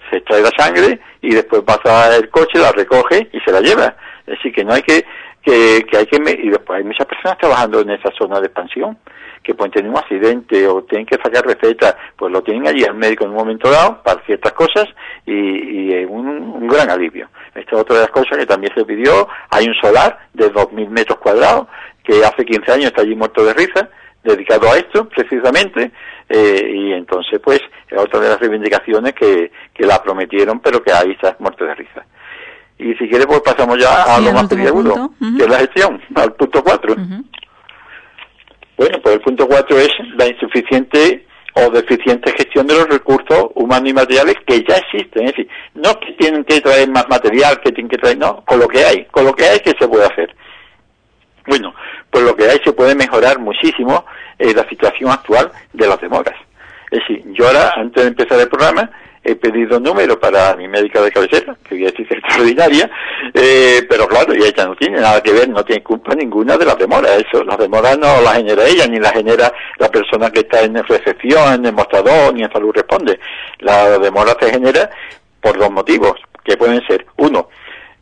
Se 0.09 0.17
extrae 0.17 0.41
la 0.41 0.51
sangre 0.57 0.99
y 1.21 1.33
después 1.33 1.61
pasa 1.63 2.15
el 2.15 2.29
coche, 2.29 2.59
la 2.59 2.71
recoge 2.71 3.29
y 3.31 3.39
se 3.39 3.51
la 3.51 3.61
lleva. 3.61 3.95
Decir, 4.25 4.53
que 4.53 4.63
no 4.63 4.73
hay 4.73 4.81
que, 4.81 5.05
que, 5.41 5.85
que 5.89 5.97
hay 5.97 6.05
que, 6.05 6.17
y 6.17 6.49
después 6.49 6.79
hay 6.79 6.83
muchas 6.83 7.05
personas 7.07 7.37
trabajando 7.37 7.81
en 7.81 7.91
esa 7.91 8.11
zona 8.17 8.39
de 8.39 8.47
expansión 8.47 8.97
que 9.47 9.55
pueden 9.55 9.71
tener 9.71 9.89
un 9.89 9.97
accidente 9.97 10.67
o 10.67 10.83
tienen 10.83 11.05
que 11.05 11.15
sacar 11.23 11.45
recetas, 11.45 11.95
pues 12.17 12.33
lo 12.33 12.43
tienen 12.43 12.67
allí 12.67 12.83
al 12.83 12.95
médico 12.95 13.23
en 13.23 13.29
un 13.29 13.37
momento 13.37 13.71
dado 13.71 14.03
para 14.03 14.21
ciertas 14.25 14.51
cosas 14.51 14.87
y, 15.25 15.31
y 15.31 15.93
es 15.93 16.07
un, 16.09 16.27
un, 16.27 16.67
gran 16.67 16.89
alivio. 16.89 17.29
Esta 17.55 17.75
es 17.75 17.81
otra 17.81 17.95
de 17.95 18.01
las 18.01 18.11
cosas 18.11 18.37
que 18.37 18.45
también 18.45 18.73
se 18.75 18.83
pidió. 18.83 19.29
Hay 19.51 19.65
un 19.65 19.75
solar 19.75 20.19
de 20.33 20.51
2.000 20.51 20.89
metros 20.89 21.17
cuadrados 21.19 21.67
que 22.03 22.25
hace 22.25 22.43
15 22.43 22.71
años 22.71 22.85
está 22.87 23.03
allí 23.03 23.15
muerto 23.15 23.45
de 23.45 23.53
risa, 23.53 23.89
dedicado 24.23 24.71
a 24.71 24.77
esto 24.77 25.07
precisamente, 25.09 25.91
eh, 26.29 26.71
y 26.73 26.93
entonces 26.93 27.39
pues 27.43 27.61
es 27.89 27.97
otra 27.97 28.19
de 28.19 28.29
las 28.29 28.39
reivindicaciones 28.39 29.13
que, 29.13 29.51
que 29.73 29.85
la 29.85 30.01
prometieron, 30.01 30.59
pero 30.59 30.81
que 30.81 30.91
ahí 30.91 31.11
está 31.11 31.35
muerto 31.39 31.65
de 31.65 31.75
risa. 31.75 32.05
Y 32.79 32.93
si 32.95 33.09
quiere 33.09 33.25
pues 33.25 33.41
pasamos 33.41 33.77
ya 33.79 34.03
a 34.03 34.19
lo 34.19 34.31
más 34.33 34.47
peliagudo, 34.47 35.11
que 35.19 35.43
es 35.43 35.49
la 35.49 35.59
gestión, 35.59 36.01
al 36.15 36.33
punto 36.33 36.63
4. 36.63 36.95
Bueno, 38.77 38.99
pues 39.01 39.15
el 39.15 39.21
punto 39.21 39.47
4 39.47 39.77
es 39.79 39.89
la 40.15 40.27
insuficiente 40.27 41.25
o 41.55 41.71
deficiente 41.71 42.31
gestión 42.33 42.67
de 42.67 42.75
los 42.75 42.87
recursos 42.87 43.47
humanos 43.55 43.89
y 43.89 43.93
materiales 43.93 44.35
que 44.45 44.63
ya 44.63 44.75
existen. 44.75 45.25
Es 45.25 45.31
decir, 45.31 45.49
no 45.73 45.99
que 45.99 46.13
tienen 46.13 46.43
que 46.43 46.61
traer 46.61 46.87
más 46.89 47.07
material, 47.09 47.59
que 47.61 47.71
tienen 47.71 47.89
que 47.89 47.97
traer, 47.97 48.17
no, 48.19 48.43
con 48.45 48.59
lo 48.59 48.67
que 48.67 48.85
hay, 48.85 49.05
con 49.05 49.25
lo 49.25 49.33
que 49.33 49.45
hay 49.45 49.59
que 49.59 49.73
se 49.79 49.87
puede 49.87 50.05
hacer. 50.05 50.35
Bueno, 51.47 51.73
pues 52.11 52.23
lo 52.23 52.35
que 52.35 52.49
hay 52.49 52.59
se 52.63 52.73
puede 52.73 52.93
mejorar 52.93 53.39
muchísimo 53.39 54.05
en 54.37 54.55
la 54.55 54.67
situación 54.67 55.09
actual 55.09 55.51
de 55.73 55.87
las 55.87 55.99
demoras. 56.01 56.35
Es 56.91 56.99
decir, 56.99 57.23
yo 57.33 57.47
ahora, 57.47 57.73
antes 57.75 58.03
de 58.03 58.09
empezar 58.09 58.39
el 58.39 58.49
programa, 58.49 58.89
he 59.23 59.35
pedido 59.35 59.79
número 59.79 60.17
para 60.19 60.55
mi 60.55 60.67
médica 60.67 61.01
de 61.01 61.11
cabecera, 61.11 61.57
que 61.67 61.75
voy 61.75 61.83
a 61.83 61.91
decir 61.91 62.07
que 62.07 62.13
es 62.15 62.19
extraordinaria, 62.23 62.89
eh, 63.33 63.85
pero 63.89 64.07
claro, 64.07 64.33
y 64.33 64.43
ella 64.43 64.65
no 64.65 64.75
tiene 64.75 65.01
nada 65.01 65.21
que 65.21 65.33
ver, 65.33 65.49
no 65.49 65.63
tiene 65.65 65.83
culpa 65.83 66.15
ninguna 66.15 66.57
de 66.57 66.65
las 66.65 66.77
demoras. 66.77 67.11
Eso, 67.11 67.43
las 67.43 67.57
demoras 67.57 67.97
no 67.97 68.21
las 68.21 68.37
genera 68.37 68.65
ella, 68.65 68.87
ni 68.87 68.99
las 68.99 69.11
genera 69.11 69.51
la 69.79 69.89
persona 69.89 70.29
que 70.29 70.39
está 70.39 70.61
en 70.61 70.75
recepción, 70.75 71.53
en 71.53 71.65
el 71.65 71.73
mostrador, 71.73 72.33
ni 72.33 72.43
en 72.43 72.51
salud 72.51 72.71
responde. 72.73 73.19
La 73.59 73.99
demora 73.99 74.35
se 74.39 74.49
genera 74.49 74.89
por 75.41 75.57
dos 75.57 75.71
motivos, 75.71 76.13
que 76.43 76.55
pueden 76.55 76.85
ser, 76.87 77.05
uno, 77.17 77.49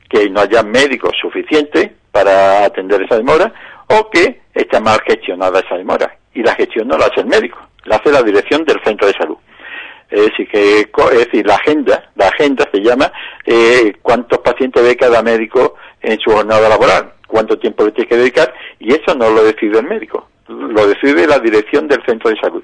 que 0.08 0.30
no 0.30 0.41
haya 0.41 0.62
médicos 0.62 1.14
suficientes 1.20 1.91
para 2.16 2.63
atender 2.63 3.01
esa 3.01 3.18
demora, 3.18 3.51
o 3.88 4.09
que 4.09 4.39
está 4.53 4.80
mal 4.80 4.97
gestionada 5.05 5.59
esa 5.59 5.76
demora. 5.76 6.18
Y 6.34 6.43
la 6.43 6.55
gestión 6.55 6.88
no 6.88 6.97
la 6.97 7.07
hace 7.07 7.20
el 7.20 7.26
médico, 7.26 7.59
la 7.84 7.97
hace 7.97 8.09
la 8.09 8.24
dirección 8.24 8.63
del 8.63 8.82
centro 8.86 9.05
de 9.05 9.13
salud. 9.16 9.36
Es 10.09 10.28
decir, 10.28 10.47
que, 10.47 10.80
es 10.80 11.26
decir, 11.26 11.45
la 11.45 11.55
agenda, 11.55 12.09
la 12.16 12.30
agenda 12.30 12.66
se 12.72 12.80
llama 12.80 13.11
eh, 13.45 13.97
cuántos 14.01 14.39
pacientes 14.39 14.82
ve 14.82 14.95
cada 14.95 15.22
médico 15.22 15.76
en 16.01 16.18
su 16.22 16.32
jornada 16.32 16.70
laboral, 16.70 17.11
cuánto 17.28 17.59
tiempo 17.59 17.84
le 17.84 17.91
tiene 17.91 18.07
que 18.07 18.16
dedicar, 18.16 18.53
y 18.80 18.93
eso 18.93 19.13
no 19.13 19.30
lo 19.30 19.43
decide 19.43 19.80
el 19.80 19.86
médico, 19.86 20.30
lo 20.47 20.88
decide 20.88 21.28
la 21.28 21.39
dirección 21.39 21.89
del 21.89 22.01
centro 22.05 22.30
de 22.30 22.39
salud. 22.39 22.63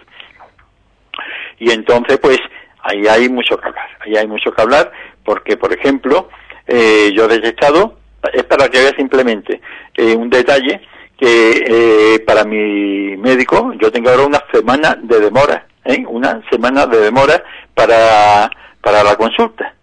Y 1.59 1.71
entonces, 1.71 2.19
pues, 2.19 2.39
ahí 2.83 3.05
hay 3.05 3.27
mucho 3.27 3.57
que 3.57 3.67
hablar, 3.67 3.89
ahí 3.99 4.15
hay 4.15 4.27
mucho 4.27 4.53
que 4.53 4.61
hablar, 4.61 4.93
porque, 5.25 5.57
por 5.57 5.73
ejemplo, 5.73 6.29
eh, 6.67 7.11
yo 7.13 7.25
he 7.25 7.27
detectado, 7.27 7.97
es 8.33 8.43
para 8.43 8.69
que 8.69 8.79
vea 8.79 8.93
simplemente 8.95 9.61
eh, 9.95 10.15
un 10.15 10.29
detalle, 10.29 10.81
que 11.17 11.65
eh, 11.67 12.19
para 12.25 12.43
mi 12.43 13.15
médico 13.17 13.73
yo 13.79 13.91
tengo 13.91 14.09
ahora 14.09 14.25
una 14.25 14.43
semana 14.51 14.97
de 15.01 15.19
demora 15.19 15.67
¿eh? 15.85 16.03
una 16.07 16.41
semana 16.49 16.85
de 16.85 16.99
demora 16.99 17.43
para, 17.73 18.49
para 18.81 19.03
la 19.03 19.15
consulta, 19.15 19.73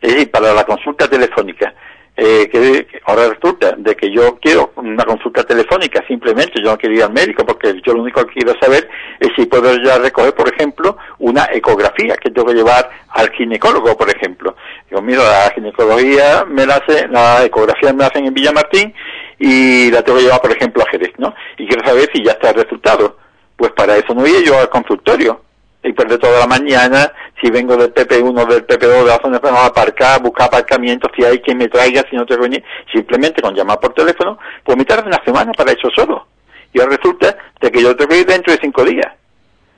es 0.00 0.28
para 0.28 0.52
la 0.52 0.64
consulta 0.64 1.08
telefónica. 1.08 1.74
Eh, 2.20 2.48
que 2.50 2.88
ahora 3.04 3.28
resulta 3.28 3.76
de 3.78 3.94
que 3.94 4.10
yo 4.10 4.40
quiero 4.40 4.72
una 4.74 5.04
consulta 5.04 5.44
telefónica, 5.44 6.04
simplemente 6.08 6.60
yo 6.60 6.72
no 6.72 6.76
quiero 6.76 6.96
ir 6.96 7.04
al 7.04 7.12
médico 7.12 7.46
porque 7.46 7.80
yo 7.86 7.94
lo 7.94 8.02
único 8.02 8.26
que 8.26 8.42
quiero 8.42 8.58
saber 8.60 8.88
es 9.20 9.28
si 9.36 9.46
puedo 9.46 9.72
ya 9.84 9.98
recoger, 9.98 10.34
por 10.34 10.52
ejemplo, 10.52 10.96
una 11.20 11.48
ecografía 11.52 12.16
que 12.16 12.30
tengo 12.30 12.48
que 12.48 12.54
llevar 12.54 12.90
al 13.10 13.30
ginecólogo, 13.30 13.96
por 13.96 14.10
ejemplo. 14.10 14.56
Yo 14.90 15.00
miro 15.00 15.22
la 15.22 15.52
ginecología, 15.54 16.44
me 16.44 16.66
la 16.66 16.76
hace, 16.76 17.06
la 17.06 17.44
ecografía 17.44 17.92
me 17.92 18.00
la 18.00 18.06
hacen 18.08 18.26
en 18.26 18.34
Villamartín 18.34 18.92
y 19.38 19.88
la 19.92 20.02
tengo 20.02 20.18
que 20.18 20.24
llevar, 20.24 20.40
por 20.40 20.50
ejemplo, 20.50 20.82
a 20.82 20.90
Jerez, 20.90 21.12
¿no? 21.18 21.32
Y 21.56 21.68
quiero 21.68 21.86
saber 21.86 22.10
si 22.12 22.24
ya 22.24 22.32
está 22.32 22.50
el 22.50 22.56
resultado 22.56 23.16
pues 23.58 23.72
para 23.72 23.96
eso 23.96 24.14
no 24.14 24.22
voy 24.22 24.44
yo 24.46 24.58
al 24.58 24.70
consultorio. 24.70 25.42
Y 25.82 25.92
perder 25.92 26.18
toda 26.18 26.40
la 26.40 26.46
mañana, 26.46 27.12
si 27.40 27.50
vengo 27.50 27.76
del 27.76 27.94
PP1, 27.94 28.46
del 28.48 28.66
PP2, 28.66 29.04
de 29.04 29.04
la 29.04 29.20
zona 29.22 29.38
de 29.38 29.48
aparcar, 29.48 30.20
buscar 30.20 30.48
aparcamiento, 30.48 31.08
si 31.16 31.24
hay 31.24 31.38
quien 31.40 31.56
me 31.58 31.68
traiga, 31.68 32.04
si 32.10 32.16
no 32.16 32.26
tengo 32.26 32.48
ni... 32.48 32.62
Simplemente 32.92 33.40
con 33.40 33.54
llamar 33.54 33.78
por 33.78 33.94
teléfono, 33.94 34.38
pues 34.64 34.76
me 34.76 34.84
tarda 34.84 35.06
una 35.06 35.22
semana 35.24 35.52
para 35.52 35.72
eso 35.72 35.88
solo. 35.94 36.26
Y 36.72 36.80
resulta 36.80 37.36
de 37.60 37.70
que 37.70 37.82
yo 37.82 37.96
tengo 37.96 38.10
que 38.10 38.20
ir 38.20 38.26
dentro 38.26 38.52
de 38.52 38.58
cinco 38.60 38.84
días. 38.84 39.12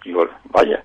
Digo, 0.05 0.27
vaya, 0.45 0.83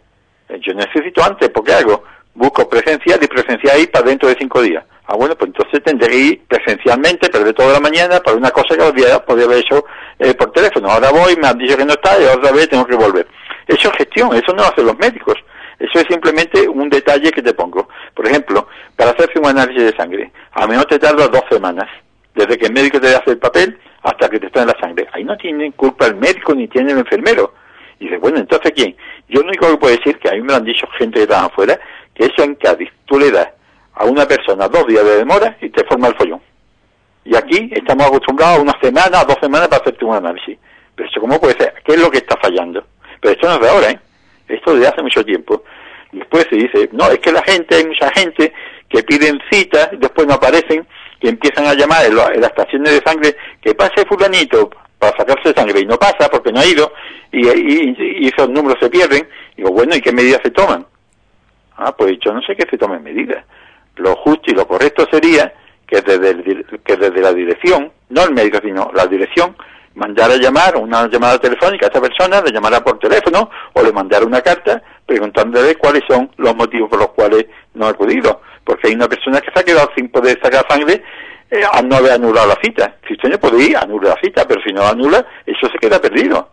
eh, 0.49 0.59
yo 0.61 0.73
necesito 0.73 1.23
antes, 1.23 1.49
¿por 1.49 1.63
qué 1.63 1.73
hago? 1.73 2.03
Busco 2.33 2.67
presencial 2.67 3.19
y 3.23 3.27
presencial 3.27 3.77
ahí 3.77 3.87
para 3.87 4.05
dentro 4.05 4.27
de 4.27 4.35
cinco 4.37 4.61
días. 4.61 4.83
Ah, 5.07 5.15
bueno, 5.15 5.35
pues 5.35 5.49
entonces 5.49 5.83
tendré 5.83 6.07
que 6.09 6.17
ir 6.17 6.41
presencialmente, 6.47 7.29
perder 7.29 7.53
toda 7.53 7.73
la 7.73 7.79
mañana 7.79 8.19
para 8.19 8.37
una 8.37 8.49
cosa 8.49 8.75
que 8.75 8.83
podría, 8.83 9.23
podría 9.23 9.45
haber 9.45 9.59
hecho 9.59 9.85
eh, 10.17 10.33
por 10.33 10.51
teléfono. 10.51 10.89
Ahora 10.89 11.11
voy, 11.11 11.35
me 11.37 11.47
han 11.47 11.57
dicho 11.57 11.77
que 11.77 11.85
no 11.85 11.93
está 11.93 12.19
y 12.19 12.25
otra 12.25 12.51
vez 12.51 12.69
tengo 12.69 12.85
que 12.85 12.95
volver. 12.95 13.27
Eso 13.67 13.89
es 13.89 13.97
gestión, 13.97 14.33
eso 14.35 14.53
no 14.53 14.63
lo 14.63 14.69
hacen 14.69 14.85
los 14.85 14.97
médicos. 14.97 15.35
Eso 15.79 15.99
es 15.99 16.05
simplemente 16.07 16.67
un 16.69 16.89
detalle 16.89 17.31
que 17.31 17.41
te 17.41 17.53
pongo. 17.53 17.89
Por 18.13 18.27
ejemplo, 18.27 18.67
para 18.95 19.11
hacerse 19.11 19.39
un 19.39 19.47
análisis 19.47 19.83
de 19.83 19.95
sangre, 19.97 20.31
a 20.53 20.65
menos 20.67 20.87
te 20.87 20.99
tarda 20.99 21.27
dos 21.27 21.43
semanas. 21.49 21.89
desde 22.33 22.57
que 22.57 22.65
el 22.65 22.73
médico 22.73 22.99
te 22.99 23.15
hace 23.15 23.31
el 23.31 23.37
papel 23.37 23.79
hasta 24.03 24.29
que 24.29 24.39
te 24.39 24.47
está 24.47 24.61
en 24.61 24.67
la 24.67 24.79
sangre. 24.79 25.07
Ahí 25.13 25.23
no 25.23 25.37
tiene 25.37 25.71
culpa 25.71 26.05
el 26.05 26.15
médico 26.15 26.53
ni 26.53 26.67
tiene 26.67 26.91
el 26.91 26.99
enfermero. 26.99 27.53
Y 27.99 28.05
dice, 28.05 28.17
bueno, 28.17 28.39
entonces 28.39 28.73
¿quién? 28.75 28.95
Yo 29.29 29.41
lo 29.41 29.47
único 29.47 29.67
que 29.67 29.77
puedo 29.77 29.95
decir, 29.95 30.19
que 30.19 30.29
a 30.29 30.33
mí 30.33 30.41
me 30.41 30.47
lo 30.49 30.55
han 30.55 30.65
dicho 30.65 30.85
gente 30.97 31.15
que 31.15 31.23
está 31.23 31.45
afuera, 31.45 31.79
que 32.13 32.25
eso 32.25 32.43
en 32.43 32.55
Cádiz 32.55 32.89
tú 33.05 33.17
le 33.17 33.31
das 33.31 33.47
a 33.93 34.05
una 34.05 34.25
persona 34.27 34.67
dos 34.67 34.85
días 34.87 35.05
de 35.05 35.17
demora 35.17 35.57
y 35.61 35.69
te 35.69 35.85
forma 35.85 36.09
el 36.09 36.15
follón. 36.15 36.41
Y 37.23 37.35
aquí 37.35 37.71
estamos 37.73 38.05
acostumbrados 38.05 38.59
a 38.59 38.61
una 38.61 38.79
semana, 38.81 39.21
a 39.21 39.25
dos 39.25 39.37
semanas 39.41 39.69
para 39.69 39.81
hacerte 39.81 40.05
un 40.05 40.15
análisis. 40.15 40.57
Pero 40.93 41.09
eso, 41.09 41.19
¿cómo 41.19 41.39
puede 41.39 41.55
ser? 41.57 41.73
¿Qué 41.83 41.93
es 41.93 41.99
lo 41.99 42.11
que 42.11 42.19
está 42.19 42.37
fallando? 42.37 42.85
Pero 43.25 43.33
esto 43.33 43.47
no 43.47 43.55
es 43.55 43.61
de 43.61 43.69
ahora, 43.69 43.89
¿eh? 43.89 43.99
Esto 44.49 44.75
desde 44.75 44.87
hace 44.87 45.01
mucho 45.01 45.25
tiempo. 45.25 45.63
Después 46.11 46.45
se 46.47 46.57
dice, 46.57 46.89
no, 46.91 47.09
es 47.09 47.17
que 47.17 47.31
la 47.31 47.41
gente, 47.41 47.75
hay 47.75 47.83
mucha 47.83 48.07
gente 48.11 48.53
que 48.87 49.01
piden 49.01 49.41
citas, 49.51 49.89
después 49.93 50.27
no 50.27 50.35
aparecen, 50.35 50.85
que 51.19 51.29
empiezan 51.29 51.65
a 51.65 51.73
llamar 51.73 52.05
en, 52.05 52.15
las 52.15 52.51
estaciones 52.51 52.91
de 52.91 53.01
sangre, 53.01 53.35
que 53.63 53.73
pase 53.73 54.05
fulanito 54.05 54.69
para 54.99 55.17
sacarse 55.17 55.55
sangre 55.55 55.79
y 55.79 55.85
no 55.87 55.97
pasa 55.97 56.29
porque 56.29 56.51
no 56.51 56.59
ha 56.59 56.67
ido, 56.67 56.93
y, 57.31 57.47
y, 57.47 58.27
esos 58.27 58.47
números 58.47 58.77
se 58.79 58.91
pierden. 58.91 59.27
Digo, 59.57 59.71
bueno, 59.71 59.95
¿y 59.95 60.01
qué 60.01 60.11
medidas 60.11 60.41
se 60.43 60.51
toman? 60.51 60.85
Ah, 61.77 61.95
pues 61.97 62.19
yo 62.23 62.31
no 62.31 62.43
sé 62.43 62.55
qué 62.55 62.67
se 62.69 62.77
tomen 62.77 63.01
medidas. 63.01 63.43
Lo 63.95 64.15
justo 64.17 64.51
y 64.51 64.53
lo 64.53 64.67
correcto 64.67 65.07
sería 65.11 65.51
que 65.87 65.99
desde, 66.01 66.63
que 66.83 66.95
desde 66.95 67.21
la 67.21 67.33
dirección, 67.33 67.91
no 68.09 68.23
el 68.23 68.35
médico, 68.35 68.59
sino 68.63 68.91
la 68.93 69.07
dirección, 69.07 69.55
mandara 69.95 70.33
a 70.33 70.37
llamar 70.37 70.77
una 70.77 71.07
llamada 71.07 71.39
telefónica 71.39 71.85
a 71.85 71.89
esta 71.89 72.01
persona, 72.01 72.41
le 72.41 72.51
llamara 72.51 72.83
por 72.83 72.99
teléfono 72.99 73.49
o 73.73 73.81
le 73.81 73.91
mandara 73.91 74.25
una 74.25 74.41
carta 74.41 74.81
preguntándole 75.05 75.75
cuáles 75.75 76.03
son 76.07 76.29
los 76.37 76.55
motivos 76.55 76.89
por 76.89 76.99
los 76.99 77.09
cuales 77.09 77.45
no 77.73 77.87
ha 77.87 77.89
acudido. 77.89 78.41
Porque 78.63 78.87
hay 78.87 78.95
una 78.95 79.07
persona 79.07 79.41
que 79.41 79.51
se 79.53 79.59
ha 79.59 79.63
quedado 79.63 79.89
sin 79.95 80.09
poder 80.09 80.39
sacar 80.41 80.65
sangre 80.67 81.03
eh, 81.51 81.61
al 81.71 81.87
no 81.87 81.97
haber 81.97 82.13
anulado 82.13 82.47
la 82.47 82.57
cita. 82.61 82.95
Si 83.07 83.13
usted 83.13 83.29
no 83.29 83.39
puede 83.39 83.63
ir, 83.63 83.77
anula 83.77 84.09
la 84.09 84.19
cita, 84.21 84.47
pero 84.47 84.61
si 84.61 84.73
no 84.73 84.83
anula, 84.83 85.25
eso 85.45 85.67
se 85.71 85.77
queda 85.77 86.01
perdido. 86.01 86.49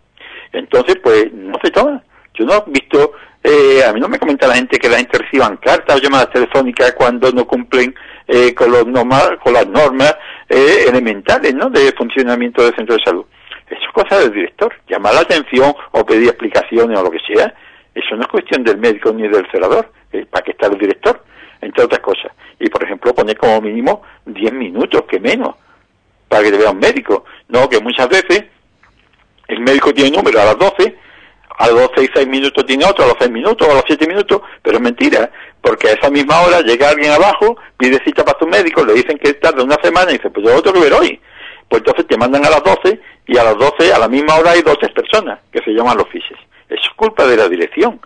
Entonces, 0.53 0.97
pues, 1.03 1.33
no 1.33 1.59
se 1.63 1.71
toma. 1.71 2.03
Yo 2.35 2.45
no 2.45 2.65
he 2.67 2.71
visto, 2.71 3.13
eh, 3.43 3.83
a 3.85 3.93
mí 3.93 4.01
no 4.01 4.09
me 4.09 4.19
comenta 4.19 4.47
la 4.47 4.55
gente 4.55 4.79
que 4.79 4.89
la 4.89 4.99
gente 4.99 5.19
reciban 5.19 5.57
cartas 5.57 5.97
o 5.97 5.99
llamadas 5.99 6.31
telefónicas 6.31 6.93
cuando 6.93 7.33
no 7.33 7.47
cumplen 7.47 7.95
eh, 8.29 8.55
con, 8.55 8.71
los 8.71 8.87
normal, 8.87 9.39
con 9.43 9.55
las 9.55 9.67
normas 9.67 10.15
eh, 10.53 10.85
elementales 10.87 11.55
¿no? 11.55 11.71
de 11.71 11.93
funcionamiento 11.93 12.63
del 12.63 12.75
centro 12.75 12.97
de 12.97 13.03
salud. 13.03 13.25
Eso 13.69 13.81
es 13.81 13.93
cosa 13.93 14.21
del 14.21 14.33
director. 14.33 14.75
Llamar 14.87 15.15
la 15.15 15.21
atención 15.21 15.75
o 15.93 16.05
pedir 16.05 16.29
explicaciones 16.29 16.99
o 16.99 17.03
lo 17.03 17.11
que 17.11 17.21
sea, 17.27 17.55
eso 17.95 18.17
no 18.17 18.23
es 18.23 18.29
cuestión 18.29 18.63
del 18.63 18.77
médico 18.77 19.13
ni 19.13 19.27
del 19.29 19.51
celador. 19.51 19.91
¿Para 20.31 20.45
qué 20.45 20.51
está 20.51 20.67
el 20.67 20.79
director? 20.79 21.25
Entre 21.61 21.83
otras 21.83 22.01
cosas. 22.01 22.33
Y, 22.59 22.69
por 22.69 22.85
ejemplo, 22.85 23.15
poner 23.15 23.39
como 23.39 23.63
mínimo 23.63 24.03
10 24.27 24.53
minutos, 24.53 25.05
que 25.09 25.19
menos, 25.19 25.55
para 26.29 26.43
que 26.43 26.51
te 26.51 26.59
vea 26.59 26.71
un 26.71 26.79
médico. 26.79 27.25
No, 27.49 27.69
que 27.69 27.81
muchas 27.81 28.09
veces 28.09 28.45
el 29.49 29.61
médico 29.61 29.95
tiene 29.95 30.15
número 30.15 30.41
a 30.41 30.45
las 30.45 30.59
12 30.59 30.97
a 31.59 31.69
los 31.69 31.91
6, 31.95 32.11
6 32.15 32.27
minutos 32.29 32.65
tiene 32.67 32.85
otro, 32.85 33.05
a 33.05 33.09
los 33.09 33.17
6 33.19 33.31
minutos, 33.31 33.69
a 33.69 33.75
los 33.75 33.85
7 33.87 34.07
minutos, 34.07 34.41
pero 34.63 34.77
es 34.77 34.83
mentira, 34.83 35.31
porque 35.61 35.89
a 35.89 35.93
esa 35.93 36.11
misma 36.11 36.41
hora 36.43 36.61
llega 36.61 36.89
alguien 36.89 37.13
abajo, 37.13 37.57
pide 37.77 38.03
cita 38.05 38.25
para 38.25 38.39
su 38.39 38.47
médico, 38.47 38.85
le 38.85 38.95
dicen 38.95 39.19
que 39.19 39.35
tarda 39.35 39.63
una 39.63 39.77
semana 39.83 40.11
y 40.11 40.17
dice, 40.17 40.31
pues 40.31 40.47
yo 40.47 40.57
otro 40.57 40.73
que 40.73 40.81
ver 40.81 40.93
hoy. 40.93 41.21
Pues 41.69 41.81
entonces 41.81 42.07
te 42.07 42.17
mandan 42.17 42.45
a 42.45 42.51
las 42.51 42.63
12 42.63 43.01
y 43.27 43.37
a 43.37 43.45
las 43.45 43.57
12 43.57 43.93
a 43.93 43.99
la 43.99 44.09
misma 44.09 44.37
hora 44.37 44.51
hay 44.51 44.63
12 44.63 44.89
personas 44.89 45.39
que 45.51 45.63
se 45.63 45.71
llaman 45.71 45.97
los 45.97 46.09
fiches. 46.09 46.39
Eso 46.69 46.83
es 46.83 46.95
culpa 46.97 47.27
de 47.27 47.37
la 47.37 47.49
dirección, 47.49 48.01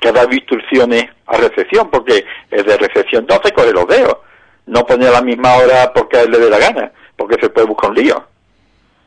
que 0.00 0.08
ha 0.08 0.12
dado 0.12 0.32
instrucciones 0.32 1.04
a 1.26 1.36
recepción, 1.36 1.90
porque 1.90 2.24
es 2.50 2.64
de 2.64 2.76
recepción 2.76 3.26
12 3.26 3.52
coge 3.52 3.72
los 3.72 3.86
dedos. 3.86 4.18
No 4.66 4.84
pone 4.84 5.06
a 5.06 5.12
la 5.12 5.22
misma 5.22 5.56
hora 5.56 5.92
porque 5.94 6.18
a 6.18 6.22
él 6.22 6.30
le 6.30 6.38
dé 6.38 6.50
la 6.50 6.58
gana, 6.58 6.92
porque 7.16 7.40
se 7.40 7.48
puede 7.48 7.66
buscar 7.66 7.90
un 7.90 7.96
lío. 7.96 8.24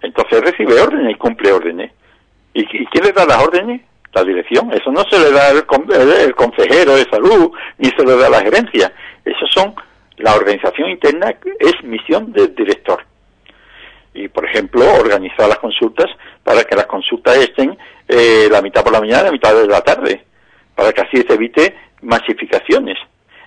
Entonces 0.01 0.41
recibe 0.41 0.81
órdenes 0.81 1.13
y 1.13 1.17
cumple 1.17 1.51
órdenes. 1.51 1.91
¿Y, 2.53 2.65
quién 2.65 3.03
le 3.03 3.11
da 3.11 3.25
las 3.25 3.43
órdenes? 3.43 3.81
La 4.13 4.23
dirección. 4.23 4.71
Eso 4.73 4.91
no 4.91 5.03
se 5.09 5.17
le 5.17 5.31
da 5.31 5.51
el, 5.51 5.63
el, 6.25 6.35
consejero 6.35 6.95
de 6.95 7.09
salud, 7.09 7.51
ni 7.77 7.89
se 7.89 8.03
le 8.03 8.17
da 8.17 8.29
la 8.29 8.41
gerencia. 8.41 8.91
Eso 9.23 9.47
son, 9.47 9.73
la 10.17 10.35
organización 10.35 10.89
interna 10.89 11.33
es 11.59 11.73
misión 11.83 12.33
del 12.33 12.53
director. 12.53 13.05
Y, 14.13 14.27
por 14.27 14.45
ejemplo, 14.45 14.83
organizar 14.95 15.47
las 15.47 15.59
consultas 15.59 16.07
para 16.43 16.63
que 16.65 16.75
las 16.75 16.87
consultas 16.87 17.37
estén 17.37 17.77
eh, 18.09 18.49
la 18.51 18.61
mitad 18.61 18.83
por 18.83 18.91
la 18.91 18.99
mañana 18.99 19.21
y 19.21 19.25
la 19.25 19.31
mitad 19.31 19.55
de 19.55 19.67
la 19.67 19.81
tarde, 19.81 20.25
para 20.75 20.91
que 20.91 21.01
así 21.01 21.17
se 21.25 21.33
evite 21.33 21.75
masificaciones. 22.01 22.97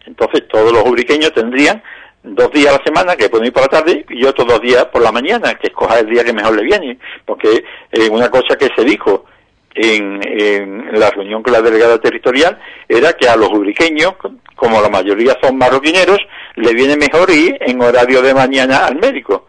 Entonces, 0.07 0.49
todos 0.49 0.73
los 0.73 0.85
ubriqueños 0.87 1.33
tendrían 1.35 1.83
dos 2.25 2.51
días 2.51 2.75
a 2.75 2.79
la 2.79 2.85
semana 2.85 3.17
que 3.17 3.29
pueden 3.29 3.47
ir 3.47 3.53
por 3.53 3.63
la 3.63 3.69
tarde 3.69 4.05
y 4.09 4.25
otros 4.25 4.49
dos 4.49 4.61
días 4.61 4.87
por 4.87 5.03
la 5.03 5.13
mañana, 5.13 5.55
que 5.55 5.69
escoja 5.69 5.99
el 5.99 6.09
día 6.09 6.25
que 6.25 6.33
mejor 6.33 6.57
le 6.57 6.63
viene. 6.63 6.99
Porque 7.25 7.65
eh, 7.93 8.09
una 8.11 8.31
cosa 8.31 8.57
que 8.57 8.71
se 8.75 8.83
dijo 8.83 9.27
en, 9.75 10.99
la 10.99 11.11
reunión 11.11 11.43
con 11.43 11.53
la 11.53 11.61
delegada 11.61 11.99
territorial 12.01 12.59
era 12.89 13.13
que 13.13 13.29
a 13.29 13.37
los 13.37 13.51
ubriqueños, 13.51 14.15
como 14.57 14.81
la 14.81 14.89
mayoría 14.89 15.37
son 15.43 15.59
marroquineros, 15.59 16.19
le 16.57 16.73
viene 16.73 16.97
mejor 16.97 17.31
ir 17.31 17.59
en 17.61 17.83
horario 17.83 18.23
de 18.23 18.33
mañana 18.33 18.87
al 18.87 18.97
médico. 18.97 19.49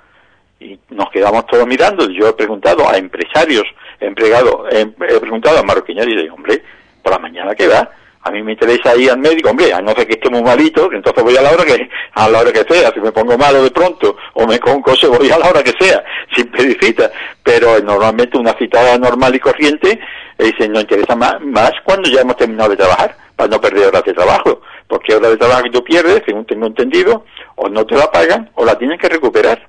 Y 0.59 0.78
nos 0.89 1.09
quedamos 1.11 1.45
todos 1.47 1.65
mirando. 1.65 2.09
Yo 2.09 2.28
he 2.28 2.34
preguntado 2.34 2.89
a 2.89 2.97
empresarios, 2.97 3.63
he, 3.99 4.07
he 4.07 5.19
preguntado 5.19 5.59
a 5.59 5.63
marroquineros 5.63 6.11
y 6.11 6.17
digo, 6.17 6.36
hombre, 6.36 6.61
por 7.01 7.13
la 7.13 7.19
mañana 7.19 7.55
que 7.55 7.67
va 7.67 7.89
a 8.26 8.32
mí 8.32 8.41
me 8.41 8.53
interesa 8.53 8.95
ir 8.95 9.11
al 9.11 9.19
médico, 9.19 9.51
hombre, 9.51 9.71
a 9.71 9.80
no 9.82 9.93
ser 9.93 10.07
que 10.07 10.13
esté 10.13 10.32
muy 10.32 10.41
malito, 10.41 10.91
entonces 10.91 11.23
voy 11.23 11.38
a 11.38 11.43
la 11.43 11.51
hora 11.51 11.63
que, 11.63 11.88
a 12.13 12.28
la 12.28 12.39
hora 12.39 12.51
que 12.51 12.63
sea, 12.67 12.91
si 12.91 12.99
me 12.99 13.11
pongo 13.11 13.38
malo 13.38 13.63
de 13.63 13.69
pronto, 13.69 14.17
o 14.34 14.47
me 14.47 14.59
con 14.59 14.82
coche, 14.82 15.05
voy 15.05 15.30
a 15.30 15.38
la 15.38 15.47
hora 15.47 15.61
que 15.61 15.73
sea, 15.80 16.03
sin 16.36 16.47
pedir 16.47 16.76
cita, 16.82 17.11
pero 17.43 17.80
normalmente 17.82 18.39
una 18.39 18.57
cita 18.57 18.97
normal 18.97 19.36
y 19.36 19.39
corriente, 19.39 19.99
eh, 20.39 20.51
se 20.57 20.67
nos 20.67 20.82
interesa 20.82 21.15
más, 21.15 21.39
más 21.41 21.71
cuando 21.84 22.09
ya 22.09 22.21
hemos 22.21 22.36
terminado 22.36 22.71
de 22.71 22.78
trabajar, 22.78 23.15
para 23.36 23.47
no 23.47 23.61
perder 23.61 23.89
horas 23.89 24.03
de 24.03 24.13
trabajo, 24.13 24.61
porque 24.88 25.13
horas 25.13 25.30
de 25.30 25.38
trabajo 25.38 25.63
que 25.63 25.69
tú 25.69 25.84
pierdes, 25.84 26.23
según 26.26 26.45
tengo 26.45 26.65
entendido, 26.65 27.26
o 27.55 27.69
no 27.69 27.86
te 27.86 27.95
la 27.95 28.11
pagan, 28.11 28.49
o 28.55 28.65
la 28.65 28.76
tienen 28.76 28.97
que 28.97 29.09
recuperar. 29.09 29.67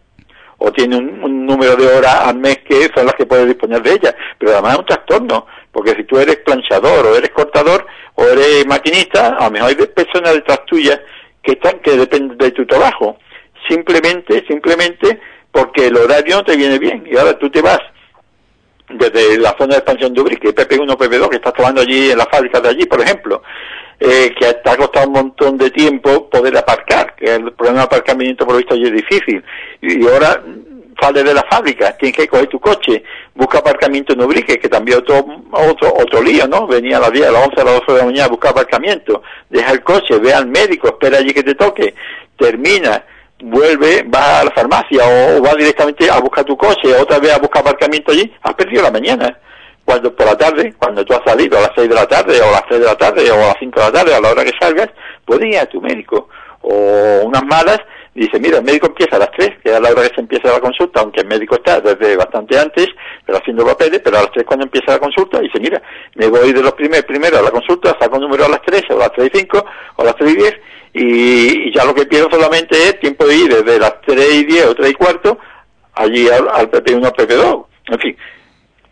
O 0.59 0.73
tiene 0.73 0.97
un, 0.97 1.45
número 1.45 1.77
de 1.77 1.87
horas 1.87 2.23
al 2.23 2.39
mes 2.39 2.59
que 2.67 2.89
son 2.95 3.05
las 3.05 3.15
que 3.15 3.27
puedes 3.27 3.47
disponer 3.47 3.83
de 3.83 3.93
ella, 3.93 4.17
pero 4.39 4.53
además 4.53 4.73
es 4.73 4.79
un 4.79 4.87
trastorno, 4.87 5.47
porque 5.77 5.95
si 5.95 6.05
tú 6.05 6.19
eres 6.19 6.37
planchador 6.37 7.05
o 7.05 7.17
eres 7.17 7.29
cortador 7.33 7.87
o 8.15 8.25
eres 8.25 8.67
maquinista, 8.67 9.37
a 9.37 9.45
lo 9.45 9.51
mejor 9.51 9.69
hay 9.69 9.75
personas 9.75 10.33
detrás 10.33 10.65
tuyas 10.65 10.99
que 11.43 11.53
están 11.53 11.81
que 11.81 11.99
dependen 11.99 12.39
de 12.39 12.51
tu 12.53 12.65
trabajo, 12.65 13.19
simplemente, 13.69 14.43
simplemente 14.49 15.21
porque 15.53 15.89
el 15.89 15.99
horario 15.99 16.37
no 16.37 16.45
te 16.45 16.57
viene 16.57 16.79
bien. 16.79 17.07
Y 17.07 17.15
ahora 17.19 17.39
tú 17.39 17.51
te 17.51 17.61
vas 17.61 17.79
desde 18.89 19.37
la 19.37 19.55
zona 19.59 19.75
de 19.75 19.81
expansión 19.81 20.15
de 20.15 20.23
Ubrique, 20.23 20.55
PP1, 20.55 20.97
PP2, 20.97 21.29
que 21.29 21.37
estás 21.37 21.53
trabajando 21.53 21.83
allí 21.83 22.11
en 22.11 22.17
la 22.17 22.27
fábrica 22.27 22.59
de 22.59 22.71
allí, 22.71 22.87
por 22.87 23.03
ejemplo, 23.03 23.43
eh, 24.01 24.35
que 24.35 24.55
te 24.55 24.71
ha 24.71 24.79
costado 24.79 25.09
un 25.09 25.13
montón 25.13 25.59
de 25.59 25.71
tiempo 25.73 26.31
poder 26.31 26.57
aparcar, 26.57 27.15
que 27.17 27.35
el 27.35 27.53
problema 27.53 27.81
de 27.81 27.85
aparcamiento 27.85 28.47
por 28.47 28.55
lo 28.55 28.59
visto 28.61 28.73
allí 28.73 28.85
es 28.85 28.93
difícil, 28.93 29.45
y 29.83 30.09
ahora 30.09 30.43
sales 31.01 31.25
de 31.25 31.35
la 31.35 31.45
fábrica, 31.51 31.97
tienes 31.97 32.17
que 32.17 32.29
coger 32.29 32.47
tu 32.47 32.59
coche, 32.59 33.03
busca 33.35 33.59
aparcamiento 33.59 34.13
en 34.13 34.23
Ubrique, 34.23 34.59
que 34.59 34.69
también 34.69 34.99
otro, 34.99 35.25
otro, 35.53 35.93
otro 35.95 36.23
lío, 36.23 36.47
¿no? 36.47 36.67
Venía 36.67 36.97
a 36.97 37.01
las 37.01 37.13
10, 37.13 37.27
a 37.27 37.33
las 37.33 37.47
11, 37.49 37.61
a 37.61 37.65
las 37.65 37.75
12 37.81 37.93
de 37.93 37.99
la 37.99 38.05
mañana 38.05 38.25
a 38.25 38.29
buscar 38.29 38.51
aparcamiento, 38.53 39.23
deja 39.51 39.73
el 39.73 39.83
coche, 39.83 40.19
ve 40.19 40.33
al 40.33 40.47
médico, 40.47 40.89
espera 40.89 41.19
allí 41.19 41.33
que 41.33 41.43
te 41.43 41.55
toque, 41.55 41.95
termina, 42.39 43.05
vuelve, 43.41 44.03
va 44.03 44.41
a 44.41 44.45
la 44.45 44.51
farmacia 44.51 45.03
o, 45.05 45.43
va 45.43 45.55
directamente 45.55 46.11
a 46.11 46.19
buscar 46.21 46.45
tu 46.45 46.57
coche, 46.57 46.95
otra 46.95 47.19
vez 47.19 47.33
a 47.33 47.39
buscar 47.39 47.61
aparcamiento 47.61 48.13
allí, 48.13 48.33
has 48.43 48.55
perdido 48.55 48.83
la 48.83 48.91
mañana. 48.91 49.39
Cuando 49.85 50.13
por 50.17 50.27
la 50.27 50.37
tarde, 50.37 50.75
cuando 50.77 51.05
tú 51.05 51.15
has 51.15 51.23
salido 51.25 51.59
a 51.59 51.61
las 51.61 51.71
6 51.77 51.89
de 51.89 51.95
la 51.95 52.09
tarde 52.09 52.41
o 52.41 52.49
a 52.49 52.53
las 52.53 52.67
3 52.67 52.81
de 52.81 52.87
la 52.87 52.97
tarde 52.97 53.31
o 53.31 53.35
a 53.35 53.47
las 53.47 53.57
5 53.61 53.81
de 53.81 53.87
la 53.87 53.93
tarde, 53.93 54.15
a 54.15 54.21
la 54.21 54.31
hora 54.31 54.45
que 54.45 54.51
salgas, 54.61 54.89
puedes 55.25 55.47
ir 55.47 55.59
a 55.59 55.67
tu 55.67 55.81
médico. 55.81 56.29
O 56.63 57.21
unas 57.23 57.45
malas, 57.45 57.79
dice, 58.17 58.41
mira, 58.41 58.59
el 58.59 58.65
médico 58.65 58.87
empieza 58.87 59.17
a 59.17 59.21
las 59.21 59.31
3, 59.33 59.59
que 59.63 59.73
es 59.73 59.81
la 59.81 59.91
hora 59.91 60.09
que 60.09 60.15
se 60.15 60.21
empieza 60.21 60.53
la 60.53 60.61
consulta, 60.61 61.01
aunque 61.01 61.21
el 61.21 61.27
médico 61.27 61.57
está 61.57 61.81
desde 61.81 62.17
bastante 62.17 62.59
antes, 62.59 62.89
pero 63.25 63.39
haciendo 63.39 63.65
papeles, 63.65 64.01
pero 64.03 64.19
a 64.19 64.23
las 64.23 64.33
3 64.33 64.47
cuando 64.47 64.65
empieza 64.65 64.93
la 64.93 64.99
consulta, 64.99 65.41
dice, 65.41 65.61
mira, 65.61 65.83
me 66.15 66.29
voy 66.29 66.53
de 66.53 66.63
los 66.63 66.73
primeros 66.73 67.05
primero 67.05 67.39
a 67.39 67.43
la 67.43 67.51
consulta, 67.51 67.97
saco 68.01 68.17
un 68.17 68.23
número 68.23 68.47
a 68.47 68.49
las 68.49 68.63
3, 68.63 68.85
o 68.91 68.95
a 68.95 68.99
las 68.99 69.13
3 69.13 69.31
y 69.33 69.39
5, 69.39 69.65
o 69.97 70.03
a 70.03 70.05
las 70.05 70.17
3 70.17 70.33
y 70.33 70.37
10, 70.37 70.55
y, 70.95 71.75
ya 71.75 71.85
lo 71.85 71.95
que 71.95 72.07
pierdo 72.07 72.31
solamente 72.31 72.75
es 72.75 72.99
tiempo 73.01 73.27
de 73.27 73.37
ir 73.37 73.55
desde 73.55 73.79
las 73.79 74.01
3 74.01 74.35
y 74.35 74.45
10 74.45 74.67
o 74.67 74.75
3 74.75 74.91
y 74.91 74.95
cuarto 74.95 75.39
allí 75.95 76.29
al, 76.29 76.71
PP1 76.71 77.05
al 77.05 77.13
PP2. 77.13 77.67
En 77.89 77.99
fin, 77.99 78.17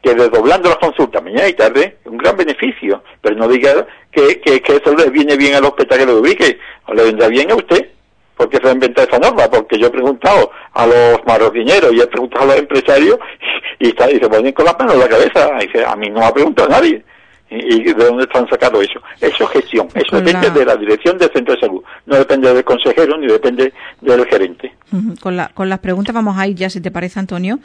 que 0.03 0.15
desdoblando 0.15 0.69
las 0.69 0.79
consultas 0.79 1.23
mañana 1.23 1.49
y 1.49 1.55
tarde 1.55 1.97
un 2.05 2.19
gran 2.19 2.37
beneficio, 2.37 3.03
pero 3.23 3.37
no 3.37 3.49
diga 3.49 3.87
que, 4.13 4.39
que, 4.41 4.63
eso 4.67 4.95
le 4.95 5.09
viene 5.09 5.37
bien 5.37 5.55
al 5.55 5.65
hospital 5.65 5.99
que 5.99 6.07
lo 6.07 6.19
ubique, 6.19 6.59
o 6.87 6.93
le 6.93 7.05
vendrá 7.05 7.29
bien 7.29 7.51
a 7.51 7.55
usted, 7.55 7.89
porque 8.37 8.59
se 8.59 8.69
ha 8.69 8.73
inventado 8.73 9.09
esa 9.09 9.19
norma, 9.19 9.49
porque 9.49 9.79
yo 9.79 9.87
he 9.87 9.91
preguntado 9.91 10.51
a 10.73 10.87
los 10.87 11.25
marroquineros 11.27 11.93
y 11.93 12.01
he 12.01 12.07
preguntado 12.07 12.45
a 12.45 12.47
los 12.49 12.57
empresarios 12.59 13.19
y, 13.79 13.89
está, 13.89 14.11
y 14.11 14.19
se 14.19 14.29
ponen 14.29 14.53
con 14.53 14.65
las 14.65 14.79
manos 14.79 14.95
en 14.95 15.01
la 15.01 15.09
cabeza, 15.09 15.51
y 15.61 15.67
dice, 15.67 15.85
a 15.85 15.97
mí 15.97 16.11
no 16.11 16.21
me 16.21 16.27
ha 16.27 16.33
preguntado 16.33 16.69
nadie. 16.69 17.05
¿Y 17.51 17.85
de 17.85 17.95
dónde 17.95 18.25
están 18.25 18.49
sacando 18.49 18.81
eso? 18.81 19.01
Eso 19.21 19.45
es 19.45 19.51
gestión. 19.51 19.87
Eso 19.95 20.21
depende 20.21 20.51
de 20.51 20.65
la 20.65 20.77
dirección 20.77 21.17
del 21.19 21.31
centro 21.31 21.55
de 21.55 21.61
salud. 21.61 21.85
No 22.07 22.17
depende 22.17 22.53
del 22.53 22.65
consejero 22.65 23.17
ni 23.17 23.29
depende 23.29 23.73
del 24.01 24.27
gerente. 24.27 24.75
Con, 25.21 25.37
la, 25.37 25.49
con 25.49 25.69
las 25.69 25.79
preguntas 25.79 26.13
vamos 26.15 26.37
a 26.37 26.49
ir 26.49 26.57
ya, 26.57 26.69
si 26.71 26.81
te 26.81 26.91
parece, 26.91 27.21
Antonio 27.21 27.61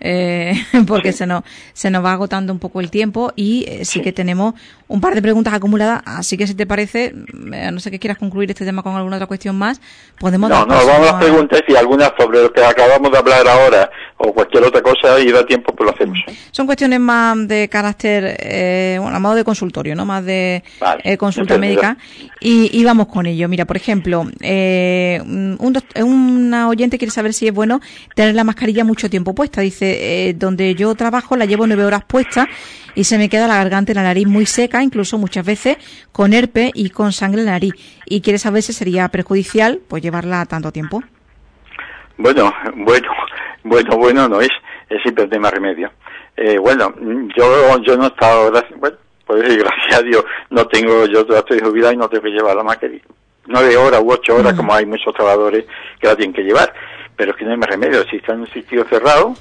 eh, 0.00 0.54
porque 0.86 1.12
se, 1.12 1.26
nos, 1.26 1.44
se 1.72 1.90
nos 1.90 2.04
va 2.04 2.12
agotando 2.12 2.52
un 2.52 2.58
poco 2.58 2.80
el 2.80 2.90
tiempo 2.90 3.32
y 3.36 3.64
eh, 3.68 3.84
sí, 3.84 4.00
que 4.00 4.12
tenemos 4.12 4.54
un 4.94 5.00
par 5.00 5.12
de 5.16 5.20
preguntas 5.20 5.52
acumuladas, 5.52 6.02
así 6.06 6.36
que 6.36 6.46
si 6.46 6.54
te 6.54 6.66
parece, 6.66 7.12
eh, 7.52 7.70
no 7.72 7.80
sé 7.80 7.90
que 7.90 7.98
quieras 7.98 8.16
concluir 8.16 8.48
este 8.48 8.64
tema 8.64 8.80
con 8.80 8.94
alguna 8.94 9.16
otra 9.16 9.26
cuestión 9.26 9.56
más, 9.56 9.80
podemos... 10.20 10.48
No, 10.48 10.64
no, 10.64 10.74
vamos 10.86 11.08
a 11.08 11.12
las 11.12 11.14
preguntas 11.14 11.62
y 11.66 11.74
algunas 11.74 12.12
sobre 12.16 12.42
lo 12.42 12.52
que 12.52 12.64
acabamos 12.64 13.10
de 13.10 13.18
hablar 13.18 13.48
ahora 13.48 13.90
o 14.18 14.32
cualquier 14.32 14.62
otra 14.62 14.80
cosa 14.82 15.18
y 15.18 15.32
da 15.32 15.44
tiempo, 15.44 15.74
pues 15.74 15.88
lo 15.88 15.94
hacemos. 15.94 16.18
Son 16.52 16.66
cuestiones 16.66 17.00
más 17.00 17.48
de 17.48 17.68
carácter, 17.68 18.36
eh, 18.38 18.98
bueno, 19.00 19.16
a 19.16 19.18
modo 19.18 19.34
de 19.34 19.42
consultorio, 19.42 19.96
¿no? 19.96 20.04
Más 20.04 20.24
de 20.24 20.62
eh, 21.02 21.16
consulta 21.16 21.58
médica. 21.58 21.96
Y, 22.40 22.70
y, 22.78 22.84
vamos 22.84 23.08
con 23.08 23.26
ello. 23.26 23.48
Mira, 23.48 23.64
por 23.64 23.76
ejemplo, 23.76 24.26
eh, 24.40 25.20
un, 25.24 25.76
una 25.96 26.68
oyente 26.68 26.98
quiere 26.98 27.10
saber 27.10 27.34
si 27.34 27.48
es 27.48 27.54
bueno 27.54 27.80
tener 28.14 28.36
la 28.36 28.44
mascarilla 28.44 28.84
mucho 28.84 29.10
tiempo 29.10 29.34
puesta. 29.34 29.60
Dice, 29.60 30.28
eh, 30.28 30.34
donde 30.34 30.76
yo 30.76 30.94
trabajo 30.94 31.36
la 31.36 31.46
llevo 31.46 31.66
nueve 31.66 31.84
horas 31.84 32.04
puesta 32.06 32.48
y 32.94 33.04
se 33.04 33.18
me 33.18 33.28
queda 33.28 33.48
la 33.48 33.56
garganta 33.56 33.92
y 33.92 33.94
la 33.94 34.04
nariz 34.04 34.26
muy 34.26 34.46
seca, 34.46 34.82
incluso 34.84 35.18
muchas 35.18 35.44
veces 35.44 35.76
con 36.12 36.32
herpes 36.32 36.70
y 36.74 36.90
con 36.90 37.12
sangre 37.12 37.40
en 37.40 37.46
la 37.46 37.52
nariz. 37.52 37.74
Y 38.06 38.20
quiere 38.20 38.38
saber 38.38 38.62
si 38.62 38.72
sería 38.72 39.08
perjudicial 39.08 39.80
pues 39.88 40.02
llevarla 40.02 40.44
tanto 40.46 40.70
tiempo. 40.70 41.02
Bueno, 42.16 42.52
bueno, 42.76 43.08
bueno, 43.64 43.96
bueno 43.96 44.28
no 44.28 44.40
es, 44.40 44.50
es 44.88 45.02
siempre 45.02 45.24
el 45.24 45.30
tema 45.30 45.50
remedio. 45.50 45.90
Eh, 46.36 46.58
bueno, 46.58 46.94
yo 47.36 47.78
yo 47.82 47.96
no 47.96 48.04
he 48.04 48.08
estado, 48.08 48.52
bueno, 48.76 48.96
pues 49.26 49.42
gracias 49.42 49.98
a 49.98 50.02
Dios, 50.02 50.24
no 50.50 50.66
tengo, 50.66 51.06
yo 51.06 51.20
estoy 51.20 51.60
jubilado 51.60 51.92
y 51.92 51.96
no 51.96 52.08
tengo 52.08 52.24
que 52.24 52.30
llevar 52.30 52.56
la 52.56 52.62
mascarilla. 52.62 53.04
Nueve 53.46 53.76
horas 53.76 54.00
u 54.02 54.10
ocho 54.10 54.36
horas, 54.36 54.54
como 54.54 54.74
hay 54.74 54.86
muchos 54.86 55.12
trabajadores 55.14 55.66
que 56.00 56.06
la 56.06 56.16
tienen 56.16 56.34
que 56.34 56.42
llevar. 56.42 56.72
Pero 57.16 57.30
es 57.30 57.36
que 57.36 57.44
no 57.44 57.52
hay 57.52 57.56
más 57.58 57.68
remedio. 57.68 58.02
Si 58.10 58.16
está 58.16 58.32
en 58.32 58.40
un 58.40 58.48
sitio 58.48 58.84
cerrado, 58.88 59.34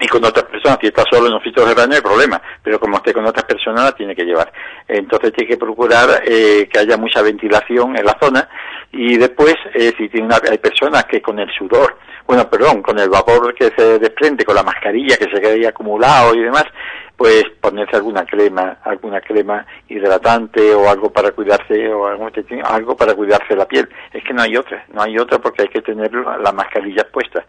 y 0.00 0.06
con 0.06 0.24
otras 0.24 0.44
personas, 0.44 0.78
si 0.80 0.88
está 0.88 1.04
solo 1.10 1.26
en 1.26 1.34
un 1.34 1.42
sitio 1.42 1.66
cerrado 1.66 1.88
no 1.88 1.94
hay 1.94 2.00
problema, 2.00 2.40
pero 2.62 2.78
como 2.78 2.98
esté 2.98 3.12
con 3.12 3.26
otras 3.26 3.44
personas 3.44 3.84
la 3.84 3.92
tiene 3.92 4.14
que 4.14 4.24
llevar. 4.24 4.52
Entonces 4.86 5.32
tiene 5.32 5.50
que 5.50 5.56
procurar 5.56 6.22
eh, 6.24 6.68
que 6.72 6.78
haya 6.78 6.96
mucha 6.96 7.22
ventilación 7.22 7.96
en 7.96 8.04
la 8.04 8.16
zona 8.20 8.48
y 8.92 9.16
después, 9.16 9.56
eh, 9.74 9.92
si 9.98 10.08
tiene 10.08 10.26
una, 10.26 10.36
hay 10.48 10.58
personas 10.58 11.04
que 11.04 11.20
con 11.20 11.38
el 11.38 11.50
sudor 11.52 11.96
bueno, 12.28 12.46
perdón, 12.50 12.82
con 12.82 12.98
el 12.98 13.08
vapor 13.08 13.54
que 13.54 13.72
se 13.74 13.98
desprende, 13.98 14.44
con 14.44 14.54
la 14.54 14.62
mascarilla 14.62 15.16
que 15.16 15.30
se 15.34 15.40
queda 15.40 15.54
ahí 15.54 15.64
acumulado 15.64 16.34
y 16.34 16.40
demás, 16.40 16.66
pues 17.18 17.42
ponerse 17.60 17.96
alguna 17.96 18.24
crema, 18.24 18.78
alguna 18.84 19.20
crema 19.20 19.66
hidratante 19.88 20.72
o 20.72 20.88
algo 20.88 21.12
para 21.12 21.32
cuidarse 21.32 21.92
o 21.92 22.06
algo 22.06 22.96
para 22.96 23.12
cuidarse 23.14 23.56
la 23.56 23.66
piel. 23.66 23.88
Es 24.12 24.22
que 24.22 24.32
no 24.32 24.42
hay 24.42 24.56
otra, 24.56 24.84
no 24.94 25.02
hay 25.02 25.18
otra 25.18 25.40
porque 25.40 25.62
hay 25.62 25.68
que 25.68 25.82
tener 25.82 26.12
las 26.14 26.54
mascarillas 26.54 27.06
puestas. 27.06 27.44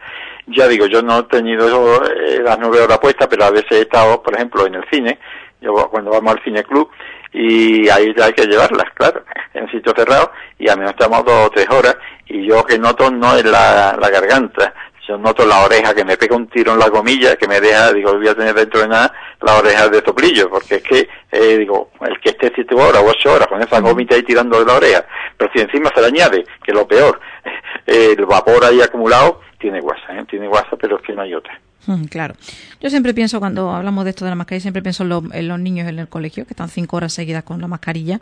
Ya 0.47 0.67
digo, 0.67 0.88
yo 0.88 1.03
no 1.03 1.20
he 1.20 1.24
tenido 1.26 2.03
eh, 2.03 2.41
las 2.43 2.57
nueve 2.57 2.82
horas 2.82 2.97
puestas, 2.97 3.28
pero 3.28 3.45
a 3.45 3.51
veces 3.51 3.72
he 3.72 3.82
estado, 3.82 4.24
por 4.24 4.34
ejemplo, 4.34 4.65
en 4.65 4.74
el 4.74 4.86
cine, 4.91 5.20
yo 5.61 5.74
cuando 5.91 6.09
vamos 6.09 6.34
al 6.34 6.43
cine 6.43 6.63
club 6.63 6.89
y 7.32 7.88
ahí 7.89 8.11
hay 8.24 8.34
que 8.34 8.47
llevarlas, 8.47 8.91
claro, 8.95 9.24
en 9.53 9.70
sitio 9.70 9.93
cerrado 9.95 10.32
y 10.57 10.67
a 10.67 10.76
menos 10.76 10.93
estamos 10.93 11.24
dos 11.24 11.45
o 11.45 11.49
tres 11.51 11.67
horas 11.70 11.95
y 12.26 12.47
yo 12.47 12.65
que 12.65 12.80
noto 12.80 13.11
no 13.11 13.36
es 13.36 13.45
la 13.45 13.95
garganta, 14.11 14.74
yo 15.10 15.18
noto 15.18 15.43
la 15.43 15.62
oreja 15.62 15.95
que 15.95 16.05
me 16.05 16.18
pega 16.18 16.36
un 16.36 16.47
tiro 16.47 16.74
en 16.74 16.80
la 16.80 16.88
gomilla 16.88 17.36
que 17.36 17.47
me 17.47 17.60
deja, 17.60 17.91
digo, 17.91 18.14
voy 18.14 18.28
a 18.28 18.36
tener 18.36 18.53
dentro 18.53 18.82
de 18.82 18.89
nada 18.89 19.12
la 19.41 19.55
oreja 19.55 19.89
de 19.89 20.03
soplillo, 20.05 20.51
porque 20.51 20.76
es 20.76 20.84
que, 20.84 21.10
eh, 21.32 21.57
digo, 21.57 21.89
el 22.01 22.20
que 22.20 22.30
esté 22.30 22.51
siete 22.53 22.76
horas 22.76 23.01
o 23.01 23.07
ocho 23.07 23.34
horas 23.34 23.47
con 23.47 23.60
esa 23.60 23.80
gomita 23.80 24.14
ahí 24.14 24.22
tirando 24.22 24.60
de 24.60 24.66
la 24.68 24.76
oreja, 24.76 25.03
pero 25.36 25.51
si 25.51 25.62
encima 25.62 25.89
se 25.95 26.01
le 26.01 26.07
añade, 26.07 26.45
que 26.64 26.72
lo 26.72 26.88
peor, 26.88 27.20
el 27.88 28.24
vapor 28.24 28.64
ahí 28.66 28.82
acumulado, 28.82 29.41
tiene 29.57 29.82
guasa, 29.82 30.16
¿eh? 30.16 30.24
tiene 30.30 30.47
guasa, 30.47 30.78
pero 30.80 30.97
es 30.97 31.01
que 31.01 31.14
no 31.14 31.24
hay 31.24 31.34
otra. 31.34 31.60
Mm, 31.88 32.03
claro. 32.03 32.36
Yo 32.80 32.91
siempre 32.91 33.16
pienso, 33.16 33.39
cuando 33.39 33.72
hablamos 33.72 34.03
de 34.03 34.12
esto 34.12 34.26
de 34.26 34.30
la 34.30 34.36
mascarilla, 34.36 34.62
siempre 34.62 34.84
pienso 34.84 35.01
en 35.01 35.10
los, 35.47 35.60
niños 35.60 35.88
en 35.88 35.97
el 35.97 36.07
colegio, 36.07 36.45
que 36.45 36.53
están 36.53 36.70
cinco 36.70 36.97
horas 36.97 37.14
seguidas 37.14 37.43
con 37.43 37.60
la 37.60 37.68
mascarilla. 37.68 38.20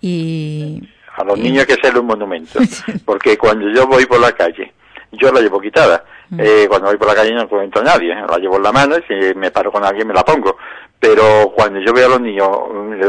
Y. 0.00 0.82
A 1.14 1.24
los 1.24 1.38
niños 1.38 1.60
hay 1.60 1.66
que 1.66 1.74
hacerle 1.74 2.00
un 2.00 2.06
monumento. 2.06 2.58
Porque 3.04 3.36
cuando 3.36 3.68
yo 3.70 3.86
voy 3.86 4.06
por 4.06 4.20
la 4.20 4.32
calle, 4.32 4.72
yo 5.12 5.32
la 5.32 5.40
llevo 5.40 5.60
quitada. 5.60 6.04
Mm. 6.30 6.40
Eh, 6.40 6.66
cuando 6.68 6.88
voy 6.88 6.96
por 6.96 7.08
la 7.08 7.14
calle 7.14 7.32
no 7.32 7.48
comento 7.48 7.80
a 7.80 7.84
nadie, 7.84 8.12
¿eh? 8.12 8.24
la 8.28 8.38
llevo 8.38 8.56
en 8.56 8.62
la 8.62 8.72
mano 8.72 8.96
y 8.98 9.02
si 9.02 9.34
me 9.34 9.50
paro 9.50 9.70
con 9.70 9.84
alguien 9.84 10.06
me 10.06 10.14
la 10.14 10.24
pongo. 10.24 10.56
Pero 10.98 11.52
cuando 11.54 11.78
yo 11.80 11.92
veo 11.92 12.06
a 12.06 12.10
los 12.10 12.20
niños 12.20 12.48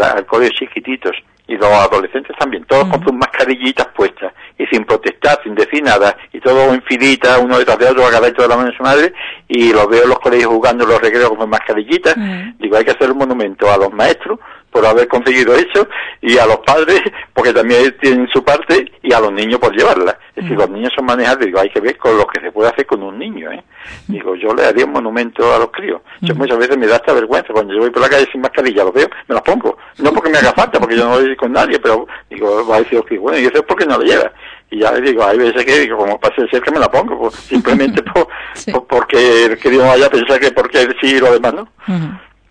al 0.03 0.25
colegio 0.25 0.67
chiquititos 0.67 1.15
y 1.47 1.55
los 1.55 1.69
adolescentes 1.69 2.35
también, 2.37 2.65
todos 2.65 2.87
con 2.89 3.01
sus 3.01 3.13
mascarillitas 3.13 3.87
puestas 3.95 4.33
y 4.57 4.65
sin 4.67 4.83
protestar, 4.83 5.39
sin 5.43 5.55
decir 5.55 5.81
nada, 5.81 6.15
y 6.33 6.41
todo 6.41 6.73
en 6.73 6.81
filita, 6.81 7.39
uno 7.39 7.57
detrás 7.57 7.79
de 7.79 7.87
otro, 7.87 8.05
agarrado 8.05 8.33
de 8.33 8.47
la 8.47 8.57
mano 8.57 8.69
de 8.69 8.75
su 8.75 8.83
madre, 8.83 9.13
y 9.47 9.71
los 9.71 9.87
veo 9.87 10.03
en 10.03 10.09
los 10.09 10.19
colegios 10.19 10.51
jugando 10.51 10.85
los 10.85 11.01
recreos 11.01 11.31
con 11.37 11.49
mascarillitas, 11.49 12.15
digo, 12.59 12.75
hay 12.75 12.83
que 12.83 12.91
hacer 12.91 13.11
un 13.11 13.19
monumento 13.19 13.71
a 13.71 13.77
los 13.77 13.93
maestros 13.93 14.39
por 14.77 14.85
haber 14.85 15.07
conseguido 15.07 15.55
eso, 15.55 15.87
y 16.21 16.37
a 16.37 16.45
los 16.45 16.57
padres, 16.57 17.01
porque 17.33 17.51
también 17.51 17.95
tienen 17.99 18.27
su 18.31 18.43
parte, 18.43 18.91
y 19.01 19.11
a 19.11 19.19
los 19.19 19.33
niños 19.33 19.59
por 19.59 19.75
llevarla. 19.75 20.19
Es 20.35 20.43
decir, 20.43 20.55
los 20.55 20.69
niños 20.69 20.93
son 20.95 21.05
manejados, 21.05 21.43
digo, 21.43 21.59
hay 21.59 21.69
que 21.71 21.79
ver 21.79 21.97
con 21.97 22.15
lo 22.15 22.27
que 22.27 22.39
se 22.39 22.51
puede 22.51 22.69
hacer 22.69 22.85
con 22.85 23.01
un 23.01 23.17
niño, 23.17 23.51
¿eh? 23.51 23.63
Digo, 24.07 24.35
yo 24.35 24.53
le 24.53 24.65
haría 24.65 24.85
un 24.85 24.91
monumento 24.91 25.51
a 25.51 25.57
los 25.57 25.71
críos. 25.71 26.01
Yo 26.21 26.35
muchas 26.35 26.59
veces 26.59 26.77
me 26.77 26.85
da 26.85 26.97
esta 26.97 27.11
vergüenza, 27.11 27.53
cuando 27.53 27.73
yo 27.73 27.79
voy 27.79 27.89
por 27.89 28.03
la 28.03 28.09
calle 28.09 28.27
sin 28.31 28.41
mascarilla, 28.41 28.83
los 28.83 28.93
veo, 28.93 29.09
me 29.27 29.33
las 29.33 29.43
pongo. 29.43 29.77
No 29.97 30.11
porque 30.11 30.29
me 30.29 30.37
haga 30.37 30.53
falta, 30.53 30.79
porque 30.79 30.95
yo 30.95 31.05
no 31.05 31.19
voy 31.19 31.35
con 31.35 31.51
nadie, 31.53 31.79
pero 31.79 32.05
digo, 32.29 32.67
va 32.67 32.75
a 32.75 32.81
decir, 32.81 33.01
bueno, 33.19 33.39
y 33.39 33.45
eso 33.45 33.55
es 33.55 33.63
porque 33.63 33.87
no 33.87 33.97
lo 33.97 34.03
lleva 34.03 34.31
y 34.69 34.79
ya 34.79 34.91
digo, 34.95 35.23
hay 35.23 35.37
veces 35.37 35.65
que 35.65 35.79
digo, 35.79 35.97
como 35.97 36.19
pase 36.19 36.41
de 36.41 36.61
que 36.61 36.71
me 36.71 36.79
la 36.79 36.91
pongo, 36.91 37.17
pues, 37.17 37.35
simplemente 37.35 38.03
por, 38.03 38.27
porque 38.87 39.45
el 39.45 39.57
que 39.57 39.77
vaya 39.77 40.07
a 40.07 40.09
pensar 40.09 40.39
que 40.39 40.51
porque 40.51 40.87
sí 41.01 41.15
y 41.15 41.19
lo 41.19 41.31
demás 41.31 41.53
no. 41.53 41.67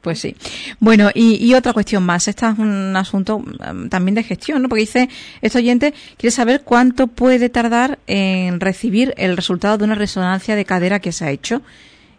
Pues 0.06 0.20
sí. 0.20 0.36
Bueno, 0.78 1.10
y, 1.12 1.52
otra 1.54 1.72
cuestión 1.72 2.06
más. 2.06 2.28
Este 2.28 2.46
es 2.46 2.58
un 2.60 2.94
asunto 2.94 3.38
um, 3.38 3.88
también 3.88 4.14
de 4.14 4.22
gestión, 4.22 4.62
¿no? 4.62 4.68
Porque 4.68 4.82
dice, 4.82 5.08
este 5.42 5.58
oyente 5.58 5.94
quiere 6.16 6.30
saber 6.30 6.60
cuánto 6.64 7.08
puede 7.08 7.48
tardar 7.48 7.98
en 8.06 8.60
recibir 8.60 9.14
el 9.16 9.36
resultado 9.36 9.78
de 9.78 9.84
una 9.84 9.96
resonancia 9.96 10.54
de 10.54 10.64
cadera 10.64 11.00
que 11.00 11.10
se 11.10 11.24
ha 11.24 11.32
hecho. 11.32 11.60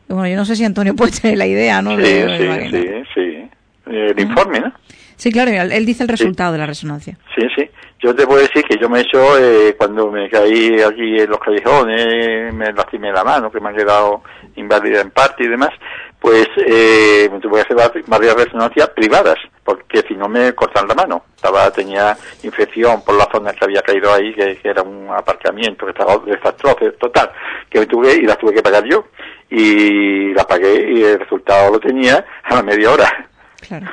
Bueno, 0.10 0.28
yo 0.28 0.36
no 0.36 0.44
sé 0.44 0.58
si 0.58 0.66
Antonio 0.66 0.96
puede 0.98 1.14
tener 1.14 1.38
la 1.38 1.48
idea, 1.48 1.82
¿no? 1.82 1.96
Sí, 1.96 2.04
sí, 2.04 2.48
sí, 2.72 2.88
sí. 3.16 3.50
El 3.86 4.20
informe, 4.20 4.60
¿no? 4.60 4.74
Sí, 5.16 5.32
claro, 5.32 5.52
él 5.52 5.86
dice 5.86 6.04
el 6.04 6.10
resultado 6.10 6.52
de 6.52 6.58
la 6.58 6.66
resonancia. 6.66 7.18
Sí, 7.38 7.48
sí. 7.56 7.70
Yo 8.00 8.14
te 8.14 8.28
puedo 8.28 8.42
decir 8.42 8.64
que 8.64 8.78
yo 8.78 8.90
me 8.90 9.00
he 9.00 9.02
hecho, 9.04 9.40
eh, 9.40 9.76
cuando 9.78 10.12
me 10.12 10.30
caí 10.30 10.82
aquí 10.82 11.20
en 11.20 11.30
los 11.30 11.40
callejones, 11.40 12.54
me 12.54 12.72
lastimé 12.74 13.14
la 13.14 13.24
mano, 13.24 13.50
que 13.50 13.62
me 13.62 13.70
ha 13.70 13.74
quedado 13.74 14.22
inválida 14.56 15.02
en 15.02 15.10
parte 15.10 15.46
y 15.46 15.48
demás, 15.48 15.72
pues 16.20 16.47
eh, 16.57 17.30
me 17.32 17.39
tuve 17.39 17.63
que 17.63 17.74
hacer 17.74 18.03
varias 18.07 18.36
resonancias 18.36 18.89
privadas, 18.89 19.38
porque 19.63 20.03
si 20.07 20.15
no 20.15 20.28
me 20.28 20.53
cortan 20.53 20.88
la 20.88 20.95
mano. 20.95 21.26
Estaba, 21.36 21.70
tenía 21.72 22.18
infección 22.43 23.01
por 23.03 23.15
la 23.15 23.30
zona 23.32 23.53
que 23.53 23.65
había 23.65 23.82
caído 23.82 24.13
ahí, 24.13 24.34
que, 24.34 24.59
era 24.63 24.82
un 24.82 25.09
aparcamiento, 25.09 25.86
que 25.86 25.91
estaba 25.91 26.18
desastroso, 26.18 26.91
total, 26.99 27.32
que 27.70 27.80
me 27.80 27.86
tuve 27.86 28.15
y 28.15 28.22
las 28.22 28.38
tuve 28.38 28.53
que 28.53 28.63
pagar 28.63 28.84
yo. 28.84 29.05
Y 29.49 30.34
las 30.34 30.45
pagué 30.45 30.91
y 30.91 31.03
el 31.03 31.20
resultado 31.20 31.72
lo 31.72 31.80
tenía 31.80 32.26
a 32.43 32.55
la 32.55 32.63
media 32.63 32.91
hora. 32.91 33.30
Claro 33.68 33.88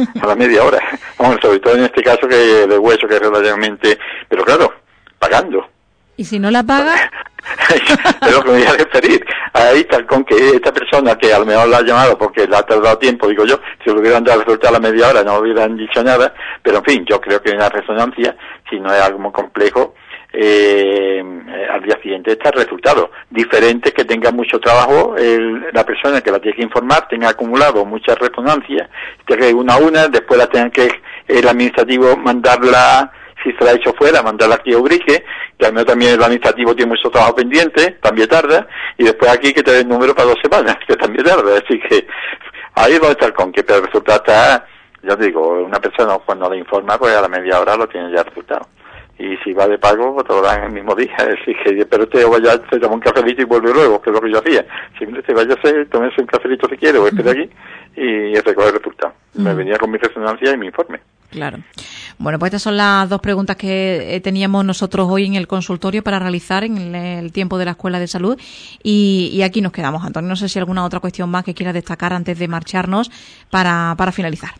a 0.22 0.26
la 0.26 0.34
media 0.34 0.64
hora. 0.64 0.80
Vamos, 1.18 1.38
sobre 1.42 1.58
todo 1.60 1.74
en 1.74 1.84
este 1.84 2.02
caso 2.02 2.26
que 2.28 2.36
de 2.36 2.78
hueso, 2.78 3.06
que 3.06 3.14
es 3.14 3.20
relativamente, 3.20 3.98
pero 4.28 4.44
claro, 4.44 4.72
pagando. 5.18 5.66
¿Y 6.20 6.24
si 6.24 6.38
no 6.38 6.50
la 6.50 6.62
paga? 6.62 6.92
es 7.70 8.34
lo 8.34 8.42
que 8.42 8.50
me 8.50 8.58
voy 8.58 8.66
a 8.66 8.74
referir. 8.74 9.24
Ahí 9.54 9.84
tal 9.84 10.04
con 10.04 10.22
que 10.22 10.50
esta 10.50 10.70
persona 10.70 11.16
que 11.16 11.32
a 11.32 11.38
lo 11.38 11.46
mejor 11.46 11.66
la 11.68 11.78
ha 11.78 11.82
llamado 11.82 12.18
porque 12.18 12.46
le 12.46 12.54
ha 12.54 12.62
tardado 12.62 12.98
tiempo, 12.98 13.26
digo 13.26 13.46
yo, 13.46 13.58
si 13.82 13.90
le 13.90 14.00
hubieran 14.00 14.22
dado 14.22 14.40
el 14.40 14.44
resultado 14.44 14.76
a 14.76 14.78
la 14.78 14.86
media 14.86 15.08
hora 15.08 15.24
no 15.24 15.38
hubieran 15.38 15.78
dicho 15.78 16.04
nada, 16.04 16.34
pero 16.62 16.76
en 16.76 16.84
fin, 16.84 17.06
yo 17.08 17.18
creo 17.22 17.40
que 17.40 17.52
una 17.52 17.70
resonancia, 17.70 18.36
si 18.68 18.78
no 18.78 18.92
es 18.92 19.00
algo 19.00 19.18
muy 19.18 19.32
complejo, 19.32 19.94
eh, 20.30 21.24
al 21.72 21.82
día 21.84 21.98
siguiente 22.02 22.32
está 22.32 22.50
el 22.50 22.64
resultado. 22.64 23.12
Diferente 23.30 23.92
que 23.92 24.04
tenga 24.04 24.30
mucho 24.30 24.60
trabajo 24.60 25.16
la 25.72 25.86
persona 25.86 26.20
que 26.20 26.30
la 26.30 26.38
tiene 26.38 26.58
que 26.58 26.64
informar, 26.64 27.08
tenga 27.08 27.30
acumulado 27.30 27.86
mucha 27.86 28.14
resonancia, 28.14 28.90
que 29.24 29.54
una 29.54 29.72
a 29.72 29.78
una, 29.78 30.08
después 30.08 30.36
la 30.36 30.48
tenga 30.48 30.68
que 30.68 30.90
el 31.26 31.48
administrativo 31.48 32.14
mandarla, 32.18 33.10
si 33.42 33.52
se 33.52 33.64
la 33.64 33.72
ha 33.72 33.74
hecho 33.74 33.92
fuera, 33.94 34.22
mandarla 34.22 34.56
aquí 34.56 34.72
a 34.72 34.78
Ubrique, 34.78 35.24
que 35.58 35.66
al 35.66 35.72
menos 35.72 35.86
también 35.86 36.14
el 36.14 36.22
administrativo 36.22 36.74
tiene 36.74 36.90
mucho 36.90 37.10
trabajo 37.10 37.34
pendiente, 37.34 37.98
también 38.02 38.28
tarda, 38.28 38.66
y 38.98 39.04
después 39.04 39.30
aquí 39.30 39.52
que 39.52 39.62
te 39.62 39.72
dé 39.72 39.80
el 39.80 39.88
número 39.88 40.14
para 40.14 40.28
dos 40.28 40.38
semanas, 40.42 40.76
que 40.86 40.96
también 40.96 41.24
tarda. 41.24 41.56
Así 41.56 41.78
que 41.80 42.06
ahí 42.74 42.92
es 42.92 43.00
donde 43.00 43.12
está 43.12 43.26
el 43.26 43.34
con 43.34 43.52
que, 43.52 43.62
pero 43.62 43.80
el 43.80 43.86
resultado 43.86 44.18
está, 44.18 44.66
ya 45.02 45.16
digo, 45.16 45.64
una 45.64 45.80
persona 45.80 46.18
cuando 46.24 46.50
le 46.50 46.58
informa, 46.58 46.98
pues 46.98 47.14
a 47.14 47.22
la 47.22 47.28
media 47.28 47.60
hora 47.60 47.76
lo 47.76 47.88
tiene 47.88 48.12
ya 48.12 48.20
el 48.20 48.26
resultado 48.26 48.66
y 49.20 49.36
si 49.44 49.52
va 49.52 49.68
de 49.68 49.78
pago, 49.78 50.14
pues 50.14 50.26
te 50.26 50.32
lo 50.32 50.40
dan 50.40 50.64
el 50.64 50.72
mismo 50.72 50.94
día. 50.94 51.14
Decir, 51.18 51.54
que, 51.62 51.84
pero 51.84 52.08
te 52.08 52.24
vaya, 52.24 52.58
se 52.70 52.80
toma 52.80 52.94
un 52.94 53.00
cafelito 53.00 53.42
y 53.42 53.44
vuelve 53.44 53.72
luego, 53.72 54.00
que 54.00 54.08
es 54.08 54.14
lo 54.14 54.22
que 54.22 54.32
yo 54.32 54.38
hacía. 54.38 54.64
Si 54.98 55.04
te 55.06 55.34
vaya 55.34 55.54
a 55.54 55.58
hacer, 55.58 55.88
tómese 55.90 56.22
un 56.22 56.26
cafelito 56.26 56.66
si 56.68 56.76
quiere, 56.78 56.98
o 56.98 57.06
espera 57.06 57.32
aquí, 57.32 57.50
y 57.96 58.34
recoger 58.34 58.68
el 58.68 58.78
resultado. 58.78 59.12
Me 59.34 59.52
venía 59.52 59.76
con 59.76 59.90
mi 59.90 59.98
resonancia 59.98 60.52
y 60.52 60.56
mi 60.56 60.66
informe. 60.66 61.00
Claro. 61.30 61.58
Bueno, 62.18 62.38
pues 62.38 62.50
estas 62.50 62.62
son 62.62 62.76
las 62.76 63.08
dos 63.08 63.20
preguntas 63.20 63.56
que 63.56 64.16
eh, 64.16 64.20
teníamos 64.20 64.64
nosotros 64.64 65.06
hoy 65.08 65.26
en 65.26 65.34
el 65.34 65.46
consultorio 65.46 66.02
para 66.02 66.18
realizar 66.18 66.64
en 66.64 66.94
el, 66.94 67.32
tiempo 67.32 67.56
de 67.56 67.64
la 67.64 67.70
Escuela 67.72 67.98
de 67.98 68.08
Salud. 68.08 68.38
Y, 68.82 69.40
aquí 69.42 69.60
nos 69.60 69.72
quedamos, 69.72 70.04
Antonio. 70.04 70.28
No 70.28 70.36
sé 70.36 70.48
si 70.48 70.58
hay 70.58 70.62
alguna 70.62 70.84
otra 70.84 71.00
cuestión 71.00 71.30
más 71.30 71.44
que 71.44 71.54
quiera 71.54 71.72
destacar 71.72 72.12
antes 72.12 72.38
de 72.38 72.48
marcharnos 72.48 73.10
para, 73.48 73.94
para 73.96 74.12
finalizar. 74.12 74.50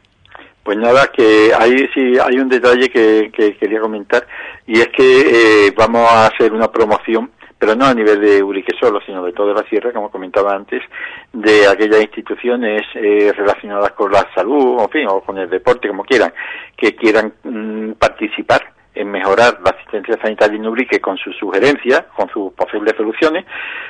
Pues 0.63 0.79
nada, 0.79 1.09
que 1.09 1.53
ahí 1.59 1.89
sí 1.93 2.15
hay 2.25 2.39
un 2.39 2.49
detalle 2.49 2.89
que, 2.89 3.33
quería 3.59 3.81
comentar 3.81 4.27
y 4.67 4.79
es 4.79 4.89
que 4.89 5.67
eh, 5.67 5.75
vamos 5.77 6.09
a 6.09 6.27
hacer 6.27 6.53
una 6.53 6.71
promoción 6.71 7.31
pero 7.61 7.75
no 7.75 7.85
a 7.85 7.95
nivel 7.95 8.19
de 8.23 8.43
Urique 8.43 8.73
solo, 8.81 9.01
sino 9.05 9.23
de 9.23 9.35
toda 9.35 9.53
la 9.53 9.69
sierra, 9.69 9.93
como 9.93 10.11
comentaba 10.11 10.55
antes, 10.55 10.83
de 11.31 11.69
aquellas 11.69 12.01
instituciones 12.01 12.83
eh, 12.95 13.33
relacionadas 13.37 13.93
con 13.93 14.11
la 14.11 14.27
salud, 14.35 14.81
en 14.81 14.89
fin, 14.89 15.07
o 15.07 15.21
con 15.21 15.37
el 15.37 15.51
deporte, 15.51 15.87
como 15.87 16.03
quieran, 16.03 16.33
que 16.75 16.97
quieran 16.97 17.35
mm, 17.45 17.93
participar 17.93 18.73
en 18.95 19.11
mejorar 19.11 19.61
la 19.63 19.71
asistencia 19.71 20.19
sanitaria 20.21 20.57
en 20.57 20.67
Urique 20.67 21.01
con 21.01 21.19
sus 21.19 21.37
sugerencias, 21.37 22.05
con 22.17 22.31
sus 22.31 22.53
posibles 22.55 22.95
soluciones, 22.97 23.45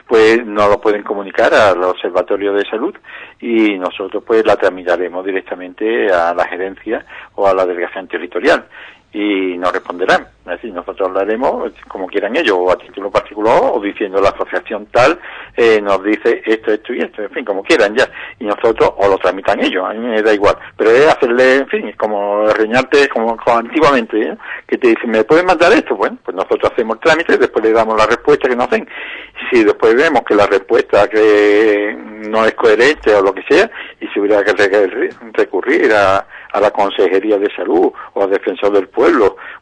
pues 0.06 0.44
no 0.44 0.68
lo 0.68 0.80
pueden 0.80 1.04
comunicar 1.04 1.54
al 1.54 1.82
Observatorio 1.84 2.52
de 2.52 2.68
Salud 2.68 2.94
y 3.40 3.78
nosotros 3.78 4.22
pues 4.26 4.44
la 4.44 4.56
tramitaremos 4.56 5.24
directamente 5.24 6.12
a 6.12 6.34
la 6.34 6.44
gerencia 6.46 7.06
o 7.36 7.46
a 7.46 7.54
la 7.54 7.64
delegación 7.64 8.08
territorial 8.08 8.66
y 9.12 9.58
nos 9.58 9.72
responderán. 9.72 10.26
Es 10.44 10.52
decir, 10.52 10.72
nosotros 10.72 11.08
hablaremos 11.08 11.72
como 11.88 12.06
quieran 12.06 12.36
ellos, 12.36 12.56
o 12.58 12.70
a 12.70 12.78
título 12.78 13.10
particular, 13.10 13.60
o 13.62 13.80
diciendo 13.80 14.20
la 14.20 14.30
asociación 14.30 14.86
tal 14.86 15.18
eh, 15.56 15.80
nos 15.80 16.02
dice 16.02 16.42
esto, 16.44 16.72
esto 16.72 16.94
y 16.94 17.00
esto, 17.00 17.22
en 17.22 17.30
fin, 17.30 17.44
como 17.44 17.62
quieran 17.62 17.94
ya. 17.94 18.08
Y 18.38 18.44
nosotros, 18.44 18.92
o 18.96 19.08
lo 19.08 19.18
tramitan 19.18 19.60
ellos, 19.60 19.84
a 19.84 19.92
mí 19.92 20.06
me 20.06 20.22
da 20.22 20.32
igual. 20.32 20.56
Pero 20.76 20.90
es 20.90 21.06
hacerle, 21.06 21.56
en 21.56 21.68
fin, 21.68 21.92
como 21.96 22.46
reñarte 22.46 23.08
como, 23.08 23.36
antiguamente, 23.46 24.20
¿eh? 24.20 24.36
que 24.66 24.78
te 24.78 24.88
dicen, 24.88 25.10
¿me 25.10 25.24
pueden 25.24 25.46
mandar 25.46 25.72
esto? 25.72 25.96
Bueno, 25.96 26.18
pues 26.24 26.36
nosotros 26.36 26.72
hacemos 26.72 26.96
el 26.96 27.00
trámite, 27.00 27.36
después 27.36 27.64
le 27.64 27.72
damos 27.72 27.96
la 27.96 28.06
respuesta 28.06 28.48
que 28.48 28.56
nos 28.56 28.68
hacen. 28.68 28.88
Si 29.50 29.64
después 29.64 29.94
vemos 29.94 30.22
que 30.22 30.34
la 30.34 30.46
respuesta 30.46 31.08
que 31.08 31.96
no 32.28 32.44
es 32.44 32.54
coherente 32.54 33.14
o 33.14 33.22
lo 33.22 33.34
que 33.34 33.42
sea, 33.48 33.70
y 34.00 34.06
si 34.08 34.20
hubiera 34.20 34.42
que 34.44 34.52
recurrir 35.32 35.92
a 35.92 36.26
a 36.52 36.60
la 36.60 36.70
Consejería 36.70 37.38
de 37.38 37.50
Salud 37.54 37.92
o 38.14 38.22
al 38.22 38.30
Defensor 38.30 38.72
del 38.72 38.88
Pueblo 38.88 38.99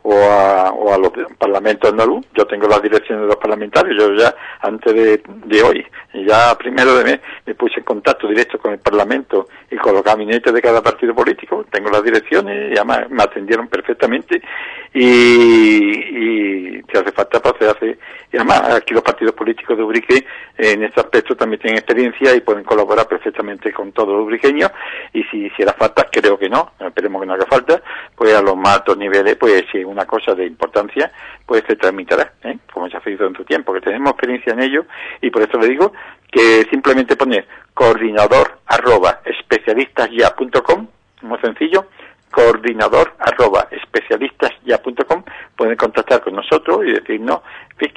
o 0.03 0.15
a, 0.15 0.71
o 0.71 0.93
a 0.93 0.99
los 0.99 1.13
parlamentos 1.39 1.91
andaluz. 1.91 2.27
Yo 2.35 2.47
tengo 2.47 2.69
las 2.69 2.83
direcciones 2.83 3.23
de 3.23 3.29
los 3.29 3.37
parlamentarios. 3.37 3.97
Yo 3.99 4.15
ya 4.15 4.35
antes 4.61 4.95
de, 4.95 5.23
de 5.47 5.63
hoy, 5.63 5.87
ya 6.27 6.57
primero 6.57 6.95
de 6.97 7.05
mes, 7.05 7.21
me 7.47 7.55
puse 7.55 7.79
en 7.79 7.85
contacto 7.85 8.29
directo 8.29 8.59
con 8.59 8.73
el 8.73 8.79
Parlamento 8.79 9.49
y 9.71 9.77
con 9.77 9.95
los 9.95 10.03
gabinetes 10.03 10.53
de 10.53 10.63
cada 10.63 10.83
partido 10.83 11.15
político. 11.15 11.65
Tengo 11.71 11.91
las 11.91 12.03
direcciones 12.03 12.73
y 12.73 12.77
además 12.77 13.11
me 13.11 13.23
atendieron 13.23 13.69
perfectamente 13.69 14.41
y, 14.95 15.05
y 15.05 16.83
si 16.83 16.97
hace 16.97 17.13
falta, 17.13 17.41
pues 17.41 17.55
se 17.59 17.69
hace. 17.69 17.99
Y 18.33 18.37
además 18.37 18.75
aquí 18.75 18.95
los 18.95 19.03
partidos 19.03 19.35
políticos 19.35 19.77
de 19.77 19.83
Ubrique 19.83 20.27
en 20.59 20.83
este 20.83 21.01
aspecto 21.01 21.37
también 21.37 21.61
tienen 21.61 21.79
experiencia 21.79 22.35
y 22.35 22.41
pueden 22.41 22.65
colaborar 22.65 23.07
perfectamente 23.07 23.73
con 23.73 23.93
todos 23.93 24.11
los 24.11 24.25
ubriqueños 24.25 24.71
y 25.13 25.23
si 25.25 25.47
hiciera 25.47 25.73
falta, 25.73 26.07
creo 26.11 26.39
que 26.39 26.49
no, 26.49 26.73
esperemos 26.81 27.23
que 27.23 27.27
no 27.27 27.35
haga 27.35 27.47
falta, 27.47 27.83
pues 28.15 28.35
a 28.35 28.43
los 28.43 28.57
más 28.57 28.79
altos 28.79 28.99
niveles, 28.99 29.28
pues 29.37 29.65
si 29.71 29.85
una 29.85 30.05
cosa 30.07 30.35
de 30.35 30.47
importancia, 30.47 31.11
pues 31.47 31.63
se 31.67 31.77
transmitirá, 31.77 32.33
¿eh? 32.45 32.59
como 32.73 32.89
se 32.89 32.97
ha 32.97 33.03
hecho 33.05 33.27
en 33.27 33.35
su 33.35 33.45
tiempo, 33.45 33.73
que 33.73 33.81
tenemos 33.81 34.11
experiencia 34.13 34.53
en 34.53 34.61
ello 34.61 34.85
y 35.21 35.31
por 35.31 35.43
eso 35.43 35.59
le 35.59 35.69
digo 35.69 35.93
que 36.31 36.67
simplemente 36.71 37.17
poner 37.17 37.47
coordinador 37.75 38.59
arroba 38.67 39.21
especialistasya.com, 39.25 40.87
muy 41.23 41.39
sencillo, 41.41 41.87
coordinador 42.31 43.15
arroba 43.19 43.69
especialistasya.com 43.71 45.25
pueden 45.57 45.77
contactar 45.77 46.21
con 46.21 46.35
nosotros 46.35 46.81
y 46.85 46.93
decirnos 46.93 47.41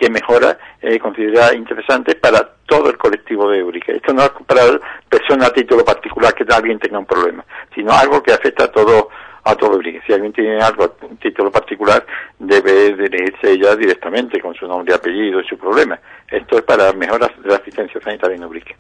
qué 0.02 0.10
mejora 0.10 0.58
eh, 0.82 1.00
considera 1.00 1.54
interesante 1.54 2.16
para 2.16 2.48
todo 2.66 2.90
el 2.90 2.98
colectivo 2.98 3.50
de 3.50 3.60
Eurica. 3.60 3.92
Esto 3.92 4.14
no 4.14 4.24
es 4.24 4.32
para 4.48 4.64
personas 5.10 5.50
a 5.50 5.54
título 5.54 5.84
particular 5.84 6.34
que 6.34 6.46
alguien 6.52 6.80
tenga 6.80 7.00
un 7.00 7.06
problema, 7.06 7.46
sino 7.76 7.92
algo 7.92 8.24
que 8.24 8.34
afecta 8.34 8.66
a 8.66 8.72
todo 8.72 9.10
a 9.44 9.56
todo 9.56 9.74
Eurica. 9.74 10.02
Si 10.06 10.14
alguien 10.14 10.34
tiene 10.34 10.60
algo, 10.60 10.96
un 11.10 11.18
título 11.18 11.52
particular, 11.52 12.06
debe 12.42 12.96
dirigirse 12.96 13.52
ella 13.52 13.76
directamente 13.76 14.40
con 14.42 14.56
su 14.56 14.68
nombre 14.68 14.94
y 14.94 14.96
apellido 14.96 15.42
y 15.42 15.48
su 15.48 15.58
problema. 15.58 16.00
Esto 16.32 16.58
es 16.58 16.64
para 16.64 16.94
mejoras 16.94 17.30
de 17.44 17.50
la 17.50 17.58
asistencia 17.58 18.00
sanitaria 18.02 18.38
en 18.38 18.46
Ubrique. 18.46 18.76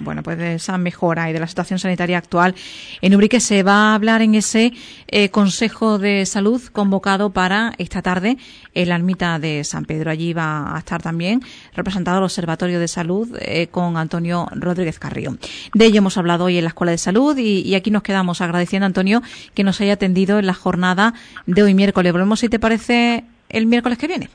Bueno, 0.00 0.24
pues 0.24 0.38
de 0.38 0.54
esa 0.54 0.76
mejora 0.76 1.30
y 1.30 1.32
de 1.32 1.38
la 1.38 1.46
situación 1.46 1.78
sanitaria 1.78 2.18
actual 2.18 2.54
en 3.00 3.14
Ubrique 3.14 3.38
se 3.38 3.62
va 3.62 3.92
a 3.92 3.94
hablar 3.94 4.22
en 4.22 4.34
ese 4.34 4.72
eh, 5.06 5.30
Consejo 5.30 5.98
de 5.98 6.26
Salud 6.26 6.60
convocado 6.72 7.30
para 7.30 7.72
esta 7.78 8.02
tarde 8.02 8.38
en 8.74 8.88
la 8.88 8.96
ermita 8.96 9.38
de 9.38 9.62
San 9.62 9.84
Pedro. 9.84 10.10
Allí 10.10 10.32
va 10.32 10.74
a 10.74 10.78
estar 10.78 11.00
también 11.00 11.40
representado 11.74 12.18
el 12.18 12.24
Observatorio 12.24 12.80
de 12.80 12.88
Salud 12.88 13.36
eh, 13.40 13.68
con 13.68 13.96
Antonio 13.96 14.48
Rodríguez 14.52 14.98
Carrillo. 14.98 15.36
De 15.74 15.86
ello 15.86 15.98
hemos 15.98 16.18
hablado 16.18 16.46
hoy 16.46 16.58
en 16.58 16.64
la 16.64 16.68
Escuela 16.68 16.90
de 16.90 16.98
Salud 16.98 17.36
y, 17.38 17.74
aquí 17.76 17.90
nos 17.90 18.02
quedamos 18.02 18.40
agradeciendo 18.40 18.84
a 18.84 18.88
Antonio 18.88 19.22
que 19.54 19.62
nos 19.62 19.80
haya 19.80 19.92
atendido 19.92 20.38
en 20.38 20.46
la 20.46 20.54
jornada 20.54 21.14
de 21.46 21.62
hoy 21.62 21.74
miércoles. 21.74 22.12
Volvemos, 22.12 22.40
si 22.40 22.48
te 22.48 22.58
parece, 22.58 23.05
el 23.48 23.66
miércoles 23.66 23.98
que 23.98 24.06
viene. 24.06 24.28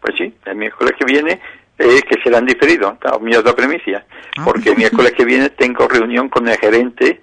Pues 0.00 0.14
sí, 0.18 0.34
el 0.44 0.56
miércoles 0.56 0.94
que 0.98 1.04
viene 1.04 1.40
es 1.78 2.02
que 2.02 2.20
serán 2.22 2.46
diferidos, 2.46 2.94
mi 3.20 3.34
otra 3.34 3.54
premisa, 3.54 4.04
ah. 4.36 4.42
porque 4.44 4.70
el 4.70 4.76
miércoles 4.76 5.12
que 5.12 5.24
viene 5.24 5.50
tengo 5.50 5.88
reunión 5.88 6.28
con 6.28 6.48
el 6.48 6.56
gerente 6.58 7.20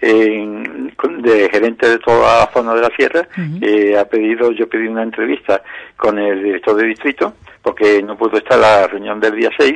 de 0.00 1.48
gerente 1.50 1.88
de 1.88 1.98
toda 1.98 2.40
la 2.40 2.52
zona 2.52 2.74
de 2.74 2.80
la 2.82 2.90
sierra 2.96 3.26
ha 3.98 4.04
pedido 4.04 4.50
yo 4.52 4.68
pedí 4.68 4.86
una 4.86 5.02
entrevista 5.02 5.62
con 5.96 6.18
el 6.18 6.42
director 6.42 6.76
de 6.76 6.86
distrito 6.88 7.34
porque 7.64 8.02
no 8.02 8.16
pudo 8.16 8.36
estar 8.36 8.58
la 8.58 8.86
reunión 8.86 9.18
del 9.18 9.34
día 9.34 9.50
6 9.58 9.72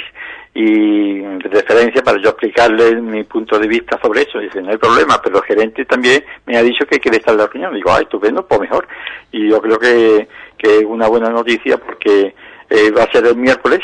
y 0.55 1.21
de 1.21 1.49
referencia 1.51 2.03
para 2.03 2.21
yo 2.21 2.29
explicarle 2.29 3.01
mi 3.01 3.25
punto 3.25 3.59
de 3.59 3.67
vista 3.67 3.99
sobre 4.03 4.23
eso. 4.23 4.39
Dice, 4.39 4.61
no 4.61 4.71
hay 4.71 4.77
problema, 4.77 5.21
pero 5.23 5.39
el 5.39 5.45
gerente 5.45 5.87
también 5.87 6.23
me 6.45 6.59
ha 6.59 6.63
dicho 6.63 6.85
que 6.85 7.01
quiere 7.01 7.17
estar 7.17 7.33
en 7.33 7.41
la 7.41 7.47
reunión. 7.47 7.75
Digo, 7.75 7.91
ah, 7.91 8.01
estupendo, 8.01 8.47
pues 8.47 8.61
mejor. 8.61 8.87
Y 9.33 9.49
yo 9.49 9.61
creo 9.63 9.79
que, 9.79 10.29
que 10.59 10.77
es 10.79 10.85
una 10.85 11.09
buena 11.09 11.31
noticia 11.31 11.79
porque 11.79 12.35
eh, 12.69 12.91
va 12.91 13.05
a 13.05 13.11
ser 13.13 13.27
el 13.27 13.37
miércoles 13.37 13.81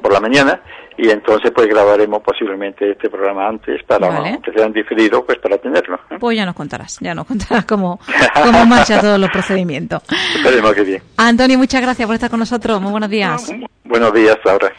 por 0.00 0.12
la 0.12 0.20
mañana 0.20 0.62
y 1.02 1.10
entonces 1.10 1.50
pues 1.54 1.66
grabaremos 1.66 2.22
posiblemente 2.22 2.90
este 2.90 3.08
programa 3.08 3.48
antes 3.48 3.82
para 3.84 4.08
vale. 4.08 4.38
que 4.44 4.52
sean 4.52 4.70
diferido 4.70 5.24
pues 5.24 5.38
para 5.38 5.56
tenerlo. 5.56 5.98
¿eh? 6.10 6.16
Pues 6.20 6.36
ya 6.36 6.44
nos 6.44 6.54
contarás, 6.54 6.98
ya 7.00 7.14
nos 7.14 7.26
contarás 7.26 7.64
cómo, 7.64 7.98
cómo 8.34 8.66
marcha 8.66 9.00
todos 9.00 9.18
los 9.18 9.30
procedimientos. 9.30 10.02
Esperemos 10.36 10.74
que 10.74 10.82
bien. 10.82 11.02
Antonio, 11.16 11.56
muchas 11.56 11.80
gracias 11.80 12.06
por 12.06 12.14
estar 12.14 12.28
con 12.28 12.40
nosotros. 12.40 12.80
Muy 12.82 12.90
buenos 12.90 13.08
días. 13.08 13.50
Buenos 13.84 14.12
días, 14.12 14.36
Laura. 14.44 14.70